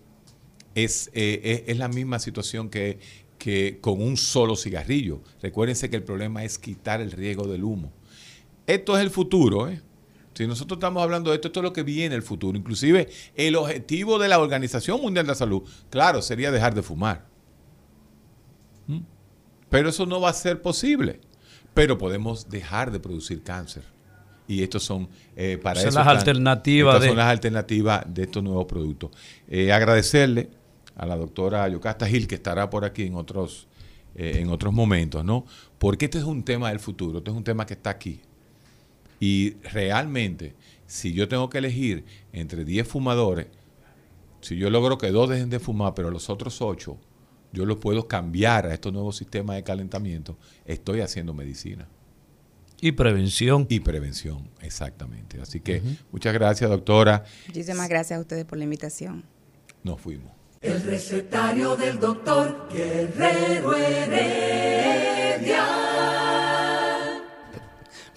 es, 0.75 1.09
eh, 1.13 1.41
es, 1.43 1.63
es 1.67 1.77
la 1.77 1.87
misma 1.87 2.19
situación 2.19 2.69
que, 2.69 2.99
que 3.37 3.79
con 3.81 4.01
un 4.01 4.17
solo 4.17 4.55
cigarrillo. 4.55 5.21
Recuérdense 5.41 5.89
que 5.89 5.95
el 5.95 6.03
problema 6.03 6.43
es 6.43 6.57
quitar 6.57 7.01
el 7.01 7.11
riesgo 7.11 7.47
del 7.47 7.63
humo. 7.63 7.91
Esto 8.65 8.97
es 8.97 9.03
el 9.03 9.09
futuro, 9.09 9.69
¿eh? 9.69 9.81
Si 10.37 10.45
nosotros 10.45 10.77
estamos 10.77 11.01
hablando 11.01 11.31
de 11.31 11.37
esto, 11.37 11.47
esto 11.47 11.61
es 11.61 11.63
lo 11.63 11.73
que 11.73 11.81
viene 11.81 12.13
el 12.13 12.21
futuro. 12.21 12.55
Inclusive 12.55 13.09
el 13.33 13.55
objetivo 13.55 14.19
de 14.19 14.27
la 14.27 14.37
Organización 14.37 15.01
Mundial 15.01 15.25
de 15.25 15.31
la 15.31 15.35
Salud, 15.35 15.63
claro, 15.89 16.21
sería 16.21 16.51
dejar 16.51 16.75
de 16.75 16.83
fumar. 16.83 17.25
¿Mm? 18.85 18.99
Pero 19.69 19.89
eso 19.89 20.05
no 20.05 20.21
va 20.21 20.29
a 20.29 20.33
ser 20.33 20.61
posible. 20.61 21.21
Pero 21.73 21.97
podemos 21.97 22.49
dejar 22.49 22.91
de 22.91 22.99
producir 22.99 23.41
cáncer. 23.41 23.83
Y 24.47 24.63
estos 24.63 24.83
son 24.83 25.09
eh, 25.35 25.59
para 25.61 25.79
Son 25.81 25.89
eso 25.89 25.97
las 25.99 26.07
están- 26.07 26.17
alternativas 26.17 26.93
estas 26.95 27.01
de- 27.03 27.07
son 27.09 27.17
las 27.17 27.27
alternativas 27.27 28.05
de 28.07 28.23
estos 28.23 28.43
nuevos 28.43 28.65
productos. 28.65 29.11
Eh, 29.49 29.71
agradecerle 29.71 30.49
a 30.95 31.05
la 31.05 31.15
doctora 31.17 31.67
Yocasta 31.67 32.07
Gil, 32.07 32.27
que 32.27 32.35
estará 32.35 32.69
por 32.69 32.85
aquí 32.85 33.03
en 33.03 33.15
otros, 33.15 33.67
eh, 34.15 34.37
en 34.39 34.49
otros 34.49 34.73
momentos, 34.73 35.23
¿no? 35.25 35.45
Porque 35.77 36.05
este 36.05 36.17
es 36.17 36.23
un 36.23 36.43
tema 36.43 36.69
del 36.69 36.79
futuro, 36.79 37.19
este 37.19 37.29
es 37.29 37.35
un 37.37 37.43
tema 37.43 37.65
que 37.65 37.73
está 37.73 37.89
aquí. 37.91 38.21
Y 39.19 39.55
realmente, 39.73 40.55
si 40.85 41.13
yo 41.13 41.27
tengo 41.27 41.49
que 41.49 41.57
elegir 41.57 42.05
entre 42.31 42.63
10 42.65 42.87
fumadores, 42.87 43.47
si 44.41 44.55
yo 44.57 44.69
logro 44.69 44.97
que 44.97 45.11
dos 45.11 45.29
dejen 45.29 45.49
de 45.49 45.59
fumar, 45.59 45.93
pero 45.93 46.09
los 46.11 46.29
otros 46.29 46.61
8, 46.61 46.97
yo 47.51 47.65
los 47.65 47.77
puedo 47.77 48.07
cambiar 48.07 48.65
a 48.67 48.73
estos 48.73 48.93
nuevos 48.93 49.15
sistemas 49.17 49.55
de 49.55 49.63
calentamiento, 49.63 50.37
estoy 50.65 51.01
haciendo 51.01 51.33
medicina. 51.33 51.87
Y 52.79 52.91
prevención. 52.91 53.65
Y 53.69 53.79
prevención, 53.79 54.49
exactamente. 54.61 55.41
Así 55.41 55.59
que 55.59 55.81
muchas 56.11 56.33
gracias, 56.33 56.69
doctora. 56.69 57.23
Muchísimas 57.47 57.89
gracias 57.89 58.17
a 58.17 58.21
ustedes 58.21 58.45
por 58.45 58.57
la 58.57 58.65
invitación. 58.65 59.23
Nos 59.83 59.99
fuimos. 59.99 60.31
El 60.61 60.81
recetario 60.83 61.75
del 61.75 61.99
doctor 61.99 62.67
Guerrero 62.71 63.75
Heredia. 63.75 65.65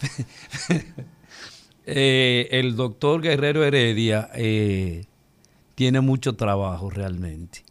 Eh, 1.92 2.46
el 2.52 2.76
doctor 2.76 3.20
Guerrero 3.20 3.64
Heredia 3.64 4.30
eh, 4.34 5.06
tiene 5.74 6.00
mucho 6.00 6.36
trabajo 6.36 6.88
realmente. 6.88 7.64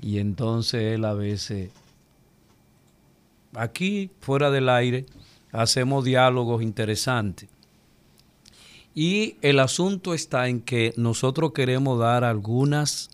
Y 0.00 0.20
entonces 0.20 0.94
él 0.94 1.04
a 1.04 1.12
veces, 1.12 1.70
aquí 3.52 4.10
fuera 4.20 4.50
del 4.50 4.70
aire, 4.70 5.04
hacemos 5.56 6.04
diálogos 6.04 6.62
interesantes. 6.62 7.48
Y 8.94 9.36
el 9.42 9.58
asunto 9.58 10.14
está 10.14 10.48
en 10.48 10.60
que 10.60 10.94
nosotros 10.96 11.52
queremos 11.52 11.98
dar 11.98 12.24
algunas, 12.24 13.10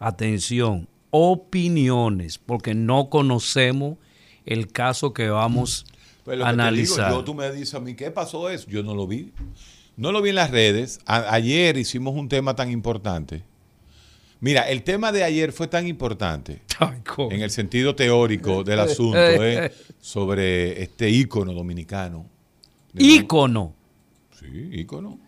atención, 0.00 0.88
opiniones, 1.10 2.38
porque 2.38 2.74
no 2.74 3.08
conocemos 3.08 3.98
el 4.46 4.72
caso 4.72 5.12
que 5.12 5.28
vamos 5.28 5.86
Pues 6.24 6.34
a 6.34 6.38
digo, 6.38 6.46
analizar. 6.48 7.12
yo, 7.12 7.22
tú 7.24 7.34
me 7.34 7.50
dices 7.52 7.74
a 7.74 7.80
mí, 7.80 7.94
¿qué 7.94 8.10
pasó 8.10 8.48
eso? 8.48 8.68
Yo 8.68 8.82
no 8.82 8.94
lo 8.94 9.06
vi. 9.06 9.32
No 9.96 10.10
lo 10.10 10.22
vi 10.22 10.30
en 10.30 10.36
las 10.36 10.50
redes. 10.50 10.98
A- 11.06 11.32
ayer 11.34 11.76
hicimos 11.76 12.14
un 12.16 12.28
tema 12.28 12.56
tan 12.56 12.70
importante. 12.70 13.44
Mira, 14.42 14.62
el 14.68 14.82
tema 14.82 15.12
de 15.12 15.22
ayer 15.22 15.52
fue 15.52 15.68
tan 15.68 15.86
importante 15.86 16.62
Ay, 16.80 17.00
en 17.30 17.42
el 17.42 17.50
sentido 17.52 17.94
teórico 17.94 18.64
del 18.64 18.80
asunto, 18.80 19.16
¿eh? 19.16 19.72
sobre 20.00 20.82
este 20.82 21.08
ícono 21.08 21.52
dominicano. 21.52 22.26
Ícono. 22.92 23.72
Sí, 24.36 24.46
ícono. 24.72 25.20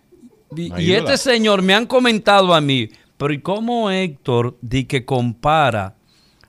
Y, 0.56 0.92
este 0.92 1.16
señor 1.16 1.62
me 1.62 1.74
han 1.74 1.86
comentado 1.86 2.52
a 2.52 2.60
mí, 2.60 2.90
pero 3.16 3.32
¿y 3.32 3.40
cómo 3.40 3.88
Héctor 3.88 4.58
di 4.60 4.84
que 4.84 5.04
compara 5.04 5.94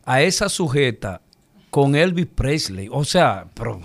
a 0.04 0.24
esa 0.24 0.50
sujeta 0.50 1.22
con 1.70 1.96
Elvis 1.96 2.26
Presley? 2.26 2.88
O 2.92 3.06
sea, 3.06 3.46
pero, 3.54 3.80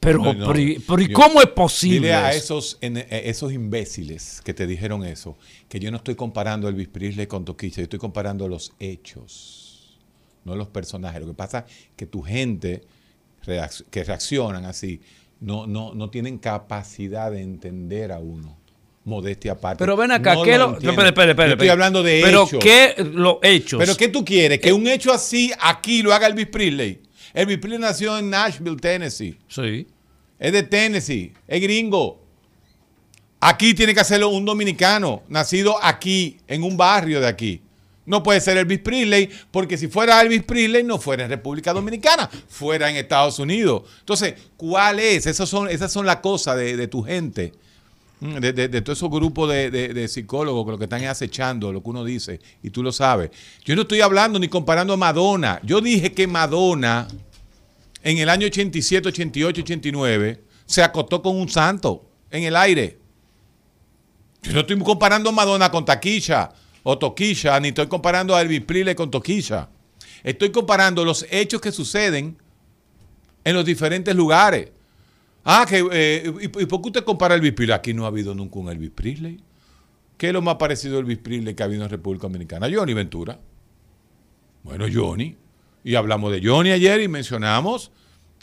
pero, 0.00 0.18
No, 0.22 0.32
no. 0.34 0.46
pero 0.46 0.58
y- 0.60 0.78
pero 0.86 1.00
¿y 1.02 1.08
Yo- 1.08 1.14
cómo 1.14 1.40
es 1.40 1.48
posible? 1.48 1.96
Dile 2.00 2.14
a 2.14 2.30
eso? 2.30 2.58
esos, 2.58 2.78
en- 2.80 2.98
eh, 2.98 3.06
esos 3.24 3.52
imbéciles 3.52 4.40
que 4.44 4.54
te 4.54 4.66
dijeron 4.66 5.04
eso, 5.04 5.36
que 5.68 5.80
yo 5.80 5.90
no 5.90 5.96
estoy 5.96 6.14
comparando 6.14 6.66
a 6.66 6.70
Elvis 6.70 6.88
Presley 6.88 7.26
con 7.26 7.44
Toquicha, 7.44 7.76
yo 7.78 7.84
estoy 7.84 7.98
comparando 7.98 8.46
los 8.48 8.72
hechos, 8.78 9.98
no 10.44 10.54
los 10.54 10.68
personajes. 10.68 11.20
Lo 11.20 11.26
que 11.28 11.34
pasa 11.34 11.66
es 11.68 11.88
que 11.96 12.06
tu 12.06 12.22
gente 12.22 12.82
que 13.90 14.04
reaccionan 14.04 14.64
así 14.64 15.00
no, 15.40 15.66
no, 15.66 15.94
no 15.94 16.10
tienen 16.10 16.38
capacidad 16.38 17.30
de 17.30 17.42
entender 17.42 18.12
a 18.12 18.18
uno. 18.18 18.56
Modestia 19.04 19.52
aparte. 19.52 19.78
Pero 19.78 19.96
ven 19.96 20.10
acá, 20.10 20.34
No 20.34 20.42
¿qué 20.42 20.58
lo 20.58 20.70
lo, 20.70 20.78
estoy 20.78 21.68
hablando 21.68 22.02
de 22.02 22.22
Pero 22.24 22.42
hechos. 22.42 22.60
¿qué 22.60 22.94
los 23.12 23.36
hechos? 23.40 23.78
¿Pero 23.78 23.96
qué 23.96 24.08
tú 24.08 24.24
quieres? 24.24 24.58
¿Que 24.58 24.72
un 24.72 24.88
hecho 24.88 25.12
así 25.12 25.52
aquí 25.60 26.02
lo 26.02 26.12
haga 26.12 26.26
Elvis 26.26 26.48
Presley? 26.48 27.02
Elvis 27.36 27.58
Presley 27.58 27.78
nació 27.78 28.16
en 28.16 28.30
Nashville, 28.30 28.78
Tennessee. 28.78 29.36
Sí. 29.46 29.86
Es 30.38 30.52
de 30.52 30.62
Tennessee, 30.62 31.34
es 31.46 31.60
gringo. 31.60 32.18
Aquí 33.38 33.74
tiene 33.74 33.92
que 33.92 34.00
hacerlo 34.00 34.30
un 34.30 34.46
dominicano, 34.46 35.22
nacido 35.28 35.76
aquí, 35.82 36.38
en 36.48 36.62
un 36.62 36.78
barrio 36.78 37.20
de 37.20 37.26
aquí. 37.26 37.60
No 38.06 38.22
puede 38.22 38.40
ser 38.40 38.56
Elvis 38.56 38.78
Presley, 38.78 39.28
porque 39.50 39.76
si 39.76 39.86
fuera 39.88 40.22
Elvis 40.22 40.44
Presley 40.44 40.82
no 40.82 40.98
fuera 40.98 41.24
en 41.24 41.30
República 41.30 41.74
Dominicana, 41.74 42.30
fuera 42.48 42.88
en 42.88 42.96
Estados 42.96 43.38
Unidos. 43.38 43.82
Entonces, 44.00 44.34
¿cuál 44.56 44.98
es? 44.98 45.26
Esas 45.26 45.46
son, 45.46 45.68
esas 45.68 45.92
son 45.92 46.06
las 46.06 46.16
cosas 46.16 46.56
de, 46.56 46.74
de 46.74 46.88
tu 46.88 47.02
gente, 47.02 47.52
mm, 48.20 48.36
de, 48.36 48.52
de, 48.54 48.68
de 48.68 48.80
todos 48.80 48.98
esos 48.98 49.10
grupos 49.10 49.50
de, 49.50 50.08
psicólogos 50.08 50.64
que 50.64 50.70
lo 50.70 50.78
que 50.78 50.84
están 50.84 51.02
es 51.02 51.10
acechando 51.10 51.70
lo 51.70 51.82
que 51.82 51.90
uno 51.90 52.02
dice, 52.02 52.40
y 52.62 52.70
tú 52.70 52.82
lo 52.82 52.92
sabes. 52.92 53.30
Yo 53.62 53.76
no 53.76 53.82
estoy 53.82 54.00
hablando 54.00 54.38
ni 54.38 54.48
comparando 54.48 54.94
a 54.94 54.96
Madonna. 54.96 55.60
Yo 55.62 55.82
dije 55.82 56.12
que 56.12 56.26
Madonna 56.26 57.06
en 58.06 58.18
el 58.18 58.28
año 58.28 58.46
87, 58.46 59.08
88, 59.08 59.62
89, 59.62 60.40
se 60.64 60.80
acostó 60.80 61.20
con 61.20 61.34
un 61.34 61.48
santo 61.48 62.08
en 62.30 62.44
el 62.44 62.54
aire. 62.54 63.00
Yo 64.42 64.52
no 64.52 64.60
estoy 64.60 64.78
comparando 64.78 65.30
a 65.30 65.32
Madonna 65.32 65.72
con 65.72 65.84
Taquilla 65.84 66.52
o 66.84 66.96
Toquilla, 66.96 67.58
ni 67.58 67.68
estoy 67.68 67.88
comparando 67.88 68.36
a 68.36 68.42
Elvis 68.42 68.60
Presley 68.60 68.94
con 68.94 69.10
Toquilla. 69.10 69.68
Estoy 70.22 70.50
comparando 70.50 71.04
los 71.04 71.26
hechos 71.28 71.60
que 71.60 71.72
suceden 71.72 72.38
en 73.42 73.56
los 73.56 73.64
diferentes 73.64 74.14
lugares. 74.14 74.70
Ah, 75.42 75.66
que, 75.68 75.84
eh, 75.90 76.32
¿y, 76.42 76.48
por 76.48 76.80
qué 76.82 76.86
usted 76.86 77.04
compara 77.04 77.34
a 77.34 77.38
Elvis 77.38 77.54
Presley? 77.54 77.74
Aquí 77.74 77.92
no 77.92 78.04
ha 78.04 78.08
habido 78.08 78.36
nunca 78.36 78.60
un 78.60 78.68
Elvis 78.68 78.90
Presley. 78.90 79.42
¿Qué 80.16 80.28
es 80.28 80.32
lo 80.32 80.42
más 80.42 80.54
parecido 80.54 80.98
a 80.98 81.00
Elvis 81.00 81.18
Presley 81.18 81.54
que 81.56 81.62
ha 81.64 81.66
habido 81.66 81.82
en 81.82 81.90
República 81.90 82.28
Dominicana? 82.28 82.68
Johnny 82.72 82.94
Ventura. 82.94 83.36
Bueno, 84.62 84.86
Johnny. 84.92 85.36
Y 85.86 85.94
hablamos 85.94 86.32
de 86.32 86.40
Johnny 86.42 86.72
ayer 86.72 87.00
y 87.00 87.06
mencionamos 87.06 87.92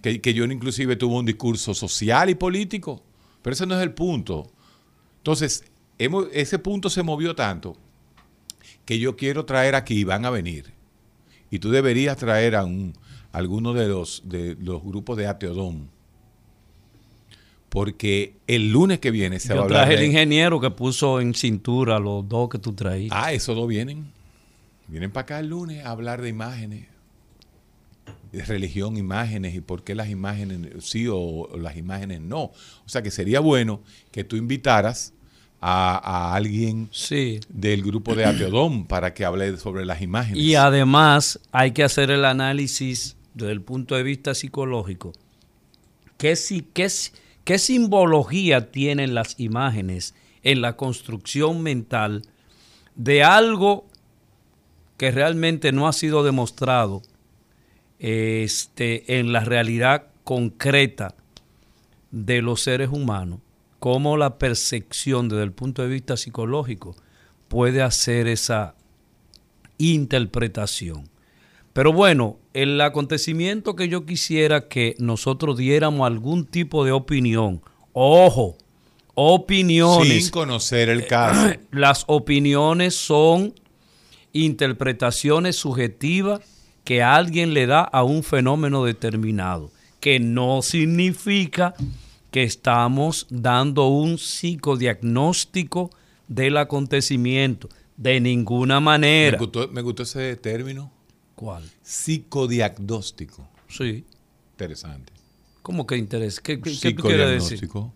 que, 0.02 0.22
que 0.22 0.34
Johnny 0.34 0.54
inclusive 0.54 0.96
tuvo 0.96 1.20
un 1.20 1.26
discurso 1.26 1.74
social 1.74 2.30
y 2.30 2.36
político. 2.36 3.04
Pero 3.42 3.54
ese 3.54 3.66
no 3.66 3.76
es 3.76 3.84
el 3.84 3.92
punto. 3.92 4.50
Entonces, 5.18 5.66
hemos, 5.98 6.28
ese 6.32 6.58
punto 6.58 6.90
se 6.90 7.04
movió 7.04 7.36
tanto 7.36 7.76
que 8.86 8.98
yo 8.98 9.18
quiero 9.18 9.44
traer 9.44 9.76
aquí, 9.76 10.06
van 10.06 10.24
a 10.24 10.30
venir. 10.30 10.72
Y 11.52 11.60
tú 11.60 11.70
deberías 11.70 12.16
traer 12.16 12.56
a 12.56 12.64
un, 12.64 12.94
alguno 13.34 13.74
de 13.74 13.90
los, 13.90 14.22
de 14.24 14.56
los 14.62 14.82
grupos 14.82 15.18
de 15.18 15.28
Ateodón. 15.28 15.90
Porque 17.68 18.38
el 18.48 18.72
lunes 18.72 19.00
que 19.00 19.12
viene 19.12 19.42
se 19.42 19.54
va 19.54 19.60
a 19.60 19.64
hablar 19.64 19.88
traje 19.88 19.96
el 19.96 20.06
ingeniero 20.06 20.62
que 20.62 20.72
puso 20.72 21.20
en 21.20 21.34
cintura 21.34 22.00
los 22.00 22.26
dos 22.30 22.48
que 22.48 22.58
tú 22.58 22.72
traías. 22.72 23.12
Ah, 23.14 23.34
esos 23.34 23.54
dos 23.54 23.68
vienen. 23.68 24.14
Vienen 24.88 25.12
para 25.12 25.24
acá 25.24 25.40
el 25.42 25.48
lunes 25.48 25.86
a 25.86 25.90
hablar 25.90 26.22
de 26.22 26.30
imágenes. 26.30 26.93
De 28.34 28.44
religión, 28.44 28.98
imágenes 28.98 29.54
y 29.56 29.62
por 29.62 29.84
qué 29.84 29.94
las 29.96 30.10
imágenes 30.10 30.84
sí 30.84 31.08
o, 31.08 31.18
o 31.18 31.58
las 31.58 31.78
imágenes 31.78 32.20
no. 32.20 32.46
O 32.46 32.88
sea 32.88 33.02
que 33.04 33.12
sería 33.12 33.40
bueno 33.40 33.82
que 34.12 34.24
tú 34.24 34.36
invitaras 34.36 35.14
a, 35.62 35.98
a 36.32 36.36
alguien 36.36 36.90
Sí. 36.92 37.40
del 37.48 37.84
grupo 37.84 38.16
de 38.16 38.26
Ateodón 38.26 38.86
para 38.88 39.14
que 39.14 39.24
hable 39.24 39.56
sobre 39.58 39.86
las 39.86 40.02
imágenes. 40.02 40.44
Y 40.44 40.56
además 40.56 41.40
hay 41.52 41.72
que 41.72 41.84
hacer 41.84 42.12
el 42.12 42.26
análisis 42.26 43.16
desde 43.36 43.54
el 43.54 43.62
punto 43.62 43.96
de 43.96 44.04
vista 44.04 44.34
psicológico. 44.34 45.14
¿Qué, 46.18 46.36
qué, 46.74 46.90
qué 47.44 47.58
simbología 47.60 48.72
tienen 48.72 49.14
las 49.14 49.40
imágenes 49.40 50.16
en 50.42 50.62
la 50.62 50.76
construcción 50.76 51.62
mental 51.62 52.24
de 52.96 53.24
algo 53.24 53.86
que 54.98 55.12
realmente 55.12 55.72
no 55.72 55.88
ha 55.88 55.94
sido 55.94 56.24
demostrado 56.24 57.02
este, 58.04 59.18
en 59.20 59.32
la 59.32 59.40
realidad 59.40 60.08
concreta 60.24 61.16
de 62.12 62.42
los 62.42 62.62
seres 62.62 62.90
humanos? 62.92 63.40
Cómo 63.80 64.18
la 64.18 64.38
percepción 64.38 65.30
desde 65.30 65.44
el 65.44 65.54
punto 65.54 65.82
de 65.82 65.88
vista 65.88 66.18
psicológico 66.18 66.96
puede 67.48 67.82
hacer 67.82 68.28
esa 68.28 68.76
interpretación. 69.78 71.10
Pero 71.72 71.92
bueno, 71.92 72.40
el 72.54 72.80
acontecimiento 72.82 73.76
que 73.76 73.88
yo 73.88 74.06
quisiera 74.06 74.68
que 74.68 74.96
nosotros 75.00 75.58
diéramos 75.58 76.06
algún 76.06 76.46
tipo 76.46 76.86
de 76.86 76.92
opinión, 76.92 77.62
ojo, 77.94 78.58
opiniones, 79.16 80.26
Sin 80.26 80.32
conocer 80.32 80.90
el 80.90 81.08
caso. 81.08 81.58
las 81.72 82.04
opiniones 82.08 82.96
son 82.96 83.54
interpretaciones 84.34 85.56
subjetivas 85.56 86.42
que 86.84 87.02
alguien 87.02 87.54
le 87.54 87.66
da 87.66 87.82
a 87.82 88.04
un 88.04 88.24
fenómeno 88.24 88.84
determinado, 88.84 89.72
que 90.00 90.20
no 90.20 90.62
significa 90.62 91.74
que 92.32 92.44
estamos 92.44 93.28
dando 93.30 93.88
un 93.88 94.18
psicodiagnóstico 94.18 95.92
del 96.28 96.58
acontecimiento, 96.58 97.70
de 97.96 98.20
ninguna 98.20 98.80
me, 98.80 98.86
manera. 98.86 99.38
gustó, 99.38 99.68
me 99.68 99.82
gustó 99.82 100.04
ese 100.04 100.36
término. 100.36 100.92
¿Cuál? 101.36 101.64
Psicodiagnóstico. 101.82 103.48
Sí. 103.68 104.04
Interesante. 104.54 105.14
¿Cómo 105.62 105.88
que 105.88 105.96
interés? 105.98 106.40
¿Qué, 106.40 106.60
qué, 106.60 106.78
qué 106.80 106.94
tú 106.94 107.04
quieres 107.04 107.30
decir? 107.30 107.60
Psicodiagnóstico. 107.60 107.94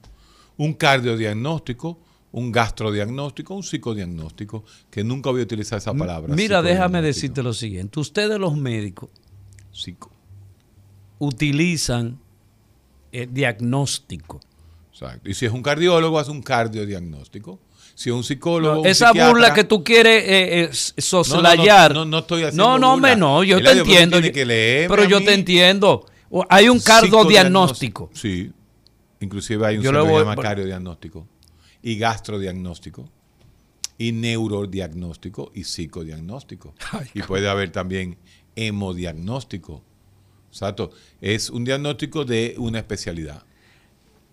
Un 0.57 0.73
cardiodiagnóstico, 0.73 1.99
un 2.31 2.51
gastrodiagnóstico, 2.51 3.53
un 3.55 3.63
psicodiagnóstico, 3.63 4.63
que 4.91 5.03
nunca 5.03 5.29
voy 5.31 5.41
a 5.41 5.43
utilizar 5.43 5.77
esa 5.79 5.93
palabra. 5.93 6.33
Mira, 6.35 6.61
déjame 6.61 7.01
decirte 7.01 7.41
lo 7.41 7.53
siguiente. 7.53 7.99
Ustedes 7.99 8.37
los 8.39 8.55
médicos 8.57 9.09
Psico. 9.71 10.11
utilizan 11.19 12.19
el 13.11 13.33
diagnóstico. 13.33 14.39
Exacto. 14.91 15.29
Y 15.29 15.33
si 15.33 15.45
es 15.45 15.51
un 15.51 15.61
cardiólogo, 15.63 16.19
hace 16.19 16.31
un 16.31 16.41
cardiodiagnóstico. 16.41 17.59
Si 17.95 18.09
es 18.09 18.15
un 18.15 18.23
psicólogo. 18.23 18.81
un 18.81 18.87
Esa 18.87 19.11
burla 19.11 19.53
que 19.53 19.63
tú 19.63 19.83
quieres 19.83 20.23
eh, 20.23 20.63
eh, 20.65 21.01
soslayar. 21.01 21.93
No, 21.93 21.99
no, 22.01 22.05
no, 22.05 22.11
no 22.11 22.17
estoy 22.19 22.43
haciendo 22.43 22.63
No, 22.63 22.77
no, 22.77 22.91
burla. 22.93 23.15
no, 23.15 23.43
yo 23.43 23.59
te 23.61 23.71
entiendo. 23.71 24.19
pero 24.21 25.03
yo 25.05 25.19
mí. 25.19 25.25
te 25.25 25.33
entiendo. 25.33 26.05
Hay 26.49 26.69
un 26.69 26.79
cardiodiagnóstico. 26.79 28.11
Sí. 28.13 28.51
Inclusive 29.19 29.65
hay 29.65 29.77
un 29.77 29.83
Yo 29.83 29.91
voy- 30.05 30.13
se 30.13 30.19
llama 30.19 30.35
cardiodiagnóstico. 30.35 31.27
Y 31.81 31.97
gastrodiagnóstico. 31.97 33.09
Y 33.97 34.11
neurodiagnóstico 34.11 35.51
y 35.53 35.63
psicodiagnóstico. 35.63 36.73
y 37.13 37.21
puede 37.23 37.49
haber 37.49 37.71
también 37.71 38.17
hemodiagnóstico. 38.55 39.83
Exacto. 40.49 40.91
Es 41.21 41.49
un 41.49 41.63
diagnóstico 41.63 42.25
de 42.25 42.55
una 42.57 42.79
especialidad. 42.79 43.43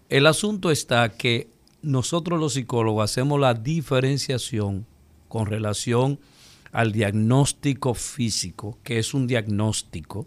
El 0.08 0.26
asunto 0.26 0.70
está 0.70 1.08
que 1.16 1.48
nosotros 1.82 2.40
los 2.40 2.54
psicólogos 2.54 3.10
hacemos 3.10 3.40
la 3.40 3.54
diferenciación 3.54 4.86
con 5.28 5.46
relación 5.46 6.18
al 6.72 6.92
diagnóstico 6.92 7.94
físico, 7.94 8.78
que 8.82 8.98
es 8.98 9.14
un 9.14 9.26
diagnóstico, 9.26 10.26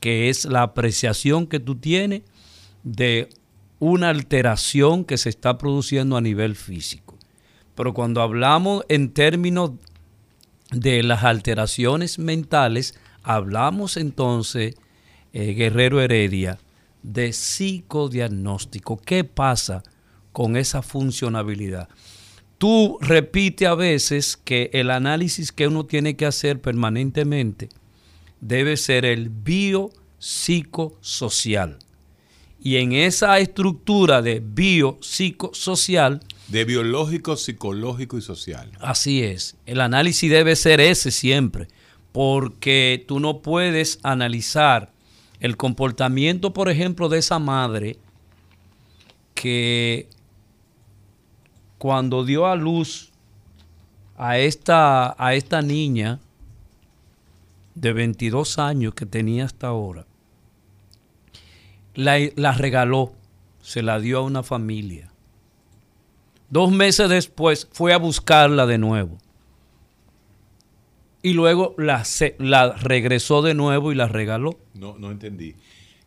que 0.00 0.28
es 0.28 0.44
la 0.44 0.62
apreciación 0.62 1.46
que 1.46 1.60
tú 1.60 1.76
tienes 1.76 2.22
de 2.82 3.28
una 3.78 4.10
alteración 4.10 5.04
que 5.04 5.18
se 5.18 5.28
está 5.28 5.58
produciendo 5.58 6.16
a 6.16 6.20
nivel 6.20 6.56
físico. 6.56 7.16
Pero 7.74 7.94
cuando 7.94 8.22
hablamos 8.22 8.84
en 8.88 9.12
términos 9.12 9.72
de 10.72 11.02
las 11.02 11.24
alteraciones 11.24 12.18
mentales, 12.18 12.98
hablamos 13.22 13.96
entonces, 13.96 14.74
eh, 15.32 15.54
Guerrero 15.54 16.00
Heredia, 16.00 16.58
de 17.02 17.32
psicodiagnóstico. 17.32 18.98
¿Qué 18.98 19.24
pasa 19.24 19.82
con 20.32 20.56
esa 20.56 20.82
funcionabilidad? 20.82 21.88
Tú 22.58 22.98
repite 23.00 23.66
a 23.68 23.76
veces 23.76 24.36
que 24.36 24.70
el 24.72 24.90
análisis 24.90 25.52
que 25.52 25.68
uno 25.68 25.86
tiene 25.86 26.16
que 26.16 26.26
hacer 26.26 26.60
permanentemente 26.60 27.68
debe 28.40 28.76
ser 28.76 29.04
el 29.04 29.30
biopsicosocial. 29.30 31.78
Y 32.60 32.76
en 32.76 32.92
esa 32.92 33.38
estructura 33.38 34.22
de 34.22 34.40
biopsicosocial, 34.40 36.20
De 36.48 36.64
biológico, 36.64 37.36
psicológico 37.36 38.18
y 38.18 38.22
social. 38.22 38.70
Así 38.80 39.22
es. 39.22 39.56
El 39.66 39.80
análisis 39.80 40.30
debe 40.30 40.56
ser 40.56 40.80
ese 40.80 41.10
siempre, 41.10 41.68
porque 42.12 43.04
tú 43.06 43.20
no 43.20 43.40
puedes 43.40 44.00
analizar 44.02 44.90
el 45.40 45.56
comportamiento, 45.56 46.52
por 46.52 46.68
ejemplo, 46.68 47.08
de 47.08 47.18
esa 47.18 47.38
madre 47.38 47.98
que 49.34 50.08
cuando 51.78 52.24
dio 52.24 52.46
a 52.46 52.56
luz 52.56 53.12
a 54.16 54.38
esta, 54.38 55.14
a 55.16 55.34
esta 55.34 55.62
niña 55.62 56.18
de 57.76 57.92
22 57.92 58.58
años 58.58 58.94
que 58.94 59.06
tenía 59.06 59.44
hasta 59.44 59.68
ahora, 59.68 60.07
la, 61.98 62.16
la 62.36 62.52
regaló, 62.52 63.12
se 63.60 63.82
la 63.82 63.98
dio 63.98 64.18
a 64.18 64.22
una 64.22 64.42
familia. 64.44 65.10
Dos 66.48 66.70
meses 66.70 67.08
después 67.08 67.68
fue 67.72 67.92
a 67.92 67.98
buscarla 67.98 68.66
de 68.66 68.78
nuevo. 68.78 69.18
Y 71.22 71.32
luego 71.32 71.74
la, 71.76 72.04
se- 72.04 72.36
la 72.38 72.72
regresó 72.72 73.42
de 73.42 73.54
nuevo 73.54 73.90
y 73.92 73.94
la 73.96 74.06
regaló. 74.06 74.58
No, 74.74 74.96
no 74.98 75.10
entendí. 75.10 75.56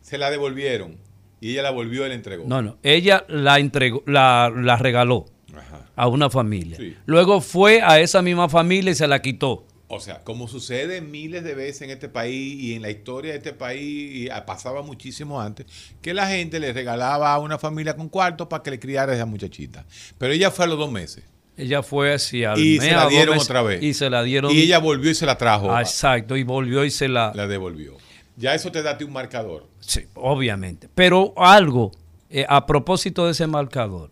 Se 0.00 0.16
la 0.18 0.30
devolvieron 0.30 0.96
y 1.40 1.50
ella 1.52 1.62
la 1.62 1.70
volvió 1.70 2.06
y 2.06 2.08
la 2.08 2.14
entregó. 2.14 2.44
No, 2.46 2.62
no. 2.62 2.78
Ella 2.82 3.24
la 3.28 3.58
entregó, 3.58 4.02
la, 4.06 4.50
la 4.54 4.76
regaló 4.76 5.26
Ajá. 5.54 5.90
a 5.94 6.08
una 6.08 6.30
familia. 6.30 6.78
Sí. 6.78 6.96
Luego 7.04 7.40
fue 7.40 7.82
a 7.82 8.00
esa 8.00 8.22
misma 8.22 8.48
familia 8.48 8.92
y 8.92 8.94
se 8.94 9.06
la 9.06 9.20
quitó. 9.20 9.66
O 9.94 10.00
sea, 10.00 10.24
como 10.24 10.48
sucede 10.48 11.02
miles 11.02 11.44
de 11.44 11.54
veces 11.54 11.82
en 11.82 11.90
este 11.90 12.08
país 12.08 12.58
y 12.58 12.74
en 12.74 12.80
la 12.80 12.88
historia 12.88 13.32
de 13.32 13.36
este 13.36 13.52
país, 13.52 14.14
y 14.14 14.30
ah, 14.30 14.46
pasaba 14.46 14.80
muchísimo 14.80 15.38
antes, 15.38 15.66
que 16.00 16.14
la 16.14 16.28
gente 16.28 16.58
le 16.60 16.72
regalaba 16.72 17.30
a 17.30 17.38
una 17.38 17.58
familia 17.58 17.94
con 17.94 18.08
cuarto 18.08 18.48
para 18.48 18.62
que 18.62 18.70
le 18.70 18.80
criara 18.80 19.12
a 19.12 19.16
esa 19.16 19.26
muchachita. 19.26 19.84
Pero 20.16 20.32
ella 20.32 20.50
fue 20.50 20.64
a 20.64 20.68
los 20.68 20.78
dos 20.78 20.90
meses. 20.90 21.24
Ella 21.58 21.82
fue 21.82 22.14
así 22.14 22.42
al 22.42 22.58
Y 22.58 22.80
se 22.80 22.90
la 22.90 23.06
dieron 23.06 23.34
meses, 23.34 23.50
otra 23.50 23.60
vez. 23.60 23.82
Y 23.82 23.92
se 23.92 24.08
la 24.08 24.22
dieron. 24.22 24.50
Y 24.50 24.62
ella 24.62 24.78
volvió 24.78 25.10
y 25.10 25.14
se 25.14 25.26
la 25.26 25.36
trajo. 25.36 25.70
Ah, 25.70 25.82
exacto. 25.82 26.38
Y 26.38 26.42
volvió 26.42 26.86
y 26.86 26.90
se 26.90 27.08
la. 27.08 27.30
La 27.34 27.46
devolvió. 27.46 27.98
Ya 28.38 28.54
eso 28.54 28.72
te 28.72 28.80
da 28.82 28.96
un 29.04 29.12
marcador. 29.12 29.68
Sí, 29.80 30.06
obviamente. 30.14 30.88
Pero 30.94 31.34
algo, 31.36 31.92
eh, 32.30 32.46
a 32.48 32.64
propósito 32.64 33.26
de 33.26 33.32
ese 33.32 33.46
marcador, 33.46 34.10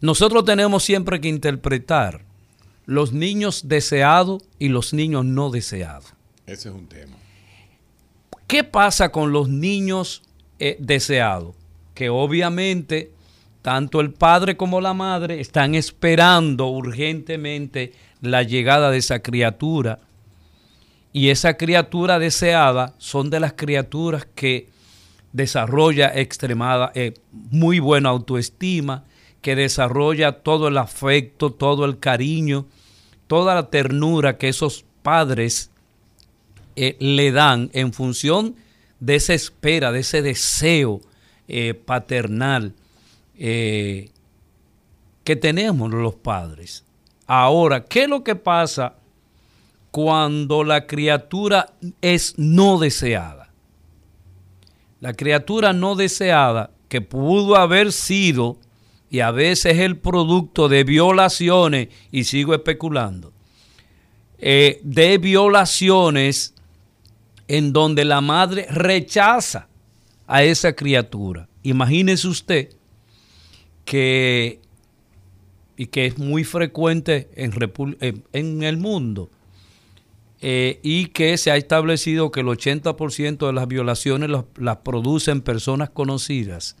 nosotros 0.00 0.44
tenemos 0.44 0.82
siempre 0.82 1.20
que 1.20 1.28
interpretar 1.28 2.31
los 2.86 3.12
niños 3.12 3.68
deseados 3.68 4.42
y 4.58 4.68
los 4.68 4.92
niños 4.92 5.24
no 5.24 5.50
deseados. 5.50 6.12
Ese 6.46 6.68
es 6.68 6.74
un 6.74 6.86
tema. 6.86 7.16
¿Qué 8.46 8.64
pasa 8.64 9.10
con 9.10 9.32
los 9.32 9.48
niños 9.48 10.22
eh, 10.58 10.76
deseados? 10.78 11.54
Que 11.94 12.10
obviamente 12.10 13.12
tanto 13.62 14.00
el 14.00 14.12
padre 14.12 14.56
como 14.56 14.80
la 14.80 14.92
madre 14.92 15.40
están 15.40 15.74
esperando 15.74 16.66
urgentemente 16.66 17.92
la 18.20 18.42
llegada 18.42 18.90
de 18.90 18.98
esa 18.98 19.20
criatura 19.20 20.00
y 21.12 21.28
esa 21.28 21.56
criatura 21.56 22.18
deseada 22.18 22.94
son 22.98 23.30
de 23.30 23.40
las 23.40 23.52
criaturas 23.52 24.26
que 24.34 24.68
desarrolla 25.32 26.12
extremada, 26.14 26.90
eh, 26.94 27.14
muy 27.30 27.78
buena 27.78 28.08
autoestima, 28.08 29.04
que 29.42 29.54
desarrolla 29.56 30.40
todo 30.42 30.68
el 30.68 30.78
afecto, 30.78 31.52
todo 31.52 31.84
el 31.84 31.98
cariño, 31.98 32.66
toda 33.26 33.54
la 33.54 33.68
ternura 33.68 34.38
que 34.38 34.48
esos 34.48 34.84
padres 35.02 35.70
eh, 36.76 36.96
le 37.00 37.32
dan 37.32 37.68
en 37.74 37.92
función 37.92 38.56
de 39.00 39.16
esa 39.16 39.34
espera, 39.34 39.92
de 39.92 40.00
ese 40.00 40.22
deseo 40.22 41.00
eh, 41.48 41.74
paternal 41.74 42.74
que 45.24 45.36
tenemos 45.40 45.90
los 45.90 46.14
padres. 46.14 46.84
Ahora, 47.26 47.84
¿qué 47.84 48.04
es 48.04 48.08
lo 48.08 48.22
que 48.22 48.36
pasa 48.36 48.94
cuando 49.90 50.64
la 50.64 50.86
criatura 50.86 51.72
es 52.00 52.34
no 52.38 52.78
deseada? 52.78 53.50
La 55.00 55.14
criatura 55.14 55.72
no 55.72 55.96
deseada, 55.96 56.70
que 56.88 57.00
pudo 57.00 57.56
haber 57.56 57.90
sido 57.90 58.58
y 59.12 59.20
a 59.20 59.30
veces 59.30 59.78
el 59.78 59.98
producto 59.98 60.70
de 60.70 60.84
violaciones, 60.84 61.88
y 62.10 62.24
sigo 62.24 62.54
especulando, 62.54 63.34
eh, 64.38 64.80
de 64.82 65.18
violaciones 65.18 66.54
en 67.46 67.74
donde 67.74 68.06
la 68.06 68.22
madre 68.22 68.66
rechaza 68.70 69.68
a 70.26 70.44
esa 70.44 70.72
criatura. 70.72 71.46
Imagínese 71.62 72.26
usted 72.26 72.70
que, 73.84 74.60
y 75.76 75.86
que 75.88 76.06
es 76.06 76.16
muy 76.16 76.42
frecuente 76.42 77.28
en, 77.34 77.52
en 78.32 78.62
el 78.62 78.78
mundo, 78.78 79.28
eh, 80.40 80.80
y 80.82 81.08
que 81.08 81.36
se 81.36 81.50
ha 81.50 81.56
establecido 81.56 82.30
que 82.32 82.40
el 82.40 82.46
80% 82.46 83.46
de 83.46 83.52
las 83.52 83.68
violaciones 83.68 84.30
las, 84.56 84.76
producen 84.78 85.42
personas 85.42 85.90
conocidas, 85.90 86.76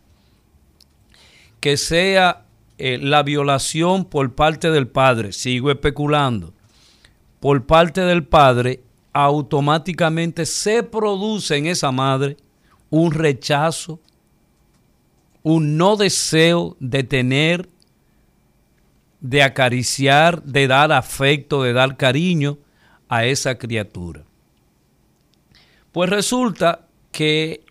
que 1.62 1.76
sea 1.76 2.44
eh, 2.76 2.98
la 3.00 3.22
violación 3.22 4.04
por 4.04 4.34
parte 4.34 4.72
del 4.72 4.88
padre, 4.88 5.32
sigo 5.32 5.70
especulando, 5.70 6.52
por 7.38 7.66
parte 7.66 8.00
del 8.00 8.24
padre, 8.24 8.82
automáticamente 9.12 10.44
se 10.44 10.82
produce 10.82 11.56
en 11.56 11.66
esa 11.66 11.92
madre 11.92 12.36
un 12.90 13.12
rechazo, 13.12 14.00
un 15.44 15.76
no 15.76 15.94
deseo 15.94 16.76
de 16.80 17.04
tener, 17.04 17.68
de 19.20 19.44
acariciar, 19.44 20.42
de 20.42 20.66
dar 20.66 20.90
afecto, 20.90 21.62
de 21.62 21.72
dar 21.72 21.96
cariño, 21.96 22.58
a 23.08 23.24
esa 23.24 23.56
criatura. 23.56 24.24
Pues 25.92 26.10
resulta 26.10 26.88
que 27.12 27.64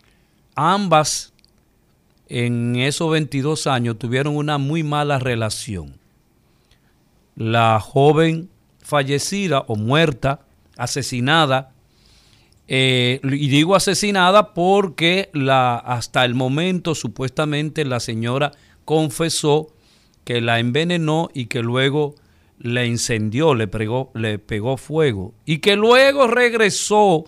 ambas 0.54 1.31
en 2.28 2.76
esos 2.76 3.10
22 3.10 3.66
años 3.66 3.98
tuvieron 3.98 4.36
una 4.36 4.58
muy 4.58 4.82
mala 4.82 5.18
relación. 5.18 5.96
La 7.36 7.80
joven 7.80 8.48
fallecida 8.80 9.64
o 9.68 9.76
muerta, 9.76 10.40
asesinada, 10.76 11.72
eh, 12.68 13.20
y 13.24 13.48
digo 13.48 13.74
asesinada 13.74 14.54
porque 14.54 15.30
la, 15.32 15.76
hasta 15.76 16.24
el 16.24 16.34
momento 16.34 16.94
supuestamente 16.94 17.84
la 17.84 18.00
señora 18.00 18.52
confesó 18.84 19.68
que 20.24 20.40
la 20.40 20.58
envenenó 20.58 21.28
y 21.34 21.46
que 21.46 21.60
luego 21.60 22.14
le 22.58 22.86
incendió, 22.86 23.54
le, 23.54 23.68
le 24.14 24.38
pegó 24.38 24.76
fuego 24.76 25.34
y 25.44 25.58
que 25.58 25.76
luego 25.76 26.28
regresó 26.28 27.24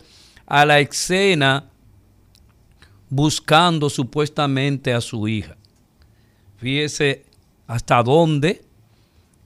a 0.47 0.64
la 0.64 0.78
escena 0.80 1.70
buscando 3.11 3.90
supuestamente 3.90 4.92
a 4.92 5.00
su 5.00 5.28
hija. 5.28 5.57
Fíjese 6.57 7.24
hasta 7.66 8.02
dónde 8.02 8.64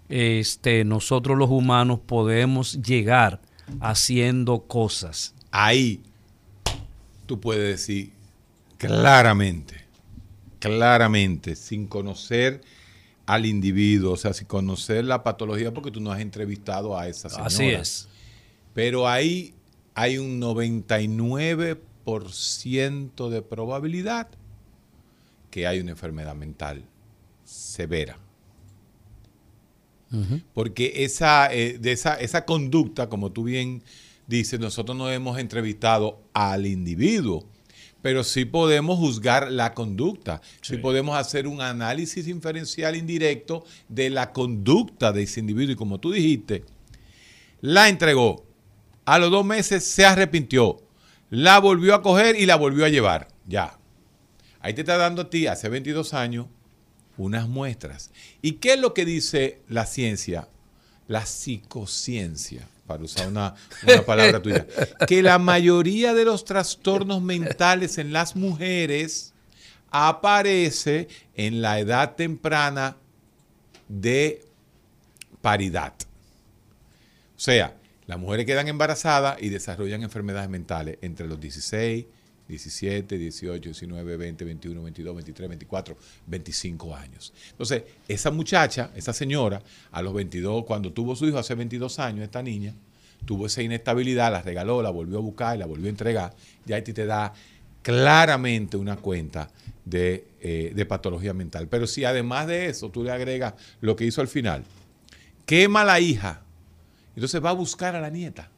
este, 0.09 0.85
nosotros 0.85 1.37
los 1.37 1.51
humanos 1.51 2.01
podemos 2.05 2.81
llegar 2.83 3.41
haciendo 3.81 4.61
cosas. 4.61 5.35
Ahí 5.51 6.01
tú 7.27 7.41
puedes 7.41 7.69
decir 7.69 8.13
claramente, 8.79 9.85
claramente, 10.59 11.57
sin 11.57 11.87
conocer 11.87 12.63
al 13.27 13.45
individuo, 13.45 14.13
o 14.13 14.17
sea, 14.17 14.33
si 14.33 14.47
conocer 14.47 15.05
la 15.05 15.23
patología, 15.23 15.75
porque 15.75 15.91
tú 15.91 16.01
no 16.01 16.11
has 16.11 16.21
entrevistado 16.21 16.99
a 16.99 17.09
esa 17.09 17.29
señora. 17.29 17.47
Así 17.47 17.67
es. 17.67 18.09
Pero 18.73 19.07
ahí 19.07 19.55
hay 19.95 20.17
un 20.17 20.41
99% 20.41 21.79
de 23.31 23.43
probabilidad 23.43 24.29
que 25.51 25.67
hay 25.67 25.81
una 25.81 25.93
enfermedad 25.93 26.35
mental 26.35 26.85
severa. 27.45 28.19
Porque 30.55 31.05
esa, 31.05 31.53
eh, 31.53 31.79
de 31.79 31.93
esa, 31.93 32.15
esa 32.15 32.47
conducta, 32.47 33.11
como 33.11 33.31
tú 33.31 33.45
bien 33.45 33.83
dices, 34.27 34.59
nosotros 34.59 34.97
no 34.97 35.11
hemos 35.11 35.39
entrevistado 35.39 36.19
al 36.33 36.67
individuo 36.67 37.47
pero 38.03 38.25
sí 38.25 38.45
podemos 38.45 38.99
juzgar 38.99 39.51
la 39.51 39.75
conducta, 39.75 40.41
sí. 40.61 40.77
podemos 40.77 41.17
hacer 41.17 41.47
un 41.47 41.61
análisis 41.61 42.29
inferencial 42.29 42.97
indirecto 42.97 43.65
de 43.89 44.11
la 44.11 44.33
conducta 44.33 45.13
de 45.13 45.25
ese 45.25 45.41
individuo. 45.41 45.73
Y 45.73 45.77
como 45.77 45.99
tú 45.99 46.13
dijiste, 46.13 46.65
la 47.61 47.89
entregó, 47.89 48.45
a 49.05 49.19
los 49.19 49.31
dos 49.31 49.45
meses 49.45 49.85
se 49.85 50.05
arrepintió, 50.07 50.81
la 51.31 51.59
volvió 51.59 51.95
a 51.95 52.03
coger 52.03 52.37
y 52.37 52.47
la 52.47 52.57
volvió 52.57 52.85
a 52.85 52.89
llevar. 52.89 53.29
Ya. 53.47 53.79
Ahí 54.61 54.75
te 54.75 54.83
está 54.83 54.97
dando 54.97 55.23
a 55.23 55.31
ti, 55.31 55.47
hace 55.47 55.69
22 55.69 56.15
años, 56.15 56.47
unas 57.17 57.49
muestras. 57.49 58.11
¿Y 58.43 58.53
qué 58.53 58.75
es 58.75 58.81
lo 58.81 58.95
que 58.95 59.05
dice 59.05 59.61
la 59.69 59.87
ciencia? 59.87 60.49
La 61.07 61.27
psicociencia 61.27 62.67
para 62.89 63.05
usar 63.05 63.29
una, 63.29 63.55
palabra 64.07 64.41
tuya, 64.41 64.67
que 65.07 65.23
la 65.23 65.39
mayoría 65.39 66.15
de 66.15 66.25
los 66.25 66.47
trastornos 66.47 67.21
mentales 67.21 67.99
en 67.99 68.15
las 68.15 68.35
mujeres 68.35 69.35
aparece 69.91 71.07
en 71.35 71.61
la 71.61 71.79
edad 71.79 72.17
temprana 72.17 72.97
de 73.89 74.43
paridad. 75.43 75.93
O 77.37 77.41
sea, 77.41 77.77
las 78.09 78.19
mujeres 78.19 78.47
quedan 78.47 78.69
embarazadas 78.69 79.37
y 79.41 79.51
desarrollan 79.51 80.03
enfermedades 80.03 80.49
mentales 80.49 80.97
entre 81.03 81.29
los 81.29 81.39
16, 81.39 82.07
17, 82.49 83.19
18, 83.19 83.61
19, 83.61 84.17
20, 84.17 84.45
21, 84.47 84.83
22, 84.83 85.15
23, 85.15 85.49
24, 85.51 85.97
25 86.27 86.97
años. 86.97 87.35
Entonces, 87.51 87.83
esa 88.09 88.31
muchacha, 88.31 88.91
esa 88.97 89.13
señora, 89.13 89.63
a 89.93 90.01
los 90.01 90.15
22, 90.15 90.65
cuando 90.65 90.91
tuvo 90.91 91.15
su 91.15 91.27
hijo 91.27 91.37
hace 91.37 91.55
22 91.55 91.99
años, 91.99 92.25
esta 92.25 92.43
niña, 92.43 92.75
tuvo 93.27 93.45
esa 93.45 93.61
inestabilidad, 93.61 94.33
la 94.33 94.41
regaló, 94.41 94.81
la 94.81 94.89
volvió 94.89 95.19
a 95.19 95.21
buscar 95.21 95.57
y 95.57 95.59
la 95.59 95.67
volvió 95.67 95.89
a 95.89 95.91
entregar, 95.91 96.35
ya 96.65 96.77
ahí 96.77 96.83
te 96.83 97.05
da 97.05 97.35
claramente 97.83 98.79
una 98.79 98.97
cuenta 98.97 99.51
de, 99.85 100.29
eh, 100.41 100.73
de, 100.75 100.87
patología 100.87 101.35
mental. 101.35 101.69
Pero 101.69 101.87
si 101.87 102.07
además 102.07 102.47
de 102.47 102.69
eso 102.69 102.91
tú 102.91 103.05
le 103.05 103.11
agregas 103.11 103.53
lo 103.83 103.97
que 103.97 104.07
hizo 104.07 104.23
al 104.23 104.29
final, 104.29 104.65
quema 105.45 105.83
a 105.83 105.85
la 105.85 106.01
hija, 106.01 106.43
entonces 107.19 107.45
va 107.45 107.51
a 107.51 107.55
buscar 107.55 107.97
a 107.97 108.01
la 108.01 108.11
nieta. 108.11 108.49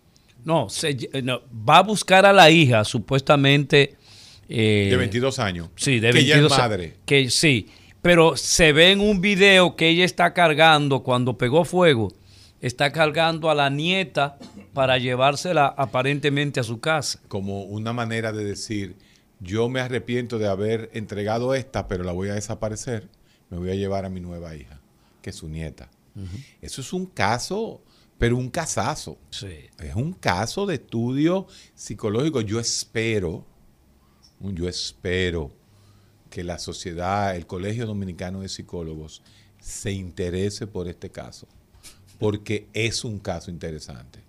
No, 0.44 0.68
va 0.68 1.78
a 1.78 1.82
buscar 1.82 2.26
a 2.26 2.32
la 2.32 2.50
hija, 2.50 2.84
supuestamente. 2.84 3.96
Eh, 4.50 4.88
de 4.90 4.96
22 4.98 5.38
años. 5.38 5.70
Sí, 5.76 5.98
de 5.98 6.12
22 6.12 6.38
que 6.38 6.54
es 6.54 6.58
madre. 6.58 6.96
Que 7.06 7.30
sí, 7.30 7.68
pero 8.02 8.36
se 8.36 8.74
ve 8.74 8.92
en 8.92 9.00
un 9.00 9.22
video 9.22 9.76
que 9.76 9.88
ella 9.88 10.04
está 10.04 10.34
cargando 10.34 11.02
cuando 11.02 11.38
pegó 11.38 11.64
fuego, 11.64 12.12
está 12.61 12.92
cargando 12.92 13.48
a 13.48 13.54
la 13.54 13.70
nieta 13.70 14.38
para 14.74 14.98
llevársela 14.98 15.66
aparentemente 15.66 16.61
a 16.61 16.62
su 16.62 16.80
casa. 16.80 17.18
Como 17.28 17.62
una 17.62 17.94
manera 17.94 18.30
de 18.30 18.44
decir, 18.44 18.96
yo 19.40 19.70
me 19.70 19.80
arrepiento 19.80 20.38
de 20.38 20.48
haber 20.48 20.90
entregado 20.92 21.54
esta, 21.54 21.88
pero 21.88 22.04
la 22.04 22.12
voy 22.12 22.28
a 22.28 22.34
desaparecer, 22.34 23.08
me 23.48 23.56
voy 23.56 23.70
a 23.70 23.74
llevar 23.74 24.04
a 24.04 24.11
mi 24.11 24.20
nueva 24.20 24.54
hija, 24.54 24.80
que 25.22 25.30
es 25.30 25.36
su 25.36 25.48
nieta. 25.48 25.88
Eso 26.61 26.82
es 26.82 26.92
un 26.92 27.06
caso 27.06 27.80
pero 28.20 28.36
un 28.36 28.50
casazo. 28.50 29.16
Es 29.78 29.94
un 29.94 30.12
caso 30.12 30.66
de 30.66 30.74
estudio 30.74 31.46
psicológico. 31.74 32.42
Yo 32.42 32.60
espero, 32.60 33.46
yo 34.40 34.68
espero 34.68 35.50
que 36.28 36.44
la 36.44 36.58
sociedad, 36.58 37.34
el 37.34 37.46
Colegio 37.46 37.86
Dominicano 37.86 38.42
de 38.42 38.50
Psicólogos, 38.50 39.22
se 39.58 39.92
interese 39.92 40.66
por 40.66 40.86
este 40.86 41.08
caso, 41.08 41.48
porque 42.18 42.68
es 42.74 43.04
un 43.04 43.20
caso 43.20 43.50
interesante. 43.50 44.20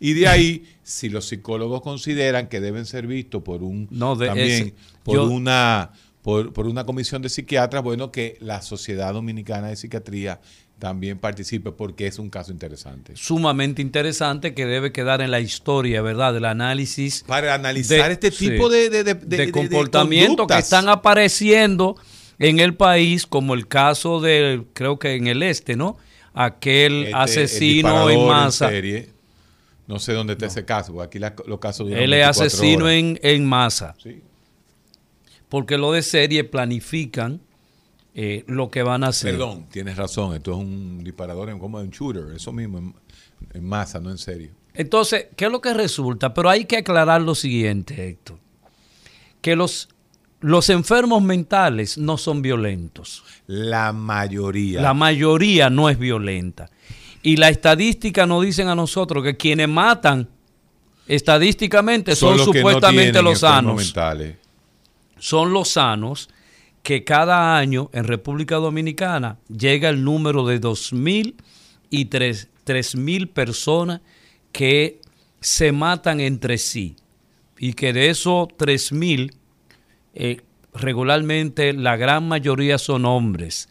Y 0.00 0.14
de 0.14 0.28
ahí, 0.28 0.64
si 0.82 1.10
los 1.10 1.28
psicólogos 1.28 1.82
consideran 1.82 2.48
que 2.48 2.62
deben 2.62 2.86
ser 2.86 3.06
vistos 3.06 3.42
por 3.42 3.62
un 3.62 3.88
también 3.88 4.74
por 5.04 5.18
una 5.18 5.92
por, 6.22 6.54
por, 6.54 6.66
una 6.66 6.86
comisión 6.86 7.20
de 7.20 7.28
psiquiatras, 7.28 7.82
bueno, 7.84 8.10
que 8.10 8.38
la 8.40 8.62
Sociedad 8.62 9.12
Dominicana 9.12 9.68
de 9.68 9.76
Psiquiatría 9.76 10.40
también 10.78 11.18
participe 11.18 11.72
porque 11.72 12.06
es 12.06 12.18
un 12.18 12.28
caso 12.28 12.52
interesante. 12.52 13.14
Sumamente 13.16 13.80
interesante 13.80 14.54
que 14.54 14.66
debe 14.66 14.92
quedar 14.92 15.22
en 15.22 15.30
la 15.30 15.40
historia, 15.40 16.02
¿verdad? 16.02 16.34
Del 16.34 16.44
análisis. 16.44 17.24
Para 17.26 17.54
analizar 17.54 18.10
este 18.10 18.30
tipo 18.30 18.68
de, 18.68 18.90
de, 18.90 19.04
de, 19.04 19.14
de 19.14 19.50
comportamientos 19.50 20.46
que 20.46 20.58
están 20.58 20.88
apareciendo 20.88 21.96
en 22.38 22.60
el 22.60 22.74
país, 22.74 23.26
como 23.26 23.54
el 23.54 23.68
caso 23.68 24.20
de, 24.20 24.64
creo 24.74 24.98
que 24.98 25.14
en 25.14 25.26
el 25.26 25.42
este, 25.42 25.76
¿no? 25.76 25.96
Aquel 26.34 27.04
este, 27.04 27.14
asesino 27.14 28.10
en 28.10 28.26
masa. 28.26 28.70
No 29.86 29.98
sé 29.98 30.12
dónde 30.12 30.34
está 30.34 30.46
ese 30.46 30.64
caso, 30.64 30.92
porque 30.92 31.06
aquí 31.06 31.18
la, 31.18 31.34
los 31.46 31.60
casos 31.60 31.88
Él 31.90 32.12
es 32.12 32.26
asesino 32.26 32.90
en, 32.90 33.18
en, 33.22 33.46
masa. 33.46 33.94
Sí. 34.02 34.20
Porque 35.48 35.78
lo 35.78 35.92
de 35.92 36.02
serie 36.02 36.42
planifican 36.44 37.40
eh, 38.18 38.44
lo 38.46 38.70
que 38.70 38.82
van 38.82 39.04
a 39.04 39.08
hacer. 39.08 39.32
Perdón, 39.32 39.66
tienes 39.70 39.98
razón, 39.98 40.34
esto 40.34 40.52
es 40.52 40.56
un 40.56 41.04
disparador 41.04 41.50
en, 41.50 41.58
como 41.58 41.76
un 41.78 41.90
shooter, 41.90 42.34
eso 42.34 42.50
mismo, 42.50 42.78
en, 42.78 42.94
en 43.52 43.62
masa, 43.62 44.00
no 44.00 44.10
en 44.10 44.16
serio. 44.16 44.52
Entonces, 44.72 45.26
¿qué 45.36 45.44
es 45.44 45.52
lo 45.52 45.60
que 45.60 45.74
resulta? 45.74 46.32
Pero 46.32 46.48
hay 46.48 46.64
que 46.64 46.78
aclarar 46.78 47.20
lo 47.20 47.34
siguiente, 47.34 48.08
Héctor. 48.08 48.38
Que 49.42 49.54
los 49.54 49.90
los 50.40 50.70
enfermos 50.70 51.22
mentales 51.22 51.98
no 51.98 52.16
son 52.16 52.40
violentos. 52.40 53.22
La 53.46 53.92
mayoría. 53.92 54.80
La 54.80 54.94
mayoría 54.94 55.68
no 55.68 55.90
es 55.90 55.98
violenta. 55.98 56.70
Y 57.22 57.36
la 57.36 57.50
estadística 57.50 58.26
nos 58.26 58.44
dicen 58.44 58.68
a 58.68 58.74
nosotros 58.74 59.22
que 59.24 59.36
quienes 59.36 59.68
matan 59.68 60.28
estadísticamente 61.06 62.16
son, 62.16 62.38
supuestamente 62.38 63.20
los 63.20 63.40
sanos. 63.40 63.76
Mentales. 63.76 64.36
Son 65.18 65.52
los 65.52 65.68
sanos 65.68 66.30
que 66.86 67.02
cada 67.02 67.58
año 67.58 67.90
en 67.92 68.04
República 68.04 68.54
Dominicana 68.58 69.40
llega 69.48 69.88
el 69.88 70.04
número 70.04 70.46
de 70.46 70.60
2.000 70.60 71.34
y 71.90 72.08
3.000 72.08 73.32
personas 73.32 74.02
que 74.52 75.00
se 75.40 75.72
matan 75.72 76.20
entre 76.20 76.58
sí. 76.58 76.94
Y 77.58 77.72
que 77.72 77.92
de 77.92 78.10
esos 78.10 78.46
3.000 78.50 79.34
eh, 80.14 80.42
regularmente 80.74 81.72
la 81.72 81.96
gran 81.96 82.28
mayoría 82.28 82.78
son 82.78 83.04
hombres 83.04 83.68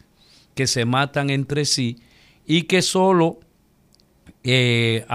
que 0.54 0.66
se 0.66 0.84
matan 0.84 1.30
entre 1.30 1.64
sí 1.64 1.96
y 2.44 2.64
que 2.64 2.82
solo 2.82 3.40
eh, 4.44 5.06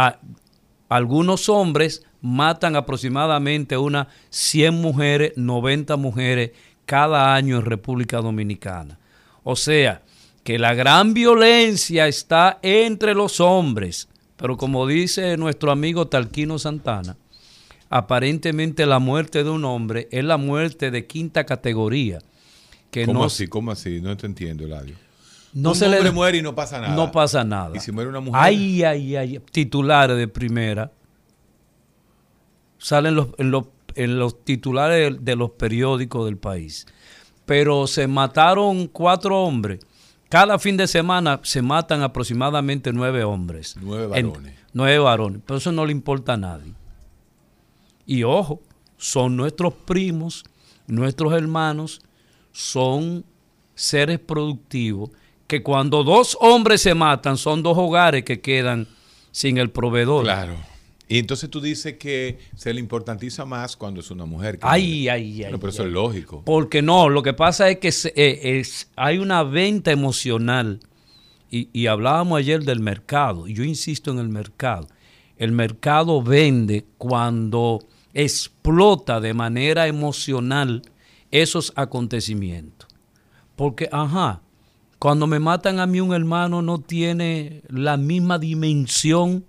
algunos 0.89 1.49
hombres 1.49 2.03
matan 2.19 2.75
aproximadamente 2.75 3.77
unas 3.77 4.07
100 4.31 4.73
mujeres, 4.73 5.33
90 5.35 5.97
mujeres 5.97 6.51
cada 6.85 7.33
año 7.35 7.57
en 7.57 7.65
República 7.65 8.17
Dominicana. 8.21 8.99
O 9.43 9.55
sea, 9.55 10.01
que 10.43 10.59
la 10.59 10.73
gran 10.73 11.13
violencia 11.13 12.07
está 12.07 12.59
entre 12.61 13.13
los 13.13 13.39
hombres, 13.39 14.07
pero 14.37 14.57
como 14.57 14.87
dice 14.87 15.37
nuestro 15.37 15.71
amigo 15.71 16.07
Talquino 16.07 16.57
Santana, 16.57 17.17
aparentemente 17.89 18.85
la 18.85 18.99
muerte 18.99 19.43
de 19.43 19.49
un 19.49 19.65
hombre 19.65 20.07
es 20.11 20.23
la 20.23 20.37
muerte 20.37 20.91
de 20.91 21.05
quinta 21.05 21.45
categoría. 21.45 22.19
Que 22.89 23.05
¿Cómo 23.05 23.23
así? 23.23 23.47
¿Cómo 23.47 23.71
así? 23.71 24.01
No 24.01 24.17
te 24.17 24.25
entiendo, 24.25 24.65
Eladio. 24.65 24.95
No 25.53 25.69
un 25.69 25.75
se 25.75 25.85
hombre 25.85 26.11
muere 26.11 26.37
y 26.37 26.41
no 26.41 26.55
pasa 26.55 26.79
nada. 26.79 26.95
No 26.95 27.11
pasa 27.11 27.43
nada. 27.43 27.75
¿Y 27.75 27.79
si 27.79 27.91
muere 27.91 28.09
una 28.09 28.21
mujer? 28.21 28.41
Ay, 28.41 28.83
ay, 28.83 29.15
ay. 29.15 29.39
Titulares 29.51 30.17
de 30.17 30.27
primera. 30.27 30.91
Salen 32.77 33.15
los, 33.15 33.27
en, 33.37 33.51
los, 33.51 33.65
en 33.95 34.19
los 34.19 34.43
titulares 34.43 35.23
de, 35.23 35.35
los 35.35 35.51
periódicos 35.51 36.25
del 36.25 36.37
país. 36.37 36.85
Pero 37.45 37.87
se 37.87 38.07
mataron 38.07 38.87
cuatro 38.87 39.43
hombres. 39.43 39.79
Cada 40.29 40.57
fin 40.59 40.77
de 40.77 40.87
semana 40.87 41.39
se 41.43 41.61
matan 41.61 42.01
aproximadamente 42.03 42.93
nueve 42.93 43.23
hombres. 43.23 43.75
Nueve 43.81 44.07
varones. 44.07 44.55
nueve 44.73 44.99
varones. 44.99 45.41
Pero 45.45 45.57
eso 45.57 45.71
no 45.71 45.85
le 45.85 45.91
importa 45.91 46.33
a 46.33 46.37
nadie. 46.37 46.73
Y 48.05 48.23
ojo, 48.23 48.61
son 48.97 49.35
nuestros 49.35 49.73
primos, 49.73 50.43
nuestros 50.87 51.33
hermanos, 51.33 52.01
son 52.51 53.25
seres 53.75 54.19
productivos 54.19 55.09
que 55.47 55.63
cuando 55.63 56.03
dos 56.03 56.37
hombres 56.39 56.81
se 56.81 56.93
matan 56.93 57.35
son 57.35 57.61
dos 57.61 57.77
hogares 57.77 58.23
que 58.23 58.39
quedan 58.39 58.87
sin 59.31 59.57
el 59.57 59.69
proveedor. 59.69 60.23
Claro. 60.23 60.70
Y 61.11 61.19
entonces 61.19 61.49
tú 61.49 61.59
dices 61.59 61.97
que 61.97 62.39
se 62.55 62.73
le 62.73 62.79
importantiza 62.79 63.43
más 63.43 63.75
cuando 63.75 63.99
es 63.99 64.09
una 64.11 64.23
mujer. 64.23 64.57
ay, 64.61 65.09
ay, 65.09 65.43
ay. 65.43 65.51
pero 65.59 65.67
eso 65.67 65.83
es 65.83 65.91
lógico. 65.91 66.41
Porque 66.45 66.81
no, 66.81 67.09
lo 67.09 67.21
que 67.21 67.33
pasa 67.33 67.69
es 67.69 67.79
que 67.79 67.89
eh, 68.15 68.59
es, 68.59 68.89
hay 68.95 69.17
una 69.17 69.43
venta 69.43 69.91
emocional. 69.91 70.79
Y, 71.49 71.67
y 71.73 71.87
hablábamos 71.87 72.39
ayer 72.39 72.63
del 72.63 72.79
mercado, 72.79 73.45
y 73.45 73.55
yo 73.55 73.65
insisto 73.65 74.09
en 74.09 74.19
el 74.19 74.29
mercado. 74.29 74.87
El 75.35 75.51
mercado 75.51 76.23
vende 76.23 76.85
cuando 76.97 77.79
explota 78.13 79.19
de 79.19 79.33
manera 79.33 79.87
emocional 79.87 80.81
esos 81.29 81.73
acontecimientos. 81.75 82.87
Porque, 83.57 83.89
ajá, 83.91 84.43
cuando 84.97 85.27
me 85.27 85.39
matan 85.39 85.81
a 85.81 85.87
mí 85.87 85.99
un 85.99 86.13
hermano 86.13 86.61
no 86.61 86.79
tiene 86.79 87.63
la 87.67 87.97
misma 87.97 88.39
dimensión 88.39 89.43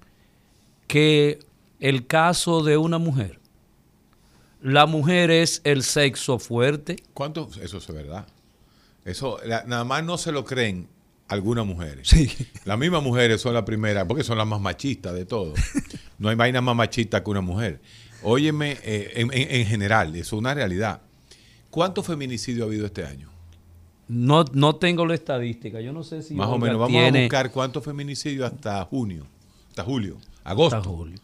que 0.88 1.38
el 1.82 2.06
caso 2.06 2.62
de 2.62 2.76
una 2.76 2.98
mujer. 2.98 3.40
La 4.62 4.86
mujer 4.86 5.32
es 5.32 5.60
el 5.64 5.82
sexo 5.82 6.38
fuerte. 6.38 6.96
¿Cuánto? 7.12 7.50
Eso 7.60 7.78
es 7.78 7.86
verdad. 7.88 8.24
Eso 9.04 9.38
nada 9.66 9.82
más 9.82 10.04
no 10.04 10.16
se 10.16 10.30
lo 10.30 10.44
creen 10.44 10.86
algunas 11.26 11.66
mujeres. 11.66 12.08
Sí. 12.08 12.30
Las 12.64 12.78
mismas 12.78 13.02
mujeres 13.02 13.40
son 13.40 13.54
las 13.54 13.64
primeras, 13.64 14.06
porque 14.06 14.22
son 14.22 14.38
las 14.38 14.46
más 14.46 14.60
machistas 14.60 15.12
de 15.14 15.26
todo. 15.26 15.54
No 16.18 16.28
hay 16.28 16.36
vaina 16.36 16.60
más 16.60 16.76
machista 16.76 17.24
que 17.24 17.30
una 17.30 17.40
mujer. 17.40 17.80
Óyeme, 18.22 18.78
eh, 18.84 19.10
en, 19.16 19.66
general, 19.66 20.14
eso 20.14 20.36
es 20.36 20.38
una 20.38 20.54
realidad. 20.54 21.00
¿Cuánto 21.68 22.04
feminicidio 22.04 22.62
ha 22.62 22.66
habido 22.68 22.86
este 22.86 23.04
año? 23.04 23.28
No, 24.06 24.44
no 24.52 24.76
tengo 24.76 25.04
la 25.04 25.14
estadística. 25.14 25.80
Yo 25.80 25.92
no 25.92 26.04
sé 26.04 26.22
si. 26.22 26.34
Más 26.34 26.46
o 26.46 26.58
menos. 26.58 26.78
Vamos 26.78 27.02
a 27.02 27.10
buscar 27.10 27.50
cuántos 27.50 27.82
feminicidios 27.82 28.52
hasta 28.52 28.84
junio, 28.84 29.26
hasta 29.70 29.82
julio, 29.82 30.18
agosto. 30.44 30.76
Hasta 30.76 30.88
julio. 30.88 31.18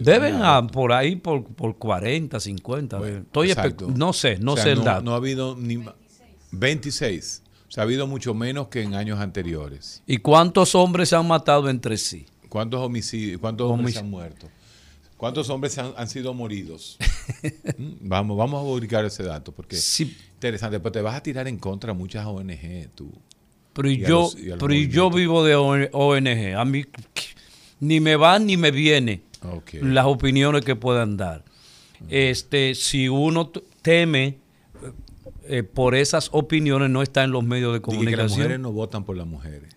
Deben 0.00 0.40
por 0.68 0.92
ahí 0.92 1.16
por, 1.16 1.44
por 1.44 1.76
40, 1.76 2.40
50. 2.40 3.08
Estoy 3.08 3.54
no 3.94 4.12
sé, 4.12 4.38
no 4.38 4.56
sé 4.56 4.72
el 4.72 4.84
dato. 4.84 5.02
No 5.02 5.12
ha 5.12 5.16
habido 5.16 5.56
ni 5.56 5.82
26. 6.52 7.42
O 7.68 7.72
sea, 7.72 7.82
ha 7.82 7.84
habido 7.84 8.06
mucho 8.06 8.34
menos 8.34 8.68
que 8.68 8.82
en 8.82 8.94
años 8.94 9.20
anteriores. 9.20 10.02
¿Y 10.06 10.18
cuántos 10.18 10.74
hombres 10.74 11.10
se 11.10 11.16
han 11.16 11.28
matado 11.28 11.68
entre 11.68 11.96
sí? 11.98 12.26
¿Cuántos 12.48 12.80
homicidios, 12.80 13.40
cuántos 13.40 13.70
hombres 13.70 13.94
se 13.94 14.00
han 14.00 14.10
muerto? 14.10 14.48
¿Cuántos 15.16 15.50
hombres 15.50 15.76
han, 15.78 16.08
sido 16.08 16.34
moridos? 16.34 16.98
Mm, 17.78 18.08
vamos, 18.08 18.36
vamos 18.36 18.60
a 18.60 18.64
ubicar 18.64 19.04
ese 19.04 19.22
dato 19.22 19.52
porque 19.52 19.76
es 19.76 20.00
interesante. 20.00 20.80
Pero 20.80 20.92
te 20.92 21.00
vas 21.00 21.14
a 21.14 21.22
tirar 21.22 21.46
en 21.46 21.58
contra 21.58 21.94
muchas 21.94 22.26
ONG, 22.26 22.88
tú. 22.94 23.10
Pero 23.72 23.88
yo, 23.88 24.30
pero 24.58 24.74
yo 24.74 25.10
vivo 25.10 25.44
de 25.44 25.54
ONG. 25.54 26.56
A 26.56 26.64
mí 26.64 26.84
ni 27.78 28.00
me 28.00 28.16
van 28.16 28.46
ni 28.46 28.56
me 28.56 28.72
viene 28.72 29.22
las 29.82 30.06
opiniones 30.06 30.64
que 30.64 30.76
puedan 30.76 31.16
dar. 31.16 31.44
Este, 32.08 32.74
si 32.74 33.08
uno 33.08 33.50
teme 33.82 34.38
eh, 35.44 35.62
por 35.62 35.94
esas 35.94 36.28
opiniones, 36.32 36.90
no 36.90 37.02
está 37.02 37.24
en 37.24 37.32
los 37.32 37.44
medios 37.44 37.72
de 37.72 37.80
comunicación. 37.80 38.26
las 38.28 38.30
mujeres 38.36 38.60
no 38.60 38.72
votan 38.72 39.04
por 39.04 39.16
las 39.16 39.26
mujeres. 39.26 39.76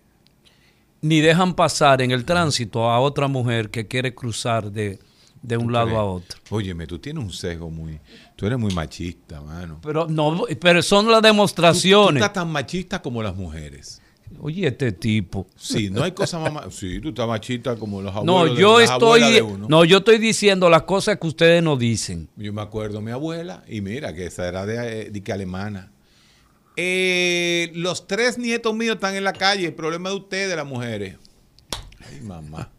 Ni 1.02 1.20
dejan 1.20 1.56
pasar 1.56 2.02
en 2.02 2.12
el 2.12 2.24
tránsito 2.24 2.90
a 2.90 3.00
otra 3.00 3.28
mujer 3.28 3.70
que 3.70 3.88
quiere 3.88 4.16
cruzar 4.16 4.72
de, 4.72 5.00
de 5.42 5.58
un 5.58 5.74
lado 5.74 5.98
a 5.98 6.06
otro. 6.06 6.40
Óyeme, 6.50 6.88
tú 6.88 7.00
tienes 7.00 7.24
un 7.24 7.32
sesgo 7.32 7.70
muy... 7.70 8.00
Tú 8.36 8.46
eres 8.46 8.58
muy 8.58 8.74
machista, 8.74 9.42
mano. 9.42 9.80
Pero 9.82 10.08
no, 10.08 10.46
pero 10.62 10.82
son 10.82 11.12
las 11.12 11.22
demostraciones. 11.22 12.20
Tú, 12.22 12.26
estás 12.26 12.34
tan 12.34 12.52
machista 12.52 13.02
como 13.02 13.22
las 13.22 13.36
mujeres. 13.36 14.02
Oye, 14.40 14.68
este 14.68 14.92
tipo. 14.92 15.48
Sí, 15.56 15.90
no 15.90 16.04
hay 16.04 16.12
cosa 16.12 16.40
más... 16.40 16.74
Sí, 16.76 17.00
tú 17.00 17.10
estás 17.10 17.28
machista 17.28 17.76
como 17.76 18.02
los 18.02 18.14
abuelos. 18.14 18.52
No, 18.52 18.60
yo 18.60 18.80
estoy... 18.82 19.42
No, 19.70 19.86
yo 19.86 19.98
estoy 20.00 20.18
diciendo 20.18 20.70
las 20.70 20.84
cosas 20.84 21.18
que 21.20 21.28
ustedes 21.28 21.64
no 21.64 21.78
dicen. 21.78 22.30
Yo 22.36 22.52
me 22.52 22.62
acuerdo 22.62 23.00
de 23.00 23.06
mi 23.06 23.12
abuela 23.12 23.64
y 23.68 23.82
mira 23.82 24.14
que 24.14 24.26
esa 24.26 24.48
era 24.48 24.66
de, 24.66 25.10
de 25.10 25.24
que 25.24 25.32
alemana. 25.32 25.92
Eh, 26.76 27.72
los 27.76 28.08
tres 28.08 28.38
nietos 28.38 28.76
míos 28.76 28.96
están 28.96 29.16
en 29.16 29.24
la 29.24 29.34
calle. 29.34 29.68
El 29.68 29.74
problema 29.74 30.10
de 30.10 30.16
ustedes, 30.16 30.56
las 30.56 30.66
mujeres. 30.66 31.18
Ay, 32.10 32.22
mamá. 32.22 32.72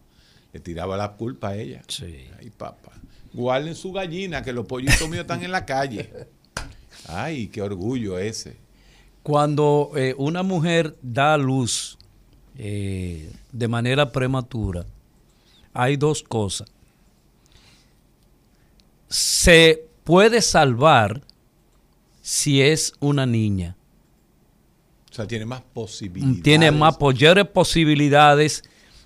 Le 0.53 0.61
tiraba 0.61 0.97
la 0.97 1.13
culpa 1.13 1.49
a 1.49 1.57
ella. 1.57 1.83
Sí. 1.89 2.29
Ay, 2.39 2.51
papá. 2.51 2.93
Guarden 3.33 3.75
su 3.75 3.93
gallina, 3.93 4.43
que 4.43 4.53
los 4.53 4.67
pollitos 4.67 5.09
míos 5.09 5.23
están 5.23 5.43
en 5.43 5.51
la 5.51 5.65
calle. 5.65 6.11
Ay, 7.09 7.49
qué 7.49 7.63
orgullo 7.63 8.19
ese. 8.19 8.57
Cuando 9.25 9.91
eh, 9.97 10.15
una 10.19 10.43
mujer 10.43 10.97
da 11.01 11.39
luz 11.39 11.97
eh, 12.59 13.33
de 13.53 13.69
manera 13.69 14.13
prematura, 14.13 14.85
hay 15.73 15.97
dos 15.97 16.23
cosas. 16.23 16.69
Se 19.09 19.87
puede 20.05 20.43
salvar 20.43 21.23
si 22.21 22.61
es 22.61 22.93
una 23.01 23.25
niña. 23.25 23.79
O 25.11 25.15
sea, 25.15 25.27
tiene 25.27 25.47
más 25.47 25.63
posibilidades. 25.73 26.43
tiene 26.43 26.71
más 26.71 27.01
mayores 27.01 27.49
posibilidades 27.49 28.63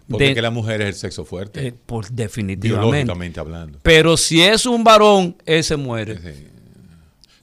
Porque 0.08 0.30
de, 0.30 0.34
que 0.34 0.42
la 0.42 0.50
mujer 0.50 0.80
es 0.80 0.88
el 0.88 0.94
sexo 0.94 1.24
fuerte. 1.24 1.68
eh, 1.68 1.72
por 1.86 2.10
definitivamente. 2.10 2.86
biológicamente 2.86 3.38
hablando. 3.38 3.78
Pero 3.84 4.16
si 4.16 4.42
es 4.42 4.66
un 4.66 4.82
varón, 4.82 5.36
ese 5.46 5.76
muere. 5.76 6.18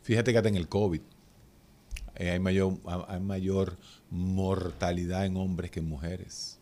Fíjate 0.02 0.34
que 0.34 0.38
hasta 0.40 0.50
en 0.50 0.58
el 0.58 0.68
COVID 0.68 1.00
eh, 2.18 2.32
hay, 2.32 2.40
mayor, 2.40 2.74
hay 3.08 3.20
mayor 3.20 3.78
mortalidad 4.10 5.26
en 5.26 5.38
hombres 5.38 5.72
que 5.72 5.80
en 5.80 5.90
mujeres. 5.90 6.60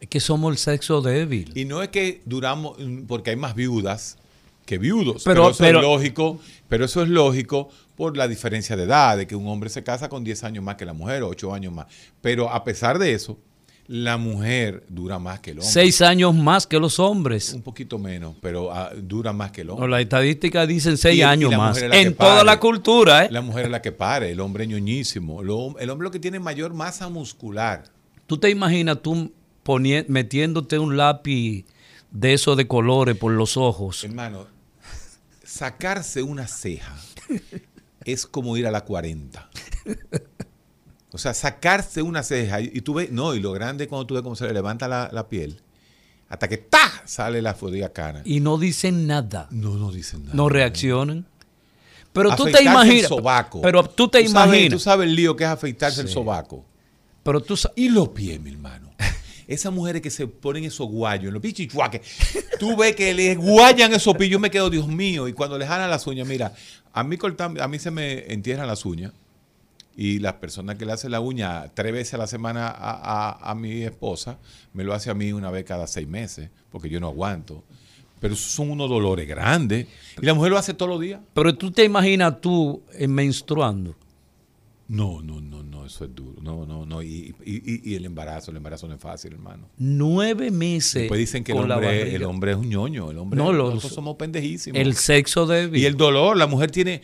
Es 0.00 0.08
que 0.08 0.20
somos 0.20 0.52
el 0.52 0.58
sexo 0.58 1.00
débil. 1.00 1.52
Y 1.54 1.64
no 1.64 1.82
es 1.82 1.88
que 1.88 2.20
duramos, 2.26 2.76
porque 3.06 3.30
hay 3.30 3.36
más 3.36 3.54
viudas 3.54 4.18
que 4.66 4.78
viudos. 4.78 5.22
Pero- 5.24 5.42
Pero, 5.42 5.50
eso 5.50 5.58
pero- 5.64 5.78
es 5.78 5.84
lógico, 5.84 6.40
pero 6.68 6.84
eso 6.84 7.02
es 7.02 7.08
lógico 7.08 7.68
por 7.96 8.16
la 8.16 8.26
diferencia 8.28 8.76
de 8.76 8.84
edad, 8.84 9.16
de 9.16 9.26
que 9.26 9.36
un 9.36 9.46
hombre 9.46 9.70
se 9.70 9.82
casa 9.84 10.08
con 10.08 10.24
10 10.24 10.42
años 10.44 10.64
más 10.64 10.76
que 10.76 10.84
la 10.84 10.92
mujer, 10.92 11.22
8 11.22 11.54
años 11.54 11.72
más. 11.72 11.86
Pero 12.20 12.50
a 12.50 12.64
pesar 12.64 12.98
de 12.98 13.12
eso, 13.12 13.38
la 13.86 14.16
mujer 14.16 14.84
dura 14.88 15.18
más 15.18 15.40
que 15.40 15.50
el 15.50 15.58
hombre. 15.58 15.70
Seis 15.72 16.00
años 16.00 16.34
más 16.34 16.66
que 16.66 16.78
los 16.78 16.98
hombres. 16.98 17.52
Un 17.52 17.62
poquito 17.62 17.98
menos, 17.98 18.34
pero 18.40 18.72
ah, 18.72 18.90
dura 18.96 19.32
más 19.32 19.50
que 19.52 19.60
el 19.60 19.66
No, 19.66 19.74
hombre. 19.74 19.90
las 19.90 20.00
estadísticas 20.00 20.66
dicen 20.66 20.96
seis 20.96 21.18
Y- 21.18 21.22
años 21.22 21.54
más. 21.56 21.76
En 21.80 22.14
toda 22.14 22.36
pare. 22.36 22.46
la 22.46 22.58
cultura, 22.60 23.24
¿eh? 23.26 23.28
La 23.30 23.42
mujer 23.42 23.66
es 23.66 23.70
la 23.70 23.82
que 23.82 23.92
pare, 23.92 24.30
el 24.30 24.40
hombre 24.40 24.66
ñoñísimo. 24.66 25.42
Lo- 25.42 25.78
el 25.78 25.90
hombre 25.90 26.04
lo 26.06 26.10
que 26.10 26.18
tiene 26.20 26.40
mayor 26.40 26.72
masa 26.72 27.08
muscular. 27.10 27.84
¿Tú 28.26 28.38
te 28.38 28.48
imaginas 28.48 29.02
tú 29.02 29.32
metiéndote 30.08 30.78
un 30.78 30.96
lápiz 30.96 31.66
de 32.10 32.32
eso 32.32 32.56
de 32.56 32.66
colores 32.66 33.16
por 33.18 33.32
los 33.32 33.56
ojos? 33.58 34.02
Hermano, 34.04 34.46
sacarse 35.42 36.22
una 36.22 36.46
ceja 36.46 36.96
es 38.04 38.26
como 38.26 38.56
ir 38.56 38.66
a 38.66 38.70
la 38.70 38.82
40. 38.82 39.50
O 41.14 41.18
sea, 41.18 41.32
sacarse 41.32 42.02
una 42.02 42.24
ceja 42.24 42.60
y, 42.60 42.70
y 42.74 42.80
tú 42.80 42.94
ves, 42.94 43.10
no, 43.12 43.34
y 43.34 43.40
lo 43.40 43.52
grande 43.52 43.84
es 43.84 43.88
cuando 43.88 44.04
tú 44.06 44.14
ves 44.14 44.22
cómo 44.24 44.34
se 44.34 44.46
le 44.48 44.52
levanta 44.52 44.88
la, 44.88 45.08
la 45.12 45.28
piel, 45.28 45.60
hasta 46.28 46.48
que 46.48 46.56
¡ta! 46.56 47.02
sale 47.04 47.40
la 47.40 47.54
fodida 47.54 47.92
cara. 47.92 48.22
Y 48.24 48.40
no 48.40 48.58
dicen 48.58 49.06
nada. 49.06 49.46
no, 49.52 49.74
no 49.76 49.92
dicen 49.92 50.24
nada. 50.24 50.34
No 50.34 50.48
reaccionan. 50.48 51.24
Pero 52.12 52.34
tú 52.34 52.44
te 52.46 52.62
imaginas. 52.62 53.02
El 53.02 53.06
sobaco. 53.06 53.60
Pero 53.62 53.84
tú 53.88 54.08
te 54.08 54.18
sabes- 54.26 54.32
Tú 54.50 54.56
imaginas. 54.56 54.82
sabes 54.82 55.08
el 55.08 55.14
lío 55.14 55.36
que 55.36 55.44
es 55.44 55.50
afeitarse 55.50 56.00
el 56.00 56.08
sobaco. 56.08 56.64
Pero 57.22 57.40
tú 57.40 57.56
Y 57.76 57.88
los 57.90 58.08
pies, 58.08 58.40
mi 58.40 58.50
hermano. 58.50 58.90
Esas 59.46 59.72
mujeres 59.72 60.00
que 60.02 60.10
se 60.10 60.26
ponen 60.26 60.64
esos 60.64 60.88
guayos 60.88 61.26
en 61.28 61.34
los 61.34 61.42
pichichuaques, 61.42 62.00
tú 62.58 62.76
ves 62.76 62.96
que 62.96 63.12
les 63.14 63.36
guayan 63.36 63.92
esos 63.92 64.16
pies. 64.16 64.30
Yo 64.30 64.38
me 64.40 64.50
quedo, 64.50 64.68
Dios 64.70 64.88
mío. 64.88 65.28
Y 65.28 65.32
cuando 65.32 65.58
les 65.58 65.68
jalan 65.68 65.90
las 65.90 66.06
uñas, 66.06 66.26
mira, 66.26 66.52
a 66.92 67.04
mí, 67.04 67.16
cortan- 67.18 67.60
a 67.60 67.68
mí 67.68 67.78
se 67.78 67.90
me 67.90 68.32
entierran 68.32 68.66
las 68.66 68.84
uñas. 68.84 69.12
Y 69.96 70.18
las 70.18 70.34
personas 70.34 70.76
que 70.76 70.84
le 70.86 70.92
hacen 70.92 71.10
la 71.12 71.20
uña 71.20 71.68
tres 71.74 71.92
veces 71.92 72.14
a 72.14 72.18
la 72.18 72.26
semana 72.26 72.66
a, 72.68 73.30
a- 73.30 73.50
a 73.50 73.54
mi 73.54 73.82
esposa, 73.82 74.38
me 74.72 74.82
lo 74.84 74.92
hace 74.92 75.10
a 75.10 75.14
mí 75.14 75.32
una 75.32 75.50
vez 75.50 75.64
cada 75.64 75.86
seis 75.86 76.08
meses, 76.08 76.50
porque 76.70 76.88
yo 76.88 76.98
no 77.00 77.06
aguanto. 77.06 77.62
Pero 78.20 78.34
son 78.36 78.70
unos 78.70 78.88
dolores 78.88 79.28
grandes. 79.28 79.86
Y 80.20 80.24
la 80.24 80.34
mujer 80.34 80.50
lo 80.50 80.58
hace 80.58 80.74
todos 80.74 80.88
los 80.90 81.00
días. 81.00 81.20
Pero 81.34 81.54
tú 81.54 81.70
te 81.70 81.84
imaginas 81.84 82.40
tú 82.40 82.82
eh, 82.94 83.06
menstruando. 83.06 83.94
No, 84.86 85.22
no, 85.22 85.40
no, 85.40 85.62
no, 85.62 85.86
eso 85.86 86.04
es 86.04 86.14
duro. 86.14 86.42
No, 86.42 86.66
no, 86.66 86.84
no. 86.84 87.02
Y, 87.02 87.34
y- 87.44 87.90
y- 87.90 87.94
el 87.94 88.04
embarazo, 88.04 88.50
el 88.50 88.58
embarazo 88.58 88.86
no 88.86 88.94
es 88.94 89.00
fácil, 89.00 89.32
hermano. 89.32 89.66
Nueve 89.78 90.50
meses. 90.50 91.02
Después 91.02 91.18
dicen 91.18 91.42
que 91.42 91.52
el 91.52 91.68
la 91.68 91.76
hombre, 91.76 92.14
el 92.14 92.22
hombre 92.24 92.50
es 92.52 92.56
un 92.58 92.68
ñoño. 92.68 93.10
El 93.10 93.18
hombre, 93.18 93.38
No, 93.38 93.50
los- 93.52 93.70
nosotros 93.74 93.94
somos 93.94 94.16
pendejísimos. 94.16 94.78
El 94.78 94.94
sexo 94.94 95.46
débil. 95.46 95.80
y 95.80 95.86
el 95.86 95.96
dolor, 95.96 96.36
la 96.36 96.46
mujer 96.46 96.70
tiene 96.70 97.00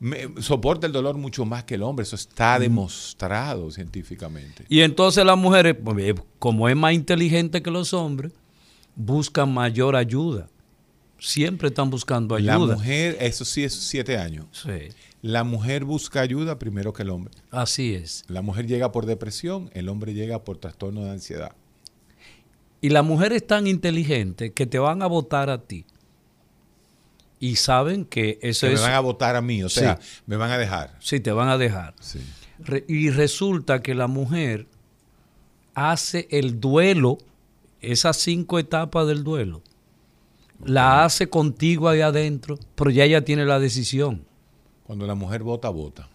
me- 0.00 0.40
soporta 0.42 0.86
el 0.86 0.92
dolor 0.92 1.16
mucho 1.16 1.44
más 1.44 1.64
que 1.64 1.74
el 1.74 1.82
hombre. 1.82 2.02
Eso 2.04 2.16
está 2.16 2.58
demostrado 2.58 3.70
científicamente. 3.70 4.64
Y 4.68 4.80
entonces 4.80 5.24
las 5.24 5.36
mujeres, 5.38 5.76
pues, 5.82 5.98
eh, 5.98 6.14
como 6.38 6.68
es 6.68 6.76
más 6.76 6.92
inteligente 6.92 7.62
que 7.62 7.70
los 7.70 7.92
hombres, 7.94 8.32
buscan 8.94 9.52
mayor 9.52 9.96
ayuda. 9.96 10.48
Siempre 11.18 11.68
están 11.68 11.90
buscando 11.90 12.34
ayuda. 12.36 12.52
La 12.58 12.58
mujer, 12.76 13.16
eso 13.20 13.44
sí 13.44 13.64
es 13.64 13.74
siete 13.74 14.16
años. 14.18 14.46
Sí, 14.52 14.94
La 15.20 15.42
mujer 15.42 15.84
busca 15.84 16.20
ayuda 16.20 16.60
primero 16.60 16.92
que 16.92 17.02
el 17.02 17.10
hombre. 17.10 17.34
así 17.50 17.92
es. 17.94 18.24
La 18.28 18.40
mujer 18.40 18.66
llega 18.68 18.92
por 18.92 19.04
depresión, 19.04 19.68
el 19.74 19.88
hombre 19.88 20.14
llega 20.14 20.44
por 20.44 20.58
trastorno 20.58 21.02
de 21.04 21.10
ansiedad. 21.10 21.52
Y 22.80 22.90
la 22.90 23.02
mujer 23.02 23.32
es 23.32 23.44
tan 23.44 23.66
inteligente 23.66 24.52
que 24.52 24.64
te 24.64 24.78
van 24.78 25.02
a 25.02 25.08
votar 25.08 25.50
a 25.50 25.58
ti. 25.62 25.84
Y 27.40 27.56
saben 27.56 28.04
que 28.04 28.38
eso 28.42 28.66
Que 28.66 28.72
es... 28.74 28.80
me 28.80 28.86
van 28.86 28.94
a 28.94 29.00
votar 29.00 29.36
a 29.36 29.40
mí, 29.42 29.62
o 29.62 29.68
Sí. 29.68 29.80
sea, 29.80 29.98
me 30.26 30.36
van 30.36 30.50
a 30.50 30.58
dejar. 30.58 30.96
Sí, 31.00 31.20
te 31.20 31.30
van 31.32 31.48
a 31.48 31.56
dejar. 31.58 31.94
Sí. 32.00 32.20
Re- 32.58 32.84
y 32.88 33.10
resulta 33.10 33.80
que 33.82 33.94
la 33.94 34.06
mujer 34.08 34.66
hace 35.74 36.26
el 36.30 36.60
duelo, 36.60 37.18
esas 37.80 38.16
cinco 38.16 38.58
etapas 38.58 39.06
del 39.06 39.22
duelo, 39.22 39.62
la 40.64 41.04
hace 41.04 41.28
contigo 41.28 41.88
ahí 41.88 42.00
adentro, 42.00 42.58
pero 42.74 42.90
ya 42.90 43.04
ella 43.04 43.24
tiene 43.24 43.44
la 43.44 43.60
decisión. 43.60 44.24
Cuando 44.84 45.06
la 45.06 45.14
mujer 45.14 45.42
vota, 45.44 45.68
vota. 45.68 46.08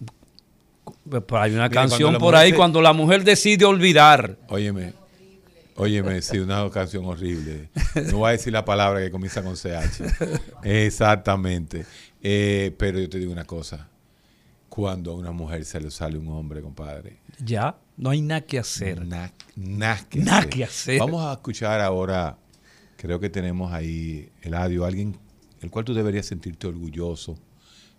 Pero 1.10 1.26
hay 1.40 1.52
una 1.54 1.70
Mira, 1.70 1.82
canción 1.82 2.18
por 2.18 2.36
ahí 2.36 2.52
se- 2.52 2.58
cuando 2.58 2.82
la 2.82 2.92
mujer 2.92 3.24
decide 3.24 3.64
olvidar. 3.64 4.38
Óyeme, 4.50 4.94
óyeme, 5.76 6.22
sí, 6.22 6.40
una 6.40 6.70
canción 6.70 7.06
horrible. 7.06 7.70
No 8.12 8.18
voy 8.20 8.30
a 8.30 8.32
decir 8.34 8.52
la 8.54 8.66
palabra 8.66 9.00
que 9.02 9.10
comienza 9.12 9.42
con 9.44 9.56
CH. 9.56 10.02
Exactamente. 10.64 11.86
Eh, 12.22 12.74
pero 12.78 13.00
yo 13.00 13.10
te 13.10 13.20
digo 13.20 13.32
una 13.32 13.46
cosa. 13.46 13.88
Cuando 14.70 15.12
a 15.12 15.16
una 15.16 15.32
mujer 15.32 15.66
se 15.66 15.80
le 15.80 15.92
sale 15.92 16.18
un 16.18 16.28
hombre, 16.30 16.62
compadre, 16.62 17.18
Ya, 17.44 17.76
no 17.98 18.10
hay 18.10 18.22
nada 18.22 18.42
que 18.42 18.58
hacer. 18.58 19.06
nada 19.06 19.32
nada 19.56 20.00
que, 20.10 20.24
que 20.50 20.64
hacer. 20.64 21.00
Vamos 21.00 21.24
a 21.24 21.34
escuchar 21.34 21.80
ahora, 21.80 22.38
creo 22.98 23.20
que 23.20 23.30
tenemos 23.30 23.72
ahí 23.72 24.30
el 24.42 24.54
audio, 24.56 24.84
alguien 24.86 25.16
el 25.62 25.70
cual 25.70 25.86
tú 25.86 25.94
deberías 25.94 26.26
sentirte 26.26 26.66
orgulloso 26.68 27.38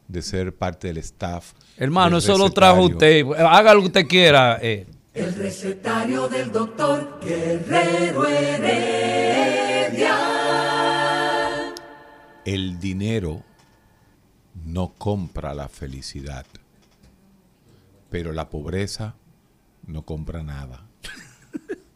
de 0.09 0.21
ser 0.21 0.55
parte 0.55 0.89
del 0.89 0.99
staff. 0.99 1.53
Hermano, 1.77 2.17
del 2.21 2.25
eso 2.25 2.37
lo 2.37 2.51
trajo 2.51 2.87
usted. 2.87 3.25
Haga 3.39 3.73
lo 3.73 3.81
que 3.81 3.87
usted 3.87 4.07
quiera. 4.09 4.59
eh. 4.61 4.87
El 5.15 5.33
recetario 5.37 6.29
del 6.29 6.51
doctor 6.51 7.21
Guerrero 7.25 8.27
Heredia. 8.27 10.19
El 12.45 12.81
dinero 12.81 13.45
no 14.65 14.93
compra 14.99 15.55
la 15.55 15.69
felicidad, 15.69 16.45
pero 18.11 18.33
la 18.33 18.51
pobreza 18.51 19.15
no 19.87 20.03
compra 20.03 20.43
nada. 20.43 20.85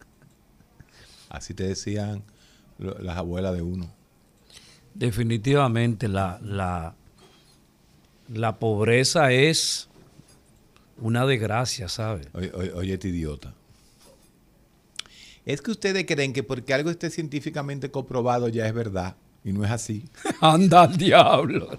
Así 1.29 1.55
te 1.55 1.65
decían 1.65 2.23
las 2.79 3.17
abuelas 3.17 3.53
de 3.55 3.63
uno. 3.63 3.91
Definitivamente 4.95 6.07
la, 6.07 6.39
la, 6.41 6.95
la 8.29 8.61
pobreza 8.61 9.33
es 9.33 9.89
una 11.01 11.27
desgracia, 11.27 11.89
¿sabe? 11.89 12.23
Oye, 12.33 12.51
oye, 12.55 12.73
oye, 12.73 12.95
este 12.95 13.09
idiota. 13.09 13.55
Es 15.45 15.63
que 15.63 15.71
ustedes 15.71 16.05
creen 16.07 16.33
que 16.33 16.43
porque 16.43 16.75
algo 16.75 16.91
esté 16.91 17.11
científicamente 17.11 17.91
comprobado 17.91 18.49
ya 18.49 18.67
es 18.67 18.75
verdad, 18.75 19.17
y 19.45 19.53
no 19.53 19.65
es 19.65 19.71
así. 19.71 20.05
Anda 20.41 20.83
al 20.83 20.97
diablo. 20.97 21.79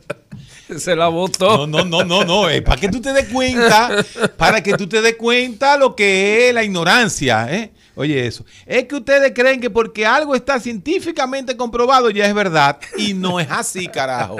Se 0.78 0.96
la 0.96 1.08
botó. 1.08 1.66
No, 1.66 1.84
no, 1.84 1.84
no, 1.84 2.04
no, 2.04 2.24
no. 2.24 2.48
Es 2.48 2.62
para 2.62 2.80
que 2.80 2.88
tú 2.88 3.00
te 3.00 3.12
des 3.12 3.28
cuenta, 3.28 4.04
para 4.36 4.62
que 4.62 4.74
tú 4.74 4.88
te 4.88 5.00
des 5.00 5.14
cuenta 5.16 5.76
lo 5.76 5.94
que 5.94 6.48
es 6.48 6.54
la 6.54 6.64
ignorancia. 6.64 7.54
¿eh? 7.54 7.72
Oye, 7.94 8.26
eso. 8.26 8.44
Es 8.66 8.84
que 8.84 8.96
ustedes 8.96 9.32
creen 9.34 9.60
que 9.60 9.70
porque 9.70 10.04
algo 10.04 10.34
está 10.34 10.58
científicamente 10.58 11.56
comprobado 11.56 12.10
ya 12.10 12.26
es 12.26 12.34
verdad. 12.34 12.80
Y 12.98 13.14
no 13.14 13.38
es 13.38 13.48
así, 13.50 13.86
carajo. 13.86 14.38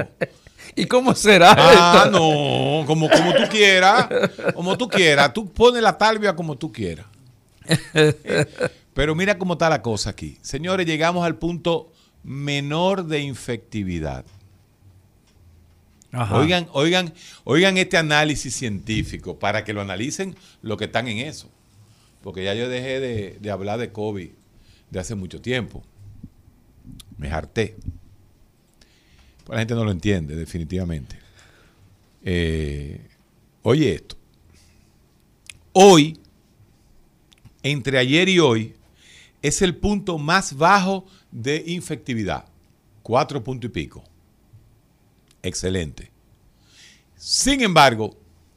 ¿Y 0.76 0.84
cómo 0.86 1.14
será 1.14 1.54
Ah, 1.56 2.02
esto? 2.04 2.10
no. 2.10 2.86
Como, 2.86 3.08
como 3.08 3.32
tú 3.34 3.42
quieras. 3.50 4.08
Como 4.54 4.76
tú 4.76 4.88
quieras. 4.88 5.32
Tú 5.32 5.50
pones 5.50 5.82
la 5.82 5.96
talvia 5.96 6.36
como 6.36 6.56
tú 6.56 6.70
quieras. 6.70 7.06
Pero 8.94 9.14
mira 9.14 9.38
cómo 9.38 9.54
está 9.54 9.68
la 9.68 9.82
cosa 9.82 10.10
aquí. 10.10 10.38
Señores, 10.42 10.86
llegamos 10.86 11.24
al 11.24 11.36
punto 11.36 11.92
menor 12.22 13.06
de 13.06 13.20
infectividad. 13.20 14.24
Ajá. 16.12 16.36
Oigan, 16.36 16.68
oigan, 16.72 17.12
oigan 17.44 17.76
este 17.76 17.96
análisis 17.98 18.54
científico 18.54 19.38
para 19.38 19.64
que 19.64 19.72
lo 19.72 19.80
analicen 19.80 20.36
los 20.62 20.78
que 20.78 20.84
están 20.84 21.08
en 21.08 21.18
eso. 21.18 21.50
Porque 22.22 22.44
ya 22.44 22.54
yo 22.54 22.68
dejé 22.68 23.00
de, 23.00 23.38
de 23.40 23.50
hablar 23.50 23.78
de 23.78 23.92
COVID 23.92 24.30
de 24.90 24.98
hace 25.00 25.14
mucho 25.14 25.40
tiempo. 25.40 25.82
Me 27.18 27.30
harté. 27.30 27.76
Pues 29.46 29.54
la 29.54 29.60
gente 29.60 29.74
no 29.76 29.84
lo 29.84 29.92
entiende, 29.92 30.34
definitivamente. 30.34 31.16
Eh, 32.24 33.00
oye 33.62 33.94
esto. 33.94 34.16
Hoy, 35.72 36.18
entre 37.62 37.98
ayer 37.98 38.28
y 38.28 38.40
hoy, 38.40 38.74
es 39.42 39.62
el 39.62 39.76
punto 39.76 40.18
más 40.18 40.56
bajo 40.56 41.06
de 41.30 41.62
infectividad. 41.68 42.46
Cuatro 43.04 43.44
puntos 43.44 43.70
y 43.70 43.72
pico. 43.72 44.02
Excelente. 45.44 46.10
Sin 47.14 47.60
embargo, 47.62 48.16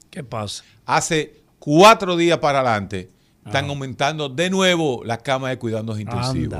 ¿Qué 0.10 0.24
pasa? 0.24 0.64
hace 0.88 1.44
cuatro 1.60 2.18
días 2.18 2.40
para 2.40 2.62
adelante, 2.62 3.12
están 3.46 3.70
aumentando 3.70 4.28
de 4.28 4.50
nuevo 4.50 5.04
las 5.06 5.20
camas 5.20 5.52
de 5.52 5.60
cuidados 5.60 6.00
intensivos. 6.00 6.60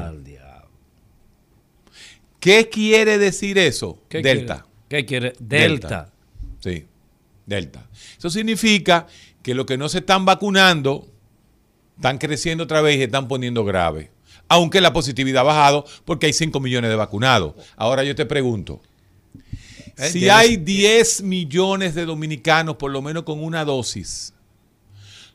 ¿Qué 2.40 2.70
quiere 2.70 3.18
decir 3.18 3.58
eso? 3.58 4.02
¿Qué 4.10 4.22
Delta. 4.22 4.66
quiere? 4.66 4.70
¿Qué 4.88 5.06
quiere? 5.06 5.34
Delta. 5.40 6.12
Sí, 6.60 6.86
Delta. 7.46 7.88
Eso 8.18 8.30
significa 8.30 9.08
que 9.42 9.54
los 9.54 9.66
que 9.66 9.78
no 9.78 9.90
se 9.90 10.00
están 10.00 10.26
vacunando 10.26 11.08
están 11.96 12.18
creciendo 12.18 12.64
otra 12.64 12.82
vez 12.82 12.96
y 12.96 13.00
se 13.00 13.04
están 13.06 13.28
poniendo 13.28 13.66
graves. 13.66 14.10
Aunque 14.48 14.82
la 14.82 14.94
positividad 14.94 15.42
ha 15.42 15.44
bajado 15.44 15.86
porque 16.06 16.26
hay 16.28 16.34
5 16.34 16.60
millones 16.60 16.90
de 16.90 16.96
vacunados. 16.96 17.54
Ahora 17.76 18.04
yo 18.04 18.16
te 18.16 18.26
pregunto, 18.26 18.82
Eh, 19.98 20.10
si 20.10 20.30
hay 20.30 20.56
10 20.56 21.24
millones 21.24 21.94
de 21.94 22.06
dominicanos 22.06 22.78
por 22.78 22.90
lo 22.90 23.02
menos 23.02 23.24
con 23.24 23.44
una 23.44 23.66
dosis, 23.66 24.34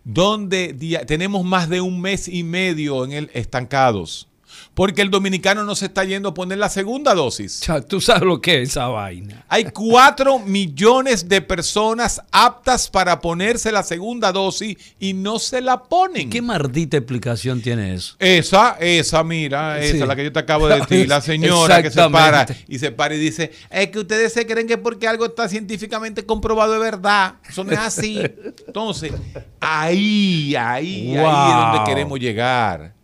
donde 0.04 0.74
tenemos 1.06 1.44
más 1.44 1.68
de 1.68 1.80
un 1.80 2.00
mes 2.00 2.28
y 2.28 2.42
medio 2.44 3.04
en 3.04 3.12
el 3.12 3.30
estancados, 3.34 4.28
porque 4.74 5.02
el 5.02 5.10
dominicano 5.10 5.64
no 5.64 5.74
se 5.74 5.86
está 5.86 6.04
yendo 6.04 6.30
a 6.30 6.34
poner 6.34 6.58
la 6.58 6.68
segunda 6.68 7.14
dosis. 7.14 7.60
Tú 7.88 8.00
sabes 8.00 8.22
lo 8.22 8.40
que 8.40 8.62
es 8.62 8.70
esa 8.70 8.88
vaina. 8.88 9.44
Hay 9.48 9.64
4 9.64 10.38
millones 10.40 11.28
de 11.28 11.40
personas 11.40 12.22
aptas 12.32 12.88
para 12.88 13.20
ponerse 13.20 13.70
la 13.72 13.82
segunda 13.82 14.32
dosis 14.32 14.76
y 14.98 15.14
no 15.14 15.38
se 15.38 15.60
la 15.60 15.82
ponen. 15.82 16.30
¿Qué 16.30 16.42
maldita 16.42 16.96
explicación 16.96 17.60
tiene 17.60 17.94
eso? 17.94 18.16
Esa, 18.18 18.76
esa, 18.80 19.22
mira, 19.24 19.78
Sí. 19.82 19.96
esa, 19.96 20.06
la 20.06 20.16
que 20.16 20.24
yo 20.24 20.32
te 20.32 20.38
acabo 20.38 20.68
de 20.68 20.80
decir, 20.80 21.08
la 21.08 21.20
señora 21.20 21.82
que 21.82 21.90
se 21.90 22.08
para 22.10 22.46
y 22.68 22.78
se 22.78 22.90
para 22.92 23.14
y 23.14 23.18
dice, 23.18 23.52
es 23.70 23.88
que 23.88 23.98
ustedes 24.00 24.32
se 24.32 24.46
creen 24.46 24.66
que 24.66 24.78
porque 24.78 25.06
algo 25.08 25.26
está 25.26 25.48
científicamente 25.48 26.24
comprobado 26.24 26.72
de 26.72 26.78
verdad. 26.78 27.34
Eso 27.48 27.64
no 27.64 27.72
es 27.72 27.78
así. 27.78 28.20
Entonces, 28.66 29.12
ahí, 29.60 30.54
ahí, 30.56 31.16
ahí 31.16 31.16
es 31.16 31.54
donde 31.56 31.84
queremos 31.84 32.18
llegar. 32.18 32.94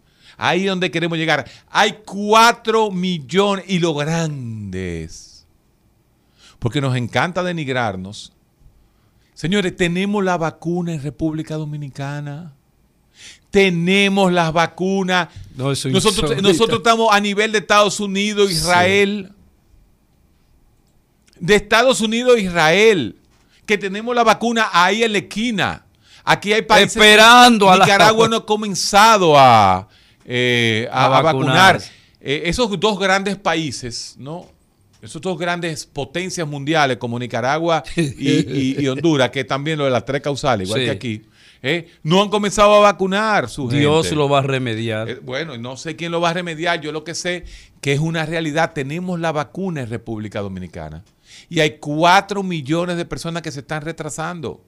Ahí 0.43 0.63
es 0.63 0.69
donde 0.71 0.91
queremos 0.91 1.19
llegar. 1.19 1.47
Hay 1.69 1.99
cuatro 2.07 2.91
millones 2.91 3.67
y 3.69 3.79
lo 3.79 3.93
grandes. 3.93 5.47
Porque 6.59 6.81
nos 6.81 6.97
encanta 6.97 7.43
denigrarnos. 7.43 8.33
Señores, 9.35 9.77
tenemos 9.77 10.25
la 10.25 10.39
vacuna 10.39 10.95
en 10.95 11.03
República 11.03 11.57
Dominicana. 11.57 12.55
Tenemos 13.51 14.33
las 14.33 14.51
vacunas. 14.51 15.29
No, 15.57 15.73
eso 15.73 15.89
es 15.89 15.95
nosotros, 15.95 16.79
estamos 16.79 17.09
a 17.13 17.21
nivel 17.21 17.53
de 17.53 17.59
Estados 17.59 18.01
Unidos, 18.01 18.51
Israel. 18.51 19.33
De 21.39 21.55
Estados 21.55 22.01
Unidos, 22.01 22.41
Israel. 22.41 23.17
Que 23.67 23.77
tenemos 23.77 24.15
la 24.15 24.25
vacuna 24.25 24.71
ahí 24.73 25.03
en 25.03 25.13
la 25.13 25.19
esquina. 25.19 25.85
Aquí 26.25 26.55
hay 26.55 26.63
países. 26.63 26.97
Esperando 26.97 27.71
a 27.71 27.77
la- 27.77 27.85
Nicaragua 27.85 28.27
no 28.27 28.37
ha 28.37 28.47
comenzado 28.47 29.39
a, 29.39 29.87
eh, 30.25 30.89
a- 30.93 31.09
vacunar. 31.09 31.81
Eh, 32.21 32.43
esos 32.47 32.79
dos 32.79 32.99
grandes 32.99 33.37
países, 33.37 34.15
¿no? 34.19 34.47
Esos 35.01 35.23
dos 35.23 35.39
grandes 35.39 35.87
potencias 35.87 36.47
mundiales 36.47 36.99
como 36.99 37.19
Nicaragua 37.19 37.83
y, 37.97 38.03
y- 38.03 38.77
y 38.79 38.89
Honduras, 38.89 39.31
que 39.31 39.45
también 39.45 39.79
lo 39.79 39.85
de 39.87 39.91
las 39.91 40.05
tres 40.05 40.21
causales, 40.21 40.69
igual 40.69 40.81
Sí. 40.81 40.85
que 40.87 40.91
aquí, 40.91 41.23
¿eh? 41.63 41.89
no 42.03 42.21
han 42.23 42.29
comenzado 42.29 42.75
a 42.75 42.81
vacunar 42.81 43.49
su 43.49 43.69
Dios 43.71 44.07
gente. 44.07 44.17
lo 44.17 44.29
va 44.29 44.41
a 44.41 44.43
remediar. 44.43 45.09
Eh, 45.09 45.19
bueno, 45.23 45.57
no 45.57 45.79
sé 45.79 45.97
quién 45.97 46.13
lo 46.13 46.21
va 46.21 46.31
a 46.31 46.35
remediar. 46.35 46.81
Yo 46.83 46.93
lo 46.93 47.03
que 47.05 47.15
sé 47.15 47.45
que 47.81 47.95
es 47.95 48.01
una 48.01 48.27
realidad. 48.27 48.75
Tenemos 48.75 49.19
la 49.19 49.33
vacuna 49.33 49.81
en 49.81 49.89
República 49.89 50.41
Dominicana. 50.41 51.03
Y 51.49 51.61
hay 51.61 51.79
cuatro 51.79 52.43
millones 52.43 52.99
de 52.99 53.07
personas 53.07 53.41
que 53.43 53.51
se 53.53 53.61
están 53.61 53.81
retrasando. 53.83 54.63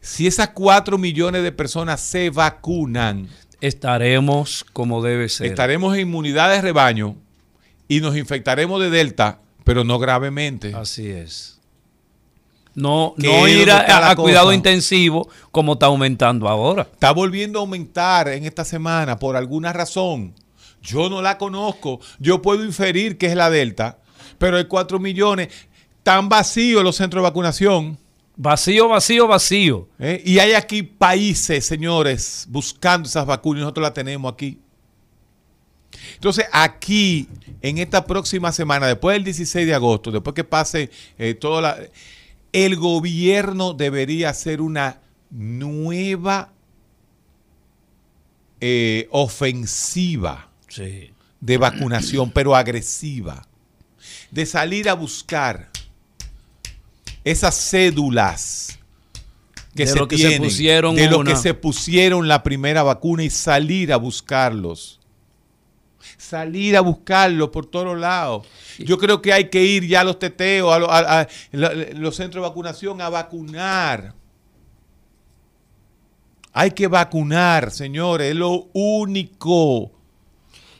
Si 0.00 0.26
esas 0.26 0.48
cuatro 0.50 0.98
millones 0.98 1.42
de 1.44 1.52
personas 1.52 2.00
se 2.00 2.30
vacunan, 2.30 3.28
Estaremos 3.60 4.64
como 4.72 5.02
debe 5.02 5.28
ser. 5.28 5.46
estaremos 5.46 5.94
en 5.94 6.02
inmunidad 6.02 6.50
de 6.50 6.60
rebaño 6.60 7.16
y 7.88 8.00
nos 8.00 8.16
infectaremos 8.16 8.80
de 8.80 8.90
Delta, 8.90 9.40
pero 9.64 9.84
no 9.84 9.98
gravemente. 9.98 10.74
Así 10.74 11.08
es. 11.08 11.58
No, 12.74 13.14
no 13.16 13.48
ir 13.48 13.70
a, 13.70 14.10
a 14.10 14.16
cuidado 14.16 14.52
intensivo 14.52 15.30
como 15.50 15.72
está 15.72 15.86
aumentando 15.86 16.46
ahora. 16.46 16.82
Está 16.82 17.10
volviendo 17.10 17.58
a 17.58 17.62
aumentar 17.62 18.28
en 18.28 18.44
esta 18.44 18.66
semana 18.66 19.18
por 19.18 19.34
alguna 19.34 19.72
razón. 19.72 20.34
Yo 20.82 21.08
no 21.08 21.22
la 21.22 21.38
conozco. 21.38 22.00
Yo 22.18 22.42
puedo 22.42 22.62
inferir 22.64 23.16
que 23.16 23.26
es 23.26 23.34
la 23.34 23.48
Delta, 23.48 23.98
pero 24.38 24.58
hay 24.58 24.66
4 24.66 24.98
millones. 24.98 25.48
Están 25.98 26.28
vacíos 26.28 26.84
los 26.84 26.96
centros 26.96 27.22
de 27.22 27.28
vacunación. 27.30 27.98
Vacío, 28.36 28.88
vacío, 28.88 29.26
vacío. 29.26 29.88
¿eh? 29.98 30.22
Y 30.24 30.38
hay 30.38 30.52
aquí 30.52 30.82
países, 30.82 31.64
señores, 31.64 32.46
buscando 32.50 33.08
esas 33.08 33.24
vacunas 33.24 33.60
y 33.60 33.62
nosotros 33.62 33.82
las 33.82 33.94
tenemos 33.94 34.32
aquí. 34.32 34.60
Entonces, 36.14 36.44
aquí, 36.52 37.28
en 37.62 37.78
esta 37.78 38.04
próxima 38.04 38.52
semana, 38.52 38.86
después 38.86 39.14
del 39.14 39.24
16 39.24 39.66
de 39.66 39.74
agosto, 39.74 40.10
después 40.10 40.34
que 40.34 40.44
pase 40.44 40.90
eh, 41.18 41.34
toda 41.34 41.62
la... 41.62 41.78
El 42.52 42.76
gobierno 42.76 43.72
debería 43.74 44.30
hacer 44.30 44.60
una 44.60 45.00
nueva 45.30 46.52
eh, 48.60 49.08
ofensiva 49.10 50.48
Sí. 50.68 51.10
de 51.40 51.58
vacunación, 51.58 52.30
pero 52.30 52.54
agresiva. 52.56 53.46
De 54.30 54.46
salir 54.46 54.88
a 54.88 54.94
buscar 54.94 55.70
esas 57.26 57.54
cédulas 57.70 58.78
que 59.74 59.84
De 59.84 59.92
se 59.92 59.98
lo 59.98 60.08
que 60.08 60.16
se 60.16 60.38
pusieron 60.38 60.94
de 60.96 61.10
lo 61.10 61.18
una. 61.18 61.32
que 61.32 61.36
se 61.36 61.52
pusieron 61.54 62.28
la 62.28 62.42
primera 62.42 62.82
vacuna 62.82 63.24
y 63.24 63.30
salir 63.30 63.92
a 63.92 63.96
buscarlos. 63.96 65.00
Salir 66.16 66.76
a 66.76 66.80
buscarlos 66.80 67.50
por 67.50 67.66
todos 67.66 67.98
lados. 67.98 68.46
Yo 68.78 68.96
creo 68.96 69.20
que 69.20 69.32
hay 69.32 69.50
que 69.50 69.62
ir 69.64 69.86
ya 69.86 70.00
a 70.00 70.04
los 70.04 70.18
teteos, 70.18 70.72
a, 70.72 70.78
lo- 70.78 70.90
a- 70.90 71.26
los 71.52 72.16
centros 72.16 72.42
de 72.42 72.48
vacunación 72.48 73.00
a 73.02 73.08
vacunar. 73.10 74.14
Hay 76.52 76.70
que 76.70 76.86
vacunar, 76.86 77.70
señores, 77.70 78.30
es 78.30 78.36
lo 78.36 78.68
único. 78.72 79.92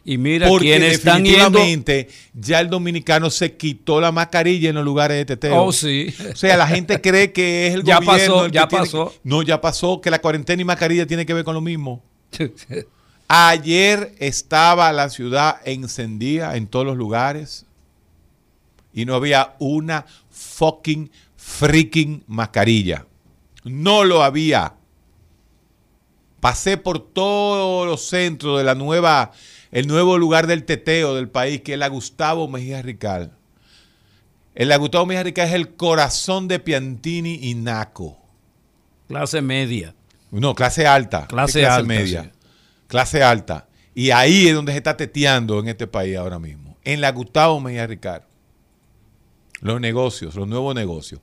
Y 0.08 0.18
mira, 0.18 0.46
Porque 0.48 0.66
quienes 0.66 0.92
están 0.94 1.24
yendo. 1.24 1.50
definitivamente 1.50 2.08
ya 2.32 2.60
el 2.60 2.70
dominicano 2.70 3.28
se 3.28 3.56
quitó 3.56 4.00
la 4.00 4.12
mascarilla 4.12 4.68
en 4.68 4.76
los 4.76 4.84
lugares 4.84 5.16
de 5.16 5.24
teteo. 5.24 5.60
Oh, 5.64 5.72
sí. 5.72 6.14
O 6.32 6.36
sea, 6.36 6.56
la 6.56 6.68
gente 6.68 7.00
cree 7.00 7.32
que 7.32 7.66
es 7.66 7.74
el 7.74 7.82
Ya 7.84 7.96
gobierno. 7.96 8.12
pasó, 8.16 8.44
el 8.44 8.50
que 8.52 8.54
ya 8.54 8.68
pasó. 8.68 9.14
no, 9.24 9.42
ya 9.42 9.60
pasó, 9.60 10.00
que 10.00 10.10
la 10.12 10.20
cuarentena 10.20 10.62
y 10.62 10.64
mascarilla 10.64 11.06
tiene 11.08 11.26
que 11.26 11.34
ver 11.34 11.42
con 11.44 11.54
lo 11.54 11.60
mismo. 11.60 12.04
Ayer 13.28 14.14
estaba 14.20 14.92
la 14.92 15.10
ciudad 15.10 15.56
encendida 15.64 16.56
en 16.56 16.68
todos 16.68 16.86
los 16.86 16.96
lugares 16.96 17.66
y 18.92 19.04
no 19.06 19.16
había 19.16 19.56
una 19.58 20.06
fucking 20.30 21.10
freaking 21.36 22.22
mascarilla. 22.28 23.06
No 23.64 24.04
lo 24.04 24.22
había. 24.22 24.74
Pasé 26.38 26.76
por 26.76 27.00
todos 27.00 27.86
los 27.88 28.02
centros 28.06 28.58
de 28.58 28.64
la 28.64 28.76
nueva, 28.76 29.32
el 29.72 29.86
nuevo 29.86 30.18
lugar 30.18 30.46
del 30.46 30.64
teteo 30.64 31.14
del 31.14 31.28
país, 31.28 31.60
que 31.62 31.74
es 31.74 31.78
la 31.78 31.88
Gustavo 31.88 32.48
Mejía 32.48 32.82
Rical. 32.82 33.32
El 34.54 34.68
la 34.68 34.76
Gustavo 34.76 35.06
Mejía 35.06 35.22
Rical 35.22 35.48
es 35.48 35.54
el 35.54 35.74
corazón 35.76 36.48
de 36.48 36.58
Piantini 36.58 37.38
y 37.42 37.54
Naco. 37.54 38.18
Clase 39.08 39.42
media. 39.42 39.94
No, 40.30 40.54
clase 40.54 40.86
alta. 40.86 41.26
Clase 41.26 41.60
¿Qué 41.60 41.66
alta, 41.66 41.86
media. 41.86 42.22
sí. 42.24 42.30
Clase 42.88 43.22
alta. 43.22 43.68
Y 43.94 44.10
ahí 44.10 44.48
es 44.48 44.54
donde 44.54 44.72
se 44.72 44.78
está 44.78 44.96
teteando 44.96 45.58
en 45.60 45.68
este 45.68 45.86
país 45.86 46.16
ahora 46.16 46.38
mismo. 46.38 46.76
En 46.84 47.00
la 47.00 47.10
Gustavo 47.12 47.60
Mejía 47.60 47.86
Ricard. 47.86 48.22
Los 49.60 49.80
negocios, 49.80 50.34
los 50.34 50.46
nuevos 50.46 50.74
negocios. 50.74 51.20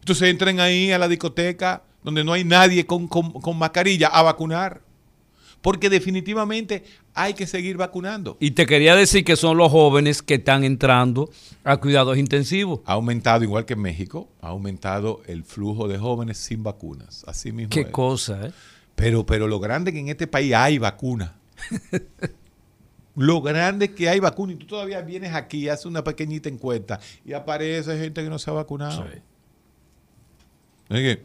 Entonces 0.00 0.28
entren 0.30 0.58
ahí 0.60 0.90
a 0.92 0.98
la 0.98 1.08
discoteca 1.08 1.82
donde 2.02 2.24
no 2.24 2.32
hay 2.32 2.44
nadie 2.44 2.86
con, 2.86 3.08
con- 3.08 3.32
con 3.32 3.58
mascarilla 3.58 4.08
a 4.08 4.22
vacunar. 4.22 4.82
Porque 5.68 5.90
definitivamente 5.90 6.82
hay 7.12 7.34
que 7.34 7.46
seguir 7.46 7.76
vacunando. 7.76 8.38
Y 8.40 8.52
te 8.52 8.64
quería 8.64 8.96
decir 8.96 9.22
que 9.22 9.36
son 9.36 9.58
los 9.58 9.70
jóvenes 9.70 10.22
que 10.22 10.36
están 10.36 10.64
entrando 10.64 11.28
a 11.62 11.76
cuidados 11.76 12.16
intensivos. 12.16 12.80
Ha 12.86 12.94
aumentado, 12.94 13.44
igual 13.44 13.66
que 13.66 13.74
en 13.74 13.82
México, 13.82 14.30
ha 14.40 14.48
aumentado 14.48 15.20
el 15.26 15.44
flujo 15.44 15.86
de 15.86 15.98
jóvenes 15.98 16.38
sin 16.38 16.62
vacunas. 16.62 17.22
Así 17.26 17.52
mismo. 17.52 17.68
Qué 17.68 17.82
es. 17.82 17.88
cosa, 17.88 18.46
¿eh? 18.46 18.52
Pero, 18.94 19.26
pero 19.26 19.46
lo 19.46 19.60
grande 19.60 19.90
es 19.90 19.94
que 19.96 20.00
en 20.00 20.08
este 20.08 20.26
país 20.26 20.54
hay 20.54 20.78
vacuna. 20.78 21.36
lo 23.14 23.42
grande 23.42 23.84
es 23.84 23.90
que 23.90 24.08
hay 24.08 24.20
vacuna. 24.20 24.54
Y 24.54 24.56
tú 24.56 24.64
todavía 24.64 25.02
vienes 25.02 25.34
aquí, 25.34 25.68
haces 25.68 25.84
una 25.84 26.02
pequeñita 26.02 26.48
encuesta 26.48 26.98
y 27.26 27.34
aparece 27.34 27.98
gente 27.98 28.22
que 28.22 28.30
no 28.30 28.38
se 28.38 28.48
ha 28.48 28.54
vacunado. 28.54 29.04
Sí. 30.88 31.18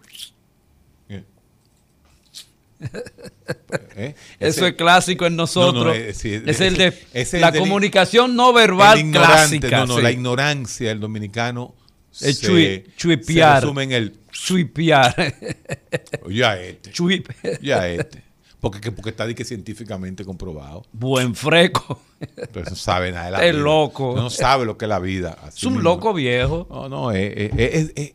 ¿Eh? 3.96 4.16
Eso 4.40 4.60
Ese- 4.62 4.68
es 4.70 4.74
clásico 4.76 5.26
en 5.26 5.36
nosotros. 5.36 5.86
No, 5.86 5.90
no, 5.92 5.94
eh, 5.94 6.14
sí, 6.14 6.42
es 6.46 6.62
el 6.62 6.78
de 6.78 6.94
es 7.14 7.34
el 7.34 7.42
la 7.42 7.52
del- 7.52 7.62
comunicación 7.62 8.36
no 8.36 8.50
el 8.50 8.56
verbal 8.56 9.12
clásica. 9.12 9.80
no, 9.80 9.86
no, 9.88 9.96
sí. 9.98 10.02
la 10.04 10.12
ignorancia 10.12 10.90
del 10.90 11.00
dominicano 11.00 11.76
Es 12.12 12.40
se, 12.40 12.48
chui- 12.48 12.84
se 12.86 12.96
chuipear. 12.96 13.62
resume 13.64 13.84
en 13.84 13.92
el 13.92 14.18
swipear. 14.32 15.16
Ya 16.30 16.58
este. 16.60 16.94
Sweep. 16.94 17.28
Ya 17.62 17.88
este. 17.88 18.24
Porque, 18.60 18.80
que- 18.80 18.92
porque 18.92 19.10
está 19.10 19.32
que 19.34 19.44
científicamente 19.46 20.24
comprobado. 20.24 20.86
Buen 20.94 21.36
freco. 21.36 22.02
Entonces 22.38 22.72
no 22.72 22.76
sabe 22.78 23.12
nada 23.12 23.26
de 23.26 23.32
la 23.32 23.46
Es 23.46 23.54
vida. 23.54 23.64
loco. 23.64 24.14
No 24.16 24.30
sabe 24.30 24.66
lo 24.66 24.78
que 24.78 24.86
es 24.86 24.90
la 24.90 25.00
vida. 25.00 25.38
Así 25.44 25.58
Es 25.60 25.64
un 25.66 25.74
mismo. 25.74 25.90
loco 25.90 26.14
viejo. 26.14 26.66
No, 26.70 26.88
no, 26.90 27.12
es- 27.12 27.52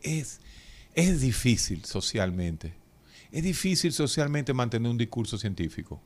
es- 0.01 0.39
es 0.95 1.21
difícil 1.21 1.85
socialmente. 1.85 2.73
Es 3.31 3.43
difícil 3.43 3.91
socialmente 3.93 4.53
mantener 4.53 4.89
un 4.89 4.97
discurso 4.97 5.37
científico. 5.37 6.01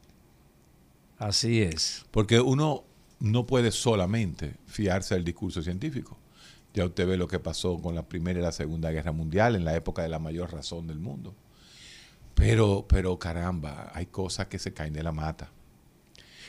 Así 1.17 1.61
es. 1.61 2.05
Porque 2.11 2.39
uno 2.41 2.83
no 3.19 3.45
puede 3.45 3.71
solamente 3.71 4.55
fiarse 4.65 5.15
del 5.15 5.23
discurso 5.23 5.61
científico. 5.61 6.17
Ya 6.73 6.85
usted 6.85 7.07
ve 7.07 7.17
lo 7.17 7.27
que 7.27 7.39
pasó 7.39 7.77
con 7.79 7.95
la 7.95 8.07
Primera 8.07 8.39
y 8.39 8.43
la 8.43 8.51
Segunda 8.51 8.91
Guerra 8.91 9.11
Mundial 9.11 9.55
en 9.55 9.63
la 9.63 9.75
época 9.75 10.01
de 10.01 10.09
la 10.09 10.19
mayor 10.19 10.51
razón 10.51 10.87
del 10.87 10.99
mundo. 10.99 11.33
Pero, 12.35 12.85
pero 12.89 13.17
caramba, 13.19 13.91
hay 13.93 14.07
cosas 14.07 14.47
que 14.47 14.57
se 14.59 14.73
caen 14.73 14.93
de 14.93 15.03
la 15.03 15.11
mata. 15.11 15.51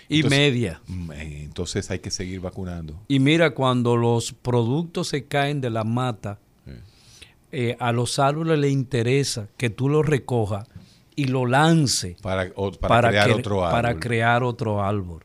Y 0.09 0.17
Entonces- 0.17 0.39
media. 0.39 0.83
Mm, 0.87 1.13
eh, 1.13 1.43
Entonces 1.45 1.91
hay 1.91 1.99
que 2.01 2.11
seguir 2.11 2.41
vacunando. 2.41 3.01
Y 3.07 3.21
mira, 3.21 3.55
cuando 3.55 3.97
los 3.97 4.33
productos 4.33 5.09
se 5.09 5.27
caen 5.27 5.61
de 5.61 5.71
la 5.71 5.85
mata, 5.85 6.41
Eh. 7.55 7.77
a 7.79 7.93
los 7.93 8.19
árboles 8.19 8.59
les 8.59 8.73
interesa 8.73 9.49
que 9.57 9.71
tú 9.71 9.89
los 9.89 10.05
recojas 10.07 10.67
y 11.17 11.27
lo 11.27 11.47
lance 11.47 12.17
Para, 12.23 12.51
o- 12.57 12.73
para, 12.73 13.09
crear 13.11 13.29
cre- 13.31 13.39
otro 13.39 13.65
árbol. 13.65 13.73
para 13.83 14.01
crear 14.01 14.43
otro 14.43 14.83
árbol. 14.83 15.23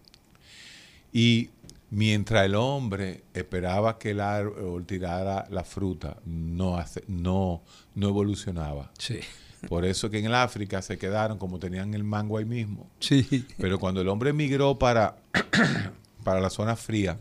Y 1.12 1.50
mientras 1.90 2.46
el 2.46 2.56
hombre 2.56 3.24
esperaba 3.34 3.98
que 3.98 4.12
el 4.12 4.20
árbol 4.20 4.86
tirara 4.86 5.48
la 5.50 5.64
fruta, 5.64 6.18
no, 6.26 6.78
hace- 6.78 7.04
no, 7.08 7.64
no 7.96 8.10
evolucionaba. 8.10 8.92
Sí. 8.98 9.20
Por 9.68 9.84
eso 9.84 10.10
que 10.10 10.20
en 10.20 10.26
el 10.26 10.36
África 10.36 10.82
se 10.82 10.98
quedaron 10.98 11.38
como 11.38 11.60
tenían 11.60 11.94
el 11.94 12.04
mango 12.04 12.38
ahí 12.38 12.46
mismo. 12.46 12.88
Sí. 13.00 13.46
Pero 13.58 13.78
cuando 13.80 14.00
el 14.02 14.08
hombre 14.08 14.32
migró 14.32 14.78
para, 14.80 15.18
para 16.24 16.40
la 16.40 16.50
zona 16.50 16.76
fría, 16.76 17.18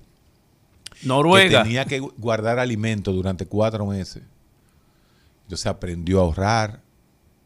que 1.01 1.07
Noruega. 1.09 1.63
tenía 1.63 1.85
que 1.85 1.99
guardar 2.01 2.59
alimento 2.59 3.13
durante 3.13 3.47
cuatro 3.47 3.87
meses, 3.87 4.23
entonces 5.49 5.67
aprendió 5.67 6.19
a 6.19 6.25
ahorrar, 6.25 6.83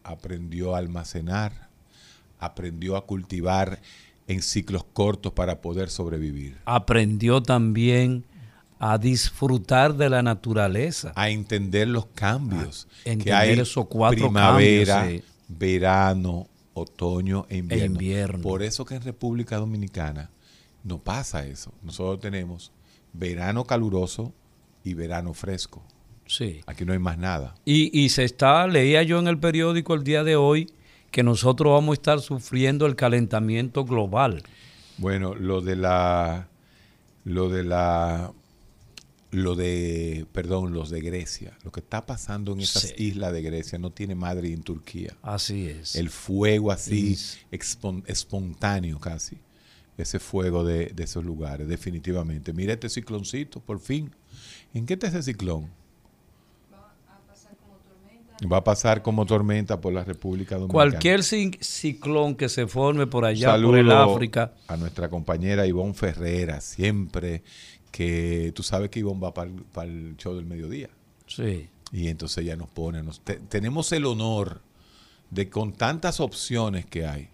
aprendió 0.03 0.74
a 0.74 0.78
almacenar, 0.78 1.68
aprendió 2.40 2.96
a 2.96 3.07
cultivar 3.07 3.80
en 4.26 4.42
ciclos 4.42 4.84
cortos 4.92 5.32
para 5.32 5.61
poder 5.61 5.88
sobrevivir. 5.88 6.59
Aprendió 6.64 7.40
también 7.44 8.24
a 8.80 8.98
disfrutar 8.98 9.94
de 9.94 10.11
la 10.11 10.20
naturaleza. 10.20 11.12
a 11.14 11.30
entender 11.30 11.86
los 11.86 12.07
cambios 12.07 12.88
A 13.07 13.11
entender 13.11 13.24
que 13.24 13.32
hay 13.32 13.61
esos 13.61 13.86
cuatro 13.86 14.24
primavera, 14.24 14.96
cambios, 15.03 15.22
sí. 15.22 15.28
verano, 15.46 16.48
otoño 16.74 17.46
e 17.48 17.59
invierno. 17.59 17.84
E 17.84 17.86
invierno. 17.86 18.42
Por 18.42 18.64
eso 18.64 18.84
que 18.84 18.96
en 18.96 19.03
República 19.03 19.59
Dominicana 19.59 20.28
no 20.82 20.98
pasa 20.98 21.46
eso. 21.46 21.72
Nosotros 21.84 22.18
tenemos 22.18 22.72
verano 23.12 23.64
caluroso 23.64 24.32
y 24.82 24.94
verano 24.94 25.34
fresco. 25.34 25.84
Sí. 26.34 26.60
Aquí 26.66 26.84
no 26.84 26.92
hay 26.92 26.98
más 26.98 27.18
nada. 27.18 27.54
Y, 27.64 27.90
y 27.98 28.08
se 28.08 28.24
está, 28.24 28.66
leía 28.66 29.02
yo 29.02 29.18
en 29.18 29.26
el 29.28 29.38
periódico 29.38 29.94
el 29.94 30.02
día 30.04 30.24
de 30.24 30.36
hoy, 30.36 30.70
que 31.10 31.22
nosotros 31.22 31.72
vamos 31.72 31.92
a 31.92 31.94
estar 31.94 32.20
sufriendo 32.20 32.86
el 32.86 32.96
calentamiento 32.96 33.84
global. 33.84 34.42
Bueno, 34.98 35.34
lo 35.34 35.60
de 35.60 35.76
la 35.76 36.48
lo 37.24 37.48
de 37.50 37.64
la 37.64 38.32
lo 39.30 39.54
de 39.54 40.26
perdón, 40.32 40.72
los 40.72 40.90
de 40.90 41.00
Grecia, 41.00 41.56
lo 41.64 41.70
que 41.72 41.80
está 41.80 42.04
pasando 42.06 42.52
en 42.52 42.60
esas 42.60 42.82
Sí. 42.82 42.94
islas 42.98 43.32
de 43.32 43.42
Grecia 43.42 43.78
no 43.78 43.90
tiene 43.90 44.14
madre 44.14 44.52
en 44.52 44.62
Turquía. 44.62 45.14
Así 45.22 45.66
es. 45.68 45.96
el 45.96 46.08
fuego 46.10 46.70
así 46.72 47.12
Es- 47.14 47.38
espontáneo 48.06 48.98
casi 48.98 49.36
ese 49.98 50.18
fuego 50.18 50.64
de, 50.64 50.86
de 50.86 51.04
esos 51.04 51.24
lugares 51.24 51.68
definitivamente 51.68 52.52
mira 52.52 52.72
este 52.72 52.88
cicloncito 52.88 53.60
por 53.60 53.78
fin 53.78 54.10
¿en 54.74 54.86
qué 54.86 54.94
está 54.94 55.08
ese 55.08 55.22
ciclón? 55.22 55.68
Va 58.51 58.59
a 58.59 58.64
pasar 58.64 59.03
como 59.03 59.26
tormenta 59.26 59.80
por 59.80 59.93
la 59.93 60.05
República 60.05 60.57
Dominicana 60.57 60.72
Cualquier 60.90 61.20
ci- 61.20 61.59
ciclón 61.61 62.34
que 62.34 62.49
se 62.49 62.66
forme 62.66 63.07
por 63.07 63.24
allá, 63.24 63.61
por 63.61 63.76
el 63.78 63.90
África, 63.93 64.53
a 64.68 64.76
nuestra 64.76 65.09
compañera 65.09 65.66
Ivonne 65.66 65.95
Ferrera 65.95 66.61
siempre 66.61 67.43
que 67.90 68.53
tú 68.55 68.62
sabes 68.62 68.90
que 68.90 69.01
Ivonne 69.01 69.20
va 69.20 69.34
para 69.34 69.51
el 69.88 70.16
show 70.16 70.34
del 70.34 70.47
mediodía 70.47 70.88
sí. 71.26 71.68
Y 71.93 72.09
entonces 72.09 72.38
ella 72.38 72.57
nos 72.57 72.70
pone, 72.70 73.03
nos, 73.03 73.20
te- 73.20 73.36
tenemos 73.36 73.93
el 73.93 74.07
honor 74.07 74.62
de 75.30 75.51
con 75.51 75.72
tantas 75.74 76.20
opciones 76.20 76.86
que 76.86 77.07
hay, 77.07 77.28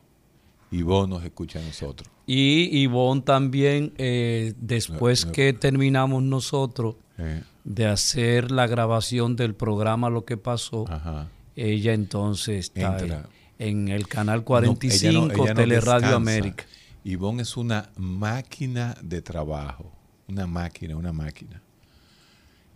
vos 0.72 1.08
nos 1.08 1.24
escucha 1.24 1.60
a 1.60 1.62
nosotros. 1.62 2.10
Y 2.26 2.76
Ivonne 2.82 3.22
también, 3.22 3.92
eh, 3.98 4.52
después 4.60 5.22
No, 5.24 5.28
no. 5.28 5.32
que 5.32 5.52
terminamos 5.52 6.22
nosotros 6.24 6.96
Eh, 7.18 7.42
de 7.68 7.86
hacer 7.86 8.50
la 8.50 8.66
grabación 8.66 9.36
del 9.36 9.54
programa 9.54 10.08
Lo 10.08 10.24
que 10.24 10.36
pasó, 10.38 10.86
ajá. 10.90 11.28
ella 11.54 11.92
entonces 11.92 12.66
está 12.74 12.98
Entra. 12.98 13.28
en 13.58 13.88
el 13.88 14.08
canal 14.08 14.38
No, 14.38 14.44
45 14.46 15.10
ella 15.10 15.18
no- 15.36 15.42
ella 15.44 15.54
no 15.54 15.60
Teleradio. 15.60 16.16
América. 16.16 16.64
Ivonne 17.04 17.42
es 17.42 17.56
una 17.58 17.90
máquina 17.96 18.96
de 19.02 19.20
trabajo, 19.22 19.92
una 20.28 20.46
máquina, 20.46 20.96
una 20.96 21.12
máquina. 21.12 21.60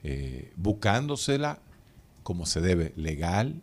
Eh, 0.04 0.52
buscándosela 0.56 1.58
como 2.22 2.44
se 2.46 2.60
debe, 2.60 2.92
legal 2.96 3.60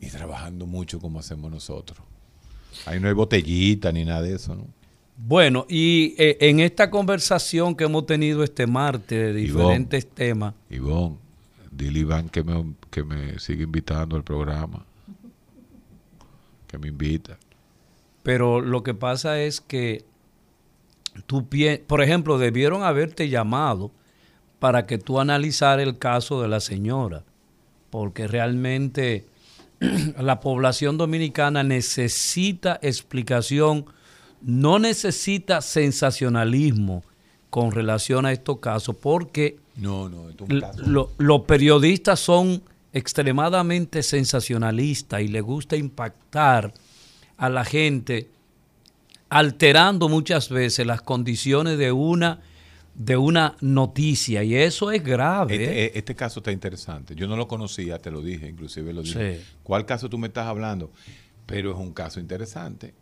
y 0.00 0.06
trabajando 0.08 0.66
mucho 0.66 1.00
como 1.00 1.18
hacemos 1.20 1.50
nosotros. 1.50 1.98
Ahí 2.86 2.98
no 3.00 3.08
hay 3.08 3.14
botellita 3.14 3.90
ni 3.92 4.04
nada 4.04 4.22
de 4.22 4.34
eso, 4.36 4.54
¿no? 4.54 4.66
Bueno, 5.20 5.66
y 5.68 6.14
eh, 6.16 6.38
en 6.40 6.60
esta 6.60 6.90
conversación 6.90 7.74
que 7.74 7.84
hemos 7.84 8.06
tenido 8.06 8.44
este 8.44 8.68
martes 8.68 9.18
de 9.18 9.32
diferentes 9.32 10.06
temas, 10.06 10.54
Ivonne, 10.70 11.16
dile 11.72 11.98
Iván 11.98 12.28
que 12.28 12.44
me, 12.44 12.74
que 12.88 13.02
me 13.02 13.36
siga 13.40 13.64
invitando 13.64 14.14
al 14.14 14.22
programa. 14.22 14.84
Que 16.68 16.78
me 16.78 16.88
invita. 16.88 17.36
pero 18.22 18.60
lo 18.60 18.82
que 18.82 18.94
pasa 18.94 19.40
es 19.40 19.60
que 19.60 20.04
tú, 21.26 21.48
por 21.86 22.02
ejemplo, 22.02 22.38
debieron 22.38 22.82
haberte 22.84 23.28
llamado 23.28 23.90
para 24.58 24.86
que 24.86 24.98
tú 24.98 25.18
analizara 25.18 25.82
el 25.82 25.98
caso 25.98 26.42
de 26.42 26.48
la 26.48 26.60
señora, 26.60 27.24
porque 27.90 28.28
realmente 28.28 29.26
la 30.18 30.40
población 30.40 30.96
dominicana 30.96 31.62
necesita 31.62 32.78
explicación, 32.82 33.86
no 34.42 34.78
necesita 34.78 35.60
sensacionalismo 35.60 37.02
con 37.50 37.72
relación 37.72 38.26
a 38.26 38.32
estos 38.32 38.58
casos, 38.58 38.96
porque 38.96 39.56
No, 39.76 40.08
no, 40.08 40.28
esto 40.30 40.44
es 40.44 40.50
un 40.50 40.56
L- 40.56 40.60
caso. 40.66 40.82
lo- 40.86 41.10
los 41.18 41.42
periodistas 41.42 42.20
son 42.20 42.62
extremadamente 42.92 44.02
sensacionalistas 44.02 45.20
y 45.22 45.28
les 45.28 45.42
gusta 45.42 45.76
impactar 45.76 46.72
a 47.36 47.48
la 47.48 47.64
gente 47.64 48.28
alterando 49.28 50.08
muchas 50.08 50.48
veces 50.48 50.86
las 50.86 51.02
condiciones 51.02 51.78
de 51.78 51.92
una 51.92 52.40
de 52.94 53.16
una 53.16 53.54
noticia 53.60 54.42
y 54.42 54.56
eso 54.56 54.90
es 54.90 55.04
grave. 55.04 55.54
Este, 55.54 55.84
eh, 55.84 55.92
este 55.94 56.16
caso 56.16 56.40
está 56.40 56.50
interesante. 56.50 57.14
Yo 57.14 57.28
no 57.28 57.36
lo 57.36 57.46
conocía, 57.46 58.00
te 58.00 58.10
lo 58.10 58.20
dije, 58.22 58.48
inclusive 58.48 58.92
lo 58.92 59.02
dije. 59.02 59.36
Sí. 59.38 59.44
¿Cuál 59.62 59.86
caso 59.86 60.08
tú 60.10 60.18
me 60.18 60.26
estás 60.26 60.46
hablando? 60.48 60.90
Pero 61.46 61.70
es 61.70 61.78
un 61.78 61.92
caso 61.92 62.18
interesante. 62.18 62.94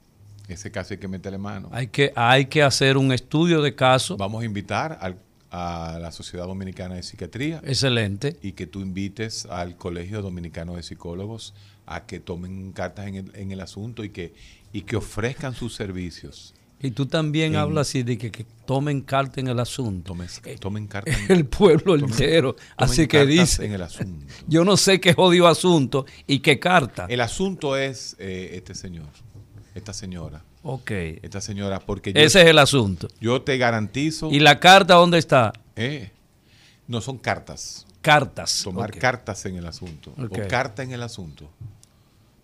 Ese 0.48 0.70
caso 0.70 0.94
hay 0.94 0.98
que 0.98 1.09
meterle 1.09 1.39
mano. 1.39 1.68
Hay 1.73 1.89
que 1.89 2.12
hay 2.14 2.47
que 2.47 2.62
hacer 2.62 2.97
un 2.97 3.12
estudio 3.12 3.62
de 3.62 3.74
caso 3.74 4.16
Vamos 4.16 4.43
a 4.43 4.44
invitar 4.44 4.98
al- 5.01 5.18
a 5.51 5.98
la 6.01 6.12
Sociedad 6.12 6.47
Dominicana 6.47 6.97
de 6.97 7.02
Psiquiatría 7.02 7.60
excelente. 7.64 8.36
y 8.43 8.52
que 8.52 8.66
tú 8.66 8.81
invites 8.81 9.47
al 9.47 9.77
Colegio 9.77 10.20
Dominicano 10.23 10.77
de 10.77 10.82
Psicólogos 10.82 11.55
a 11.86 12.05
que 12.06 12.20
tomen 12.20 12.73
cartas 12.73 13.06
en 13.06 13.14
el, 13.14 13.32
en 13.35 13.52
el 13.52 13.60
asunto 13.60 14.05
y 14.05 14.10
que, 14.10 14.35
y 14.73 14.82
que 14.82 14.97
ofrezcan 14.97 15.55
sus 15.55 15.74
servicios. 15.74 16.52
Y 16.81 16.90
tú 16.90 17.06
también 17.06 17.55
En- 17.55 17.60
hablas 17.60 17.89
así 17.89 18.02
de 18.02 18.18
que, 18.18 18.31
que 18.31 18.44
tomen 18.66 19.01
carta 19.01 19.40
en 19.40 19.48
el 19.48 19.59
asunto. 19.60 20.09
Tomen, 20.12 20.28
tomen 20.60 20.86
cartas 20.89 21.16
en, 21.23 21.31
El 21.39 21.47
pueblo 21.47 21.97
tomen- 21.97 22.10
entero. 22.10 22.52
tomen 22.55 22.66
Así 22.77 23.06
que 23.06 23.24
dice. 23.24 23.64
en 23.64 23.73
el 23.73 23.82
asunto. 23.82 24.27
Yo 24.48 24.64
no 24.64 24.77
sé 24.77 25.01
qué 25.01 25.14
jodido 25.14 25.47
asunto 25.48 26.05
y 26.27 26.40
qué 26.40 26.59
carta. 26.59 27.06
El 27.09 27.20
asunto 27.23 27.77
es 27.77 28.14
eh, 28.18 28.51
este 28.55 28.74
señor, 28.74 29.06
esta 29.77 29.93
señora, 29.93 30.43
Ok. 30.62 30.90
esta 31.23 31.40
señora, 31.40 31.78
porque 31.81 32.12
yo, 32.12 32.20
Ese 32.20 32.43
es 32.43 32.48
el 32.48 32.59
asunto. 32.59 33.09
yo 33.20 33.43
te 33.43 33.59
garantizo, 33.59 34.31
¿Y 34.32 34.40
la 34.40 34.59
carta 34.59 34.94
dónde 34.94 35.19
está? 35.19 35.53
eh, 35.77 36.11
no 36.89 37.01
son 37.01 37.19
cartas, 37.19 37.86
Cartas. 38.01 38.62
tomar 38.65 38.90
cartas 38.97 39.44
en 39.47 39.57
el 39.57 39.66
asunto, 39.66 40.12
Ok. 40.19 40.39
o 40.44 40.48
carta 40.48 40.82
en 40.82 40.93
el 40.93 41.03
asunto. 41.03 41.51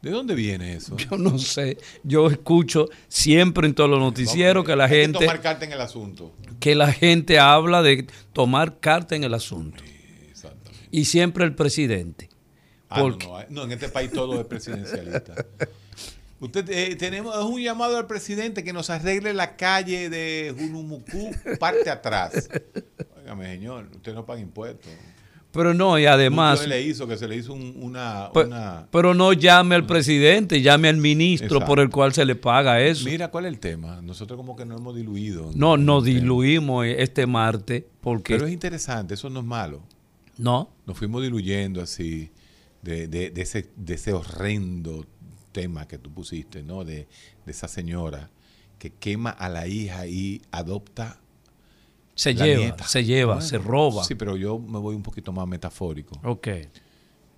¿De 0.03 0.11
dónde 0.11 0.35
viene 0.35 0.75
eso? 0.75 0.97
Yo 0.97 1.17
no 1.17 1.39
sé. 1.39 1.79
Yo 2.03 2.29
escucho 2.29 2.89
siempre 3.07 3.69
en 3.69 3.75
todos 3.75 3.89
los 3.89 4.01
noticieros 4.01 4.65
que 4.65 4.75
la 4.75 4.85
Hay 4.87 4.91
que 4.91 5.01
gente 5.03 5.19
tomar 5.21 5.41
carta 5.41 5.65
en 5.65 5.73
el 5.73 5.81
asunto. 5.81 6.33
que 6.59 6.75
la 6.75 6.93
gente 6.93 7.39
habla 7.39 7.83
de 7.83 8.09
tomar 8.33 8.81
carta 8.81 9.15
en 9.15 9.23
el 9.23 9.33
asunto. 9.33 9.83
Exactamente. 10.29 10.89
Y 10.91 11.05
siempre 11.05 11.45
el 11.45 11.55
presidente. 11.55 12.29
Ah, 12.91 12.99
no, 13.01 13.11
no, 13.11 13.39
no, 13.49 13.63
en 13.63 13.73
este 13.73 13.89
país 13.89 14.11
todo 14.11 14.41
es 14.41 14.47
presidencialista. 14.47 15.35
Usted 16.43 16.69
eh, 16.71 16.97
tenemos 16.97 17.35
es 17.37 17.45
un 17.45 17.61
llamado 17.61 17.97
al 17.97 18.07
presidente 18.09 18.65
que 18.65 18.73
nos 18.73 18.91
arregle 18.91 19.33
la 19.33 19.55
calle 19.57 20.11
de 20.11 20.53
Junumucú 20.59 21.31
parte 21.61 21.89
atrás. 21.89 22.49
Óigame, 23.21 23.47
señor, 23.47 23.89
usted 23.95 24.13
no 24.13 24.27
paga 24.27 24.41
impuestos. 24.41 24.91
Pero 25.53 25.73
no, 25.75 25.99
y 25.99 26.07
además, 26.07 26.67
le 26.67 26.81
hizo 26.83 27.07
que 27.07 27.17
se 27.19 27.29
le 27.29 27.37
hizo 27.37 27.53
un- 27.53 27.75
una, 27.81 28.31
pe- 28.33 28.45
una- 28.45 28.89
pero 28.91 29.13
no 29.15 29.33
llame 29.35 29.75
al 29.77 29.87
presidente, 29.87 30.63
llame 30.63 30.89
al 30.89 30.97
ministro 30.97 31.59
Exacto. 31.59 31.67
por 31.67 31.79
el 31.79 31.91
cual 31.91 32.13
se 32.15 32.25
le 32.25 32.35
paga 32.35 32.81
eso. 32.81 33.05
Mira 33.05 33.29
cuál 33.31 33.45
es 33.45 33.53
el 33.53 33.61
tema. 33.61 34.01
Nosotros 34.03 34.37
como 34.39 34.57
que 34.57 34.65
no 34.65 34.77
hemos 34.79 34.97
diluido. 34.97 35.51
No, 35.55 35.77
nos 35.77 36.05
tema. 36.05 36.19
diluimos 36.21 36.87
este 36.87 37.27
martes 37.27 37.85
porque 38.01 38.35
Pero 38.35 38.47
es 38.47 38.53
interesante, 38.53 39.15
eso 39.15 39.29
no 39.31 39.41
es 39.41 39.47
malo. 39.47 39.83
no, 40.39 40.71
Nos 40.87 40.97
fuimos 40.99 41.23
diluyendo 41.23 41.83
así 41.83 42.31
de, 42.81 43.07
de- 43.07 43.31
de 43.31 43.43
ese, 43.43 43.69
de 43.77 43.95
ese 43.95 44.13
horrendo 44.15 45.05
tema 45.53 45.87
que 45.87 45.99
tú 45.99 46.13
pusiste, 46.13 46.63
¿no? 46.63 46.85
De, 46.85 47.07
de 47.45 47.53
esa 47.53 47.69
señora 47.69 48.31
que 48.79 48.91
quema 48.91 49.31
a 49.31 49.49
la 49.49 49.69
hija 49.69 50.07
y 50.07 50.43
adopta 50.51 51.21
se 52.15 52.35
la 52.35 52.45
lleva, 52.45 52.61
nieta. 52.61 52.87
se 52.89 53.05
lleva, 53.05 53.35
Bueno, 53.35 53.49
se 53.49 53.59
roba. 53.59 54.05
Sí, 54.05 54.15
pero 54.15 54.37
yo 54.37 54.59
me 54.59 54.79
voy 54.79 54.95
un 54.95 55.03
poquito 55.03 55.33
más 55.33 55.47
metafórico. 55.47 56.19
Ok. 56.25 56.49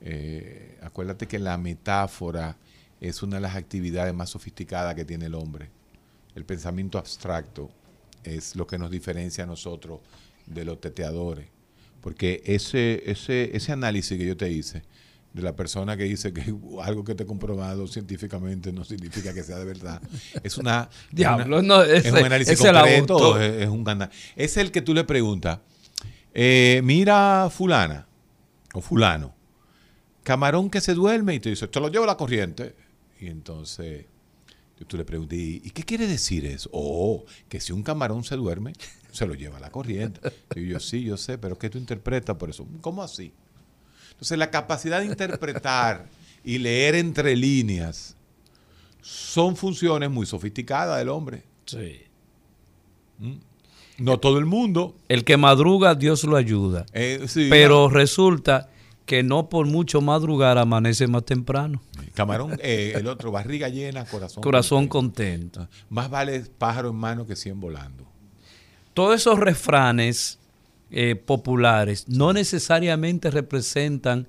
Eh, 0.01 0.79
acuérdate 0.83 1.27
que 1.27 1.39
la 1.39 1.57
metáfora 1.59 2.57
es 3.01 3.23
una 3.23 3.37
de 3.37 3.43
las 3.43 3.57
actividades 3.57 4.15
más 4.15 4.31
sofisticadas 4.31 4.95
que 4.95 5.05
tiene 5.05 5.27
el 5.27 5.35
hombre. 5.35 5.71
El 6.35 6.45
pensamiento 6.45 6.99
abstracto 6.99 7.71
es 8.23 8.57
lo 8.57 8.67
que 8.67 8.79
nos 8.79 8.91
diferencia 8.91 9.45
a 9.45 9.47
nosotros 9.47 10.01
de 10.47 10.65
los 10.65 10.81
teteadores. 10.81 11.47
Porque 12.01 12.43
ese, 12.45 13.03
ese, 13.11 13.57
ese 13.57 13.73
análisis 13.73 14.19
que 14.19 14.27
yo 14.27 14.37
te 14.37 14.51
hice 14.51 14.83
de 15.35 15.43
la 15.43 15.55
persona 15.55 15.97
que 15.97 16.05
dice 16.05 16.33
que 16.33 16.43
algo 16.83 17.05
que 17.05 17.13
esté 17.13 17.27
comprobado 17.27 17.87
científicamente 17.87 18.73
no 18.73 18.85
significa 18.85 19.35
que 19.35 19.43
sea 19.43 19.59
de 19.59 19.65
verdad, 19.67 20.01
es 20.43 20.57
una... 20.57 20.89
Diablo, 21.11 21.59
una- 21.59 21.67
no, 21.69 21.83
es 21.83 22.07
ese- 22.07 22.13
un 22.13 22.25
análisis 22.25 22.53
gustó. 23.19 23.41
es, 23.41 23.63
es 23.65 23.69
un 23.69 23.85
gana- 23.85 24.11
Es 24.37 24.57
el 24.57 24.71
que 24.71 24.81
tú 24.81 24.95
le 24.95 25.05
preguntas, 25.05 25.59
eh, 26.33 26.81
mira 26.85 27.49
fulana 27.51 28.07
o 28.73 28.81
fulano, 28.81 29.35
camarón 30.23 30.71
que 30.71 30.81
se 30.81 30.95
duerme 30.95 31.35
y 31.35 31.41
te 31.41 31.51
dice, 31.51 31.69
te 31.69 31.81
lo 31.81 31.89
llevo 31.89 32.05
a 32.05 32.09
la 32.09 32.17
corriente. 32.17 32.75
Y 33.21 33.27
entonces 33.29 34.07
tú 34.87 34.97
le 34.97 35.05
preguntas, 35.05 35.39
¿y 35.39 35.63
y 35.65 35.71
qué 35.71 35.83
quiere 35.83 36.07
decir 36.07 36.45
eso? 36.47 36.69
Oh, 36.73 37.25
que 37.49 37.61
si 37.61 37.73
un 37.73 37.83
camarón 37.83 38.23
se 38.25 38.37
duerme, 38.37 38.73
se 39.13 39.27
lo 39.27 39.35
lleva 39.35 39.57
a 39.57 39.61
la 39.61 39.71
corriente. 39.71 40.21
Y 40.57 40.67
yo, 40.67 40.79
sí, 40.81 41.03
yo 41.05 41.17
sé, 41.17 41.39
pero 41.39 41.59
¿qué 41.59 41.71
tú 41.71 41.79
interpretas 41.79 42.37
por 42.37 42.51
eso? 42.51 42.67
¿Cómo 42.81 43.03
así? 43.03 43.33
Entonces 44.15 44.39
la 44.39 44.51
capacidad 44.51 45.01
de 45.01 45.07
interpretar 45.07 46.07
y 46.45 46.59
leer 46.59 46.95
entre 46.95 47.37
líneas 47.37 48.17
son 49.03 49.57
funciones 49.57 50.11
muy 50.11 50.27
sofisticadas 50.27 50.99
del 50.99 51.09
hombre. 51.09 51.43
Sí. 51.67 52.01
No 53.99 54.19
todo 54.19 54.39
el 54.39 54.45
mundo. 54.47 54.97
El 55.09 55.25
que 55.25 55.37
madruga, 55.37 55.95
Dios 55.95 56.25
lo 56.25 56.37
ayuda. 56.37 56.87
eh, 56.93 57.25
sí, 57.29 57.49
Pero 57.51 57.89
resulta 57.89 58.71
que 59.07 59.23
no 59.23 59.49
por 59.49 59.67
mucho 59.67 60.01
madrugar 60.01 60.59
amanece 60.59 61.07
más 61.07 61.25
temprano. 61.25 61.83
Camarón, 62.15 62.59
eh, 62.63 62.93
el 62.97 63.07
otro, 63.07 63.31
barriga 63.31 63.69
llena, 63.69 64.05
corazón. 64.05 64.43
Corazón 64.43 64.89
contento. 64.89 65.61
contento. 65.61 65.85
Más 65.91 66.09
vale 66.09 66.41
pájaro 66.59 66.91
en 66.91 66.97
mano 66.97 67.27
que 67.27 67.37
cien 67.37 67.61
volando. 67.61 68.07
Todos 68.95 69.17
esos 69.17 69.39
refranes 69.39 70.39
eh, 70.97 71.17
populares 71.17 72.09
no 72.09 72.33
necesariamente 72.33 73.29
representan 73.29 74.29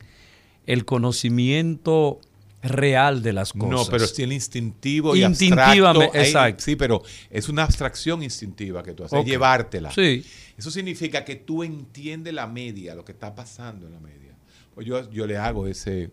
el 0.65 0.83
conocimiento 0.83 2.19
real 2.63 3.21
de 3.21 3.33
las 3.33 3.53
cosas. 3.53 3.69
No, 3.69 3.85
pero 3.85 4.07
sí 4.07 4.23
el 4.23 4.33
instintivo 4.33 5.15
y 5.15 5.23
Instintivamente, 5.23 6.05
abstracto. 6.05 6.17
Exacto. 6.17 6.63
sí, 6.63 6.75
pero 6.75 7.03
es 7.29 7.49
una 7.49 7.61
abstracción 7.65 8.23
instintiva 8.23 8.81
que 8.81 8.93
tú 8.95 9.03
haces, 9.03 9.19
Ok. 9.19 9.27
llevártela. 9.27 9.91
Sí. 9.91 10.25
Eso 10.57 10.71
significa 10.71 11.23
que 11.23 11.35
tú 11.35 11.61
entiendes 11.61 12.33
la 12.33 12.47
media, 12.47 12.95
lo 12.95 13.05
que 13.05 13.11
está 13.11 13.35
pasando 13.35 13.85
en 13.85 13.93
la 13.93 13.99
media. 13.99 14.35
Pues 14.73 14.87
yo, 14.87 15.07
yo 15.11 15.27
le 15.27 15.37
hago 15.37 15.67
ese, 15.67 16.09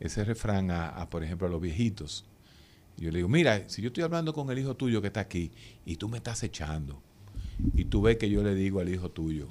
ese 0.00 0.24
refrán 0.24 0.70
a, 0.70 0.88
a, 0.88 1.10
por 1.10 1.22
ejemplo, 1.22 1.46
a 1.46 1.50
los 1.50 1.60
viejitos. 1.60 2.24
Yo 2.96 3.10
le 3.10 3.18
digo, 3.18 3.28
mira, 3.28 3.68
si 3.68 3.82
yo 3.82 3.88
estoy 3.88 4.04
hablando 4.04 4.32
con 4.32 4.50
el 4.50 4.58
hijo 4.58 4.74
tuyo 4.76 5.02
que 5.02 5.08
está 5.08 5.20
aquí 5.20 5.50
y 5.84 5.96
tú 5.96 6.08
me 6.08 6.16
estás 6.16 6.42
echando, 6.42 7.02
y 7.74 7.84
tú 7.84 8.00
ves 8.00 8.16
que 8.16 8.30
yo 8.30 8.42
le 8.42 8.54
digo 8.54 8.80
al 8.80 8.88
hijo 8.88 9.10
tuyo, 9.10 9.48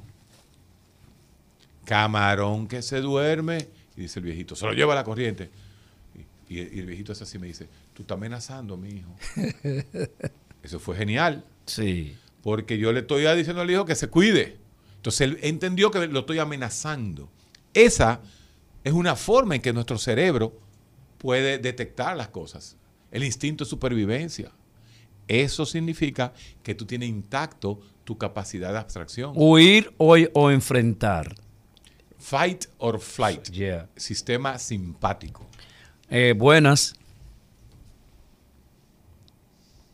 camarón 1.89 2.67
que 2.67 2.83
se 2.83 3.01
duerme, 3.01 3.67
y 3.97 4.01
dice 4.01 4.19
el 4.19 4.25
viejito, 4.25 4.55
se 4.55 4.65
lo 4.67 4.73
lleva 4.73 4.93
a 4.93 4.95
la 4.97 5.03
corriente. 5.03 5.49
Y, 6.47 6.53
y 6.55 6.59
el- 6.59 6.73
y 6.75 6.79
el 6.81 6.85
viejito 6.85 7.13
es 7.13 7.21
así 7.23 7.39
me 7.39 7.47
dice, 7.47 7.67
tú 7.95 8.03
estás 8.03 8.15
amenazando 8.15 8.75
a 8.75 8.77
mi 8.77 8.89
hijo. 8.89 9.15
Eso 10.63 10.79
fue 10.79 10.95
genial. 10.95 11.43
Sí. 11.65 12.15
Porque 12.43 12.77
yo 12.77 12.91
le 12.93 12.99
estoy 12.99 13.23
diciendo 13.35 13.61
al 13.63 13.71
hijo 13.71 13.85
que 13.85 13.95
se 13.95 14.07
cuide. 14.07 14.57
Entonces 14.97 15.21
él 15.21 15.39
entendió 15.41 15.89
que 15.89 16.05
lo 16.07 16.19
estoy 16.19 16.37
amenazando. 16.39 17.29
Esa 17.73 18.21
es 18.83 18.93
una 18.93 19.15
forma 19.15 19.55
en 19.55 19.61
que 19.61 19.73
nuestro 19.73 19.97
cerebro 19.97 20.53
puede 21.17 21.57
detectar 21.57 22.15
las 22.15 22.27
cosas. 22.29 22.77
El 23.11 23.23
instinto 23.23 23.63
de 23.63 23.69
supervivencia. 23.69 24.51
Eso 25.27 25.65
significa 25.65 26.33
que 26.63 26.75
tú 26.75 26.85
tienes 26.85 27.09
intacto 27.09 27.79
tu 28.03 28.17
capacidad 28.17 28.71
de 28.73 28.77
abstracción. 28.79 29.33
Huir 29.35 29.91
o, 29.97 30.15
o 30.33 30.51
enfrentar. 30.51 31.35
Fight 32.19 32.65
or 32.77 32.99
flight. 32.99 33.49
Yeah. 33.49 33.87
Sistema 33.95 34.57
simpático. 34.59 35.47
Eh, 36.09 36.33
buenas. 36.37 36.95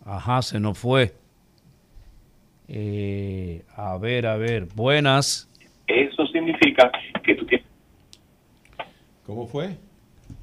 Ajá, 0.03 0.41
se 0.41 0.60
nos 0.60 0.77
fue. 0.77 1.14
Eh, 2.68 3.64
a 3.76 3.97
ver, 3.97 4.26
a 4.26 4.38
ver. 4.38 4.65
Buenas. 4.76 5.47
Eso 5.88 6.26
significa 6.27 6.91
que 7.23 7.35
tú 7.35 7.45
tienes 7.45 7.65
¿Cómo 9.26 9.47
fue? 9.47 9.76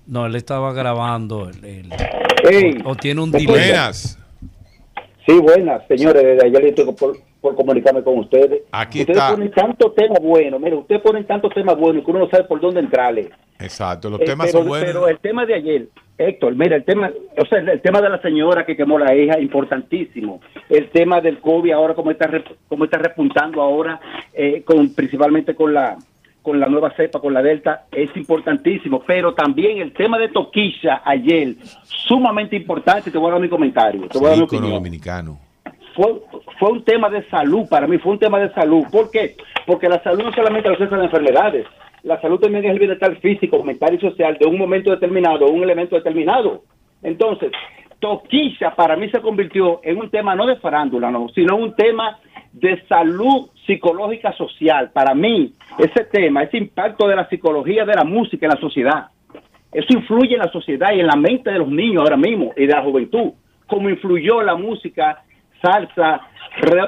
No, 0.06 0.26
él 0.26 0.34
estaba 0.36 0.72
grabando. 0.72 1.48
el- 1.48 1.64
el- 1.64 1.92
Hey, 2.44 2.78
o, 2.84 2.90
o 2.90 2.96
tiene 2.96 3.20
un 3.20 3.30
¿me 3.30 3.38
delay. 3.38 3.68
Buenas. 3.68 4.18
sí, 5.26 5.32
buenas, 5.38 5.86
señores. 5.86 6.22
Desde 6.24 6.46
ayer 6.46 6.64
estoy 6.66 6.92
por, 6.94 7.16
por 7.42 7.54
comunicarme 7.56 8.02
con 8.02 8.18
ustedes. 8.20 8.62
Aquí 8.72 9.00
ustedes 9.00 9.18
está. 9.18 9.32
ponen 9.34 9.50
tantos 9.50 9.94
temas 9.94 10.20
buenos. 10.22 10.60
Mire, 10.60 10.76
ustedes 10.76 11.02
ponen 11.02 11.26
tantos 11.26 11.52
temas 11.52 11.76
buenos 11.76 12.04
que 12.04 12.10
uno 12.10 12.20
no 12.20 12.30
sabe 12.30 12.44
por 12.44 12.60
dónde 12.60 12.80
entrarle. 12.80 13.28
Exacto. 13.58 14.08
Los 14.08 14.20
Eh, 14.20 14.24
temas 14.24 14.46
pero, 14.46 14.58
son 14.60 14.68
buenos. 14.68 14.86
pero 14.86 15.08
el 15.08 15.18
tema 15.18 15.44
de 15.44 15.54
ayer, 15.54 15.88
Héctor, 16.16 16.54
mira, 16.54 16.76
el 16.76 16.84
tema, 16.84 17.10
o 17.36 17.44
sea, 17.46 17.58
el 17.58 17.80
tema 17.82 18.00
de 18.00 18.08
la 18.08 18.22
señora 18.22 18.64
que 18.64 18.76
quemó 18.76 18.98
la 18.98 19.14
hija, 19.14 19.38
importantísimo. 19.40 20.40
El 20.70 20.88
tema 20.90 21.20
del 21.20 21.40
COVID 21.40 21.72
ahora, 21.72 21.94
como 21.94 22.10
está, 22.12 22.30
cómo 22.68 22.84
está 22.84 22.98
repuntando 22.98 23.60
ahora, 23.60 24.00
eh, 24.32 24.62
con, 24.64 24.94
principalmente 24.94 25.54
con 25.54 25.74
la 25.74 25.98
con 26.42 26.58
la 26.58 26.66
nueva 26.66 26.90
cepa, 26.96 27.20
con 27.20 27.32
la 27.32 27.40
Delta, 27.40 27.84
es 27.92 28.10
importantísimo. 28.16 29.04
Pero 29.06 29.32
también 29.32 29.78
el 29.78 29.92
tema 29.92 30.18
de 30.18 30.28
Toquilla 30.28 31.00
ayer, 31.04 31.54
sumamente 31.84 32.56
importante. 32.56 33.12
Te 33.12 33.18
voy 33.18 33.28
a 33.28 33.32
dar 33.34 33.40
mi 33.40 33.48
comentario. 33.48 34.08
Te 34.08 34.18
voy 34.18 34.26
a 34.26 34.30
dar 34.30 34.38
mi 34.38 34.44
opinión 34.44 34.70
dominicano. 34.72 35.38
Fue, 35.94 36.22
fue 36.58 36.70
un 36.70 36.84
tema 36.84 37.08
de 37.10 37.28
salud, 37.28 37.68
para 37.68 37.86
mí 37.86 37.98
fue 37.98 38.12
un 38.12 38.18
tema 38.18 38.38
de 38.38 38.52
salud. 38.52 38.84
¿Por 38.90 39.10
qué? 39.10 39.36
Porque 39.66 39.88
la 39.88 40.02
salud 40.02 40.24
no 40.24 40.32
solamente 40.32 40.68
los 40.68 40.78
de 40.78 41.04
enfermedades, 41.04 41.66
la 42.02 42.20
salud 42.20 42.40
también 42.40 42.64
es 42.64 42.72
el 42.72 42.78
bienestar 42.78 43.14
físico, 43.16 43.62
mental 43.62 43.94
y 43.94 44.00
social 44.00 44.36
de 44.38 44.46
un 44.46 44.58
momento 44.58 44.90
determinado, 44.90 45.46
un 45.46 45.62
elemento 45.62 45.96
determinado. 45.96 46.62
Entonces, 47.02 47.52
Toquilla 48.00 48.74
para 48.74 48.96
mí 48.96 49.08
se 49.10 49.20
convirtió 49.20 49.80
en 49.84 49.98
un 49.98 50.10
tema 50.10 50.34
no 50.34 50.46
de 50.46 50.56
farándula, 50.56 51.10
no, 51.10 51.28
sino 51.28 51.56
un 51.56 51.74
tema 51.76 52.18
de 52.52 52.82
salud 52.88 53.50
psicológica 53.64 54.32
social. 54.32 54.90
Para 54.92 55.14
mí, 55.14 55.54
ese 55.78 56.04
tema, 56.04 56.42
ese 56.42 56.58
impacto 56.58 57.06
de 57.06 57.16
la 57.16 57.28
psicología 57.28 57.84
de 57.84 57.94
la 57.94 58.04
música 58.04 58.46
en 58.46 58.52
la 58.54 58.60
sociedad, 58.60 59.06
eso 59.72 59.86
influye 59.90 60.34
en 60.34 60.40
la 60.40 60.50
sociedad 60.50 60.92
y 60.92 61.00
en 61.00 61.06
la 61.06 61.16
mente 61.16 61.50
de 61.50 61.58
los 61.58 61.68
niños 61.68 62.02
ahora 62.02 62.16
mismo 62.16 62.52
y 62.56 62.66
de 62.66 62.74
la 62.74 62.82
juventud, 62.82 63.32
como 63.66 63.88
influyó 63.88 64.42
la 64.42 64.56
música, 64.56 65.22
salsa, 65.62 66.20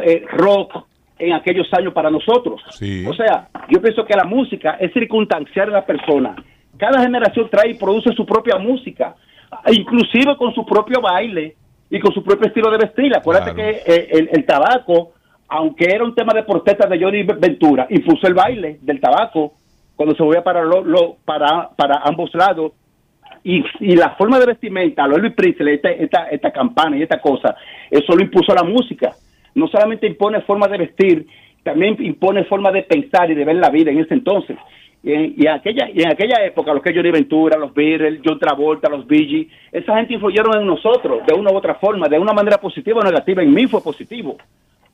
eh, 0.05 0.25
rock 0.33 0.85
en 1.19 1.33
aquellos 1.33 1.67
años 1.73 1.93
para 1.95 2.11
nosotros. 2.11 2.61
Sí. 2.71 3.07
O 3.07 3.15
sea, 3.15 3.49
yo 3.71 3.81
pienso 3.81 4.05
que 4.05 4.15
la 4.17 4.25
música 4.25 4.77
es 4.81 4.93
circunstanciar 4.93 5.69
a 5.69 5.73
la 5.73 5.87
persona. 5.87 6.35
Cada 6.77 7.01
generación 7.03 7.49
trae 7.51 7.71
y 7.71 7.75
produce 7.75 8.13
su 8.15 8.27
propia 8.27 8.59
música, 8.59 9.15
inclusive 9.71 10.37
con 10.37 10.53
su 10.55 10.67
propio 10.67 11.01
baile 11.01 11.55
y 11.89 12.01
con 12.01 12.13
su 12.13 12.23
propio 12.23 12.49
estilo 12.49 12.71
de 12.71 12.79
vestir. 12.79 13.17
Acuérdate 13.17 13.55
Claro. 13.55 13.71
que 13.71 13.93
eh, 13.95 14.09
el, 14.11 14.29
el 14.33 14.45
tabaco, 14.45 15.13
aunque 15.49 15.85
era 15.85 16.03
un 16.05 16.15
tema 16.15 16.33
de 16.35 16.43
protesta 16.43 16.89
de 16.89 16.99
Johnny 17.03 17.23
Ventura, 17.23 17.87
impuso 17.91 18.27
el 18.27 18.35
baile 18.35 18.79
del 18.83 19.01
tabaco 19.01 19.55
cuando 19.95 20.17
se 20.17 20.23
movía 20.25 20.43
para, 20.43 20.65
lo, 20.65 20.83
lo- 20.83 21.17
para, 21.25 21.69
para 21.77 22.01
ambos 22.05 22.31
lados. 22.35 22.73
Y, 23.45 23.62
y 23.81 23.95
la 23.95 24.15
forma 24.16 24.39
de 24.39 24.47
vestimenta, 24.47 25.07
lo 25.07 25.16
Elvis 25.16 25.35
Presley, 25.35 25.75
esta, 25.75 26.29
esta, 26.31 26.51
campana 26.51 26.97
y 26.97 27.03
esta 27.03 27.21
cosa, 27.21 27.55
eso 27.91 28.16
lo 28.16 28.23
impuso 28.23 28.55
la 28.55 28.62
música. 28.62 29.12
No 29.55 29.69
solamente 29.69 30.07
impone 30.07 30.41
forma 30.41 30.66
de 30.66 30.79
vestir 30.79 31.27
también 31.65 31.97
impone 32.01 32.45
forma 32.45 32.71
de 32.71 32.83
pensar 32.83 33.31
y 33.31 33.35
de 33.35 33.45
ver 33.45 33.57
la 33.57 33.71
vida 33.71 33.91
en 33.91 33.99
ese 33.99 34.15
entonces. 34.15 34.57
Y 35.03 35.12
en, 35.12 35.35
y 35.37 35.47
en 35.47 35.53
aquella, 35.53 35.91
y 35.93 36.03
en 36.03 36.12
aquella 36.12 36.45
época, 36.45 36.73
los 36.73 36.83
que 36.83 36.95
Johnny 36.95 37.11
Ventura, 37.11 37.59
los 37.59 37.75
Beatles, 37.75 38.21
John 38.25 38.39
Travolta, 38.39 38.89
los 38.89 39.07
Gees, 39.09 39.49
esa 39.73 39.97
gente 39.97 40.15
influyeron 40.15 40.61
en 40.61 40.66
nosotros 40.66 41.27
de 41.27 41.35
una 41.35 41.51
u 41.51 41.57
otra 41.57 41.75
forma, 41.75 42.07
de 42.09 42.19
una 42.19 42.33
manera 42.33 42.59
positiva 42.59 43.01
o 43.01 43.03
negativa. 43.03 43.43
En 43.43 43.53
mí 43.53 43.66
fue 43.66 43.83
positivo. 43.83 44.37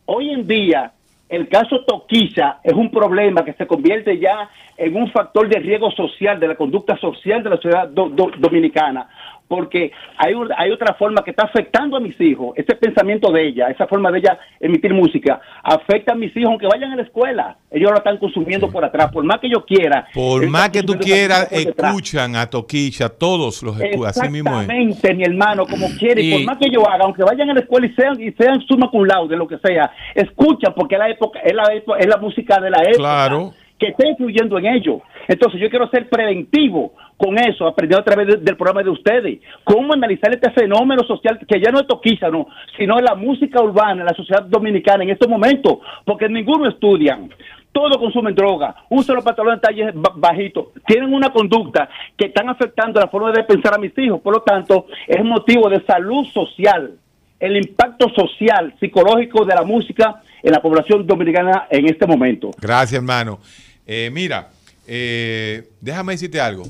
Hoy 0.06 0.30
en 0.30 0.46
día, 0.46 0.92
el 1.30 1.48
caso 1.48 1.80
Toquilla 1.86 2.58
es 2.62 2.74
un 2.74 2.90
problema 2.90 3.44
que 3.44 3.52
se 3.54 3.66
convierte 3.66 4.18
ya 4.18 4.48
en 4.76 4.96
un 4.96 5.10
factor 5.10 5.48
de 5.48 5.58
riesgo 5.60 5.90
social, 5.92 6.40
de 6.40 6.48
la 6.48 6.54
conducta 6.56 6.96
social 6.96 7.42
de 7.42 7.50
la 7.50 7.56
sociedad 7.56 7.88
do- 7.88 8.08
do- 8.08 8.32
dominicana, 8.38 9.08
porque 9.50 9.90
hay, 10.16 10.32
un- 10.32 10.48
hay 10.56 10.70
otra 10.70 10.94
forma 10.94 11.24
que 11.24 11.30
está 11.32 11.42
afectando 11.44 11.96
a 11.96 12.00
mis 12.00 12.18
hijos, 12.20 12.52
ese 12.56 12.76
pensamiento 12.76 13.32
de 13.32 13.48
ella, 13.48 13.66
esa 13.66 13.88
forma 13.88 14.12
de 14.12 14.20
ella 14.20 14.38
emitir 14.60 14.94
música, 14.94 15.40
afecta 15.64 16.12
a 16.12 16.14
mis 16.14 16.34
hijos 16.36 16.50
aunque 16.50 16.68
vayan 16.68 16.92
a 16.92 16.96
la 16.96 17.02
escuela, 17.02 17.56
ellos 17.68 17.90
lo 17.90 17.96
están 17.96 18.16
consumiendo 18.18 18.70
por 18.70 18.84
atrás, 18.84 19.10
por 19.12 19.24
más 19.24 19.40
que 19.40 19.50
yo 19.50 19.64
quiera. 19.66 20.06
Por 20.14 20.46
más 20.48 20.70
que 20.70 20.84
tú 20.84 20.92
quieras, 21.00 21.48
escuchan 21.90 22.36
a 22.36 22.46
Toquicha, 22.48 23.08
todos 23.08 23.60
los 23.64 23.80
escuchan, 23.80 24.08
así 24.10 24.28
mismo 24.30 24.50
es. 24.60 24.68
Exactamente, 24.68 25.14
mi 25.14 25.24
hermano, 25.24 25.66
como 25.66 25.86
quiere, 25.98 26.22
y 26.22 26.32
por 26.32 26.44
más 26.44 26.58
que 26.58 26.70
yo 26.70 26.88
haga, 26.88 27.04
aunque 27.04 27.24
vayan 27.24 27.50
a 27.50 27.54
la 27.54 27.60
escuela 27.60 27.88
y 27.88 27.92
sean 27.94 28.20
y 28.22 28.30
sean 28.32 28.60
summa 28.68 28.88
cum 28.88 29.04
laude, 29.04 29.36
lo 29.36 29.48
que 29.48 29.58
sea, 29.58 29.90
escuchan 30.14 30.72
porque 30.76 30.94
es 30.94 30.98
la 31.00 31.08
época, 31.10 31.40
es 31.40 31.52
la, 31.54 31.64
época- 31.74 31.98
es 31.98 32.06
la 32.06 32.16
música 32.18 32.60
de 32.60 32.70
la 32.70 32.78
época 32.82 32.98
Claro. 32.98 33.52
Que 33.80 33.88
está 33.88 34.06
influyendo 34.06 34.58
en 34.58 34.66
ellos. 34.66 35.00
Entonces 35.26 35.60
yo 35.60 35.68
quiero 35.70 35.88
ser 35.88 36.08
preventivo 36.08 36.92
con 37.16 37.36
eso, 37.38 37.66
aprendiendo 37.66 38.02
a 38.02 38.04
través 38.04 38.26
de- 38.28 38.36
del 38.36 38.56
programa 38.56 38.82
de 38.82 38.90
ustedes, 38.90 39.40
cómo 39.64 39.92
analizar 39.92 40.32
este 40.32 40.50
fenómeno 40.52 41.02
social 41.04 41.38
que 41.48 41.60
ya 41.60 41.70
no 41.72 41.80
es 41.80 41.86
toquiza, 41.86 42.28
no, 42.28 42.46
sino 42.78 42.98
la 43.00 43.14
música 43.14 43.60
urbana, 43.62 44.04
la 44.04 44.14
sociedad 44.14 44.42
dominicana 44.42 45.02
en 45.04 45.10
estos 45.10 45.28
momentos, 45.28 45.78
porque 46.04 46.28
ninguno 46.28 46.68
estudian. 46.68 47.28
Todos 47.72 47.98
consumen 47.98 48.34
droga, 48.34 48.74
usan 48.88 49.14
los 49.16 49.24
pantalones 49.24 49.60
de 49.60 49.66
talles 49.68 49.90
ba- 49.94 50.12
bajitos, 50.16 50.66
tienen 50.86 51.12
una 51.14 51.30
conducta 51.30 51.88
que 52.16 52.26
están 52.26 52.48
afectando 52.48 52.98
la 53.00 53.06
forma 53.08 53.30
de 53.32 53.44
pensar 53.44 53.74
a 53.74 53.78
mis 53.78 53.96
hijos. 53.96 54.20
Por 54.20 54.34
lo 54.34 54.42
tanto, 54.42 54.86
es 55.06 55.24
motivo 55.24 55.68
de 55.68 55.80
salud 55.84 56.24
social, 56.34 56.92
el 57.38 57.56
impacto 57.56 58.08
social, 58.10 58.74
psicológico 58.80 59.44
de 59.44 59.54
la 59.54 59.62
música 59.62 60.20
en 60.42 60.52
la 60.52 60.60
población 60.60 61.06
dominicana 61.06 61.66
en 61.70 61.86
este 61.86 62.06
momento. 62.06 62.50
Gracias, 62.60 63.00
hermano. 63.00 63.38
Eh, 63.86 64.10
mira, 64.12 64.50
eh, 64.86 65.70
déjame 65.80 66.12
decirte 66.12 66.40
algo. 66.40 66.64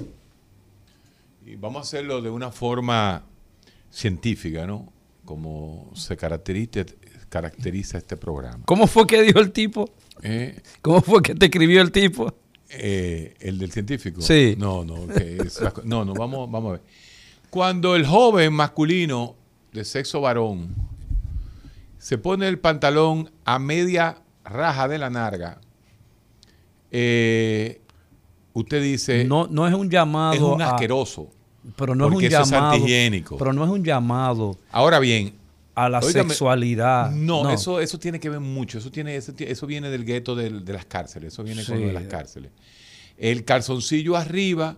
Y 1.47 1.57
vamos 1.57 1.79
a 1.79 1.83
hacerlo 1.83 2.21
de 2.23 2.31
una 2.31 2.51
forma 2.51 3.25
científica, 3.91 4.67
¿no? 4.67 4.93
Como 5.25 5.91
se 5.95 6.17
caracteriza, 6.17 6.85
caracteriza 7.29 7.99
este 7.99 8.17
programa. 8.17 8.65
¿Cómo 8.67 8.87
fue 8.87 9.07
que 9.07 9.23
dijo 9.23 9.39
el 9.41 9.53
tipo? 9.53 9.89
Eh, 10.23 10.61
¿Cómo 10.83 11.01
fue 11.01 11.23
que 11.23 11.35
te 11.35 11.47
escribió 11.47 11.81
el 11.83 11.91
tipo? 11.93 12.35
el 12.73 13.59
del 13.59 13.73
científico. 13.73 14.21
Sí. 14.23 14.55
No, 14.57 14.85
no, 14.85 14.95
co- 15.75 15.83
no, 15.85 16.05
no, 16.05 16.15
vamos, 16.15 16.49
vamos 16.51 16.69
a 16.69 16.73
ver. 16.75 16.83
Cuando 17.51 17.97
el 17.97 18.07
joven 18.07 18.53
masculino 18.53 19.35
de 19.73 19.85
sexo 19.85 20.21
varón 20.21 20.73
se 21.99 22.17
pone 22.17 22.47
el 22.47 22.61
pantalón 22.61 23.29
a 23.45 23.59
media 23.59 24.19
raja 24.45 24.87
de 24.87 24.99
la 24.99 25.11
narga, 25.11 25.61
eh, 26.91 27.81
usted 28.53 28.83
dice, 28.83 29.25
No, 29.25 29.47
no 29.49 29.67
es 29.67 29.75
un 29.75 29.91
llamado. 29.91 30.35
es 30.35 30.41
un 30.41 30.63
a- 30.63 30.71
asqueroso. 30.71 31.29
pero 31.77 31.95
no 31.95 32.09
es 32.09 32.15
un 32.15 32.25
eso 32.25 32.41
es 32.43 32.51
llamado. 32.51 32.73
antihigiénico. 32.75 33.37
Pero 33.39 33.53
no 33.53 33.65
es 33.65 33.71
un 33.71 33.85
llamado 33.85 34.57
Ahora 34.73 34.99
bien, 34.99 35.35
a 35.75 35.89
la 35.89 36.03
sexualidad. 36.03 37.11
no, 37.13 37.51
Eso, 37.51 37.81
eso 37.81 37.99
tiene 37.99 38.19
que 38.19 38.29
ver 38.31 38.41
mucho. 38.41 38.79
Eso, 38.79 38.91
tiene, 38.91 39.15
eso, 39.17 39.67
viene 39.67 39.91
del 39.91 40.05
gueto 40.05 40.35
del- 40.35 40.65
de 40.65 40.73
las 40.73 40.85
cárceles. 40.87 41.33
Eso 41.33 41.43
viene 41.45 41.65
con 41.65 41.81
lo 41.81 41.87
de 41.89 41.93
las 41.93 42.05
cárceles. 42.05 42.51
El 43.17 43.45
calzoncillo 43.45 44.17
arriba, 44.17 44.77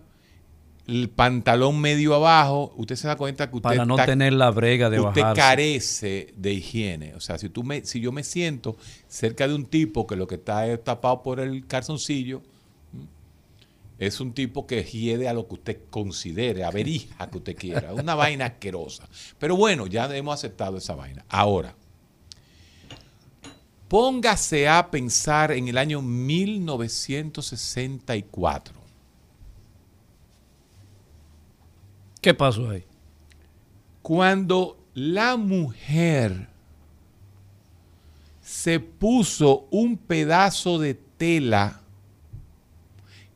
el 0.87 1.09
pantalón 1.09 1.79
medio 1.79 2.13
abajo. 2.15 2.73
Usted 2.75 2.97
se 2.97 3.07
da 3.07 3.15
cuenta 3.15 3.49
que 3.49 3.55
usted, 3.55 3.69
para 3.69 3.85
no 3.85 3.95
está- 3.95 4.05
tener 4.05 4.33
la 4.33 4.51
brega 4.51 4.89
de 4.89 4.99
usted 4.99 5.21
bajarse. 5.21 5.41
carece 5.41 6.33
de 6.35 6.51
higiene. 6.53 7.15
O 7.15 7.21
sea, 7.21 7.37
si, 7.37 7.47
tú 7.49 7.63
me, 7.63 7.85
si 7.85 8.01
yo 8.01 8.11
me 8.11 8.23
siento 8.23 8.75
cerca 9.07 9.47
de 9.47 9.55
un 9.55 9.65
tipo 9.65 10.05
que 10.05 10.17
lo 10.17 10.27
que 10.27 10.35
está 10.35 10.67
es 10.67 10.83
tapado 10.83 11.23
por 11.23 11.39
el 11.39 11.65
calzoncillo, 11.67 12.41
¿m? 12.93 13.05
es 13.97 14.19
un 14.19 14.33
tipo 14.33 14.67
que 14.67 14.83
hiede 14.83 15.29
a 15.29 15.33
lo 15.33 15.47
que 15.47 15.53
usted 15.53 15.77
considere, 15.89 16.65
a 16.65 16.71
verija 16.71 17.29
que 17.29 17.37
usted 17.37 17.55
quiera. 17.55 17.93
Una 18.03 18.15
vaina 18.15 18.47
asquerosa. 18.47 19.07
Pero 19.39 19.55
bueno, 19.55 19.87
ya 19.87 20.13
hemos 20.15 20.33
aceptado 20.33 20.75
esa 20.77 20.95
vaina. 20.95 21.23
Ahora, 21.29 21.75
póngase 23.87 24.67
a 24.67 24.91
pensar 24.91 25.53
en 25.53 25.69
el 25.69 25.77
año 25.77 26.01
1964. 26.01 28.82
¿Qué 32.23 32.33
pasó 32.33 32.69
ahí? 32.69 32.85
Cuando 34.01 34.77
la 34.93 35.35
mujer 35.35 36.47
se 38.41 38.79
puso 38.79 39.67
un 39.71 39.97
pedazo 39.97 40.79
de 40.79 40.93
tela 40.93 41.81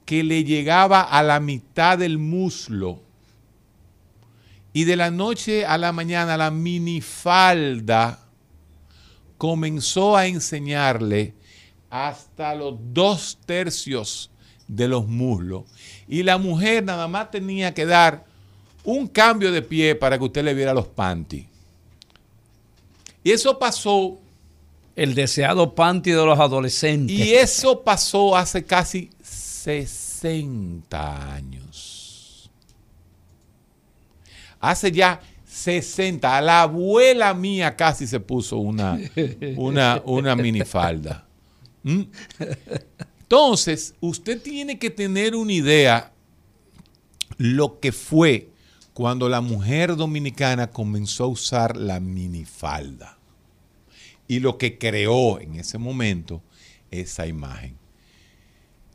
que 0.05 0.23
le 0.23 0.45
llegaba 0.45 1.01
a 1.01 1.22
la 1.22 1.41
mitad 1.41 1.97
del 1.97 2.18
muslo 2.18 3.01
y 4.72 4.85
de 4.85 4.95
la 4.95 5.11
noche 5.11 5.65
a 5.65 5.77
la 5.77 5.91
mañana 5.91 6.38
la 6.38 6.49
minifalda 6.49 8.23
comenzó 9.38 10.15
a 10.15 10.27
enseñarle 10.27 11.35
hasta 11.89 12.55
los 12.55 12.76
dos 12.93 13.38
tercios 13.45 14.31
de 14.65 14.88
los 14.88 15.09
muslos 15.09 15.65
y 16.07 16.23
la 16.23 16.38
mujer 16.38 16.85
nada 16.85 17.09
más 17.09 17.31
tenía 17.31 17.73
que 17.73 17.85
dar 17.85 18.26
un 18.88 19.05
cambio 19.05 19.51
de 19.51 19.61
pie 19.61 19.95
para 19.95 20.18
que 20.18 20.23
usted 20.23 20.45
le 20.45 20.53
viera 20.53 20.73
los 20.73 20.88
panties. 20.88 21.45
Y 23.22 23.31
eso 23.31 23.59
pasó, 23.59 24.18
El 24.95 25.14
deseado 25.14 25.76
panty 25.76 26.11
de 26.11 26.26
los 26.26 26.39
adolescentes. 26.39 27.14
y 27.14 27.34
eso 27.34 27.84
pasó 27.84 28.38
hace 28.38 28.64
casi 28.64 29.09
60 29.22 31.34
años. 31.34 32.49
Hace 34.61 34.93
ya 34.93 35.19
60. 35.45 36.38
A 36.38 36.41
la 36.41 36.61
abuela 36.61 37.34
mía 37.34 37.76
casi 37.76 38.07
se 38.07 38.22
puso 38.22 38.57
una, 38.57 38.97
una, 39.57 40.01
una 40.05 40.34
minifalda. 40.38 41.26
¿Mm? 41.84 42.03
Entonces, 43.19 43.95
usted 43.99 44.41
tiene 44.41 44.80
que 44.80 44.89
tener 44.89 45.35
una 45.35 45.51
idea 45.51 46.14
lo 47.38 47.81
que 47.81 47.91
fue 47.91 48.47
cuando 48.98 49.30
la 49.30 49.41
mujer 49.41 49.95
dominicana 49.95 50.72
comenzó 50.72 51.26
a 51.26 51.28
usar 51.28 51.78
la 51.78 51.99
minifalda 51.99 53.19
y 54.28 54.40
lo 54.40 54.57
que 54.57 54.80
creó 54.80 55.40
en 55.40 55.53
ese 55.53 55.78
momento 55.78 56.41
esa 56.90 57.28
imagen. 57.28 57.78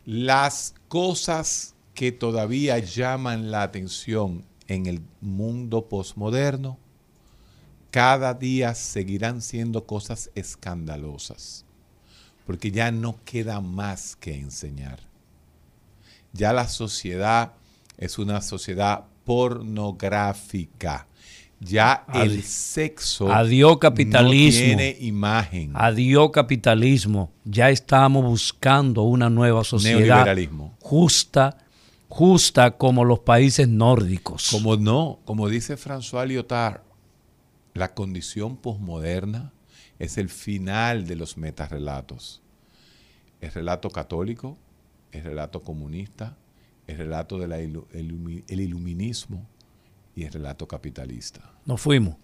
Las 0.05 0.75
cosas 0.89 1.77
que 1.95 2.11
todavía 2.11 2.81
llaman 2.81 3.53
la 3.53 3.63
atención 3.63 4.45
en 4.67 4.87
el 4.87 5.03
mundo 5.21 5.89
posmoderno, 5.89 6.79
cada 7.93 8.35
día 8.35 8.75
seguirán 8.75 9.41
siendo 9.41 9.87
cosas 9.87 10.33
escandalosas, 10.35 11.65
porque 12.45 12.73
ya 12.73 12.91
no 12.91 13.21
queda 13.25 13.61
más 13.61 14.17
que 14.17 14.35
enseñar. 14.35 14.99
Ya 16.33 16.53
la 16.53 16.67
sociedad 16.67 17.53
es 17.99 18.19
una 18.19 18.41
sociedad 18.43 19.05
pornográfica. 19.25 21.07
Ya 21.61 22.05
el 22.13 22.43
sexo 22.43 23.33
Adiós 23.33 23.79
capitalismo. 23.79 24.61
no 24.61 24.67
tiene 24.67 24.97
imagen. 25.01 25.71
Adiós 25.75 26.31
capitalismo. 26.33 27.31
Ya 27.45 27.71
estamos 27.71 28.25
buscando 28.25 29.03
una 29.03 29.31
nueva 29.31 29.63
sociedad 29.63 30.27
justa, 30.81 31.59
justa 32.09 32.73
como 32.73 33.05
los 33.05 33.21
países 33.21 33.69
nórdicos. 33.69 34.49
Como 34.51 34.77
no, 34.77 35.21
como 35.25 35.49
dice 35.49 35.77
François 35.77 36.27
Lyotard, 36.27 36.81
la 37.75 37.95
condición 37.95 38.57
posmoderna 38.57 39.53
es 40.01 40.19
el 40.19 40.29
final 40.31 41.07
de 41.07 41.15
los 41.15 41.37
metarrelatos. 41.37 42.43
El 43.41 43.53
relato 43.53 43.89
católico, 43.89 44.59
el 45.13 45.23
relato 45.23 45.63
comunista, 45.63 46.37
el 46.87 46.99
relato 46.99 47.39
del 47.39 47.87
iluminismo 48.49 49.49
y 50.15 50.25
el 50.25 50.33
relato 50.33 50.67
capitalista. 50.67 51.41
Nos 51.65 51.81
fuimos. 51.81 52.17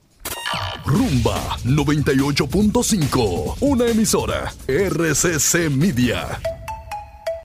Rumba 0.85 1.59
98.5, 1.65 3.57
una 3.61 3.87
emisora 3.87 4.53
RCC 4.67 5.71
Media. 5.71 6.58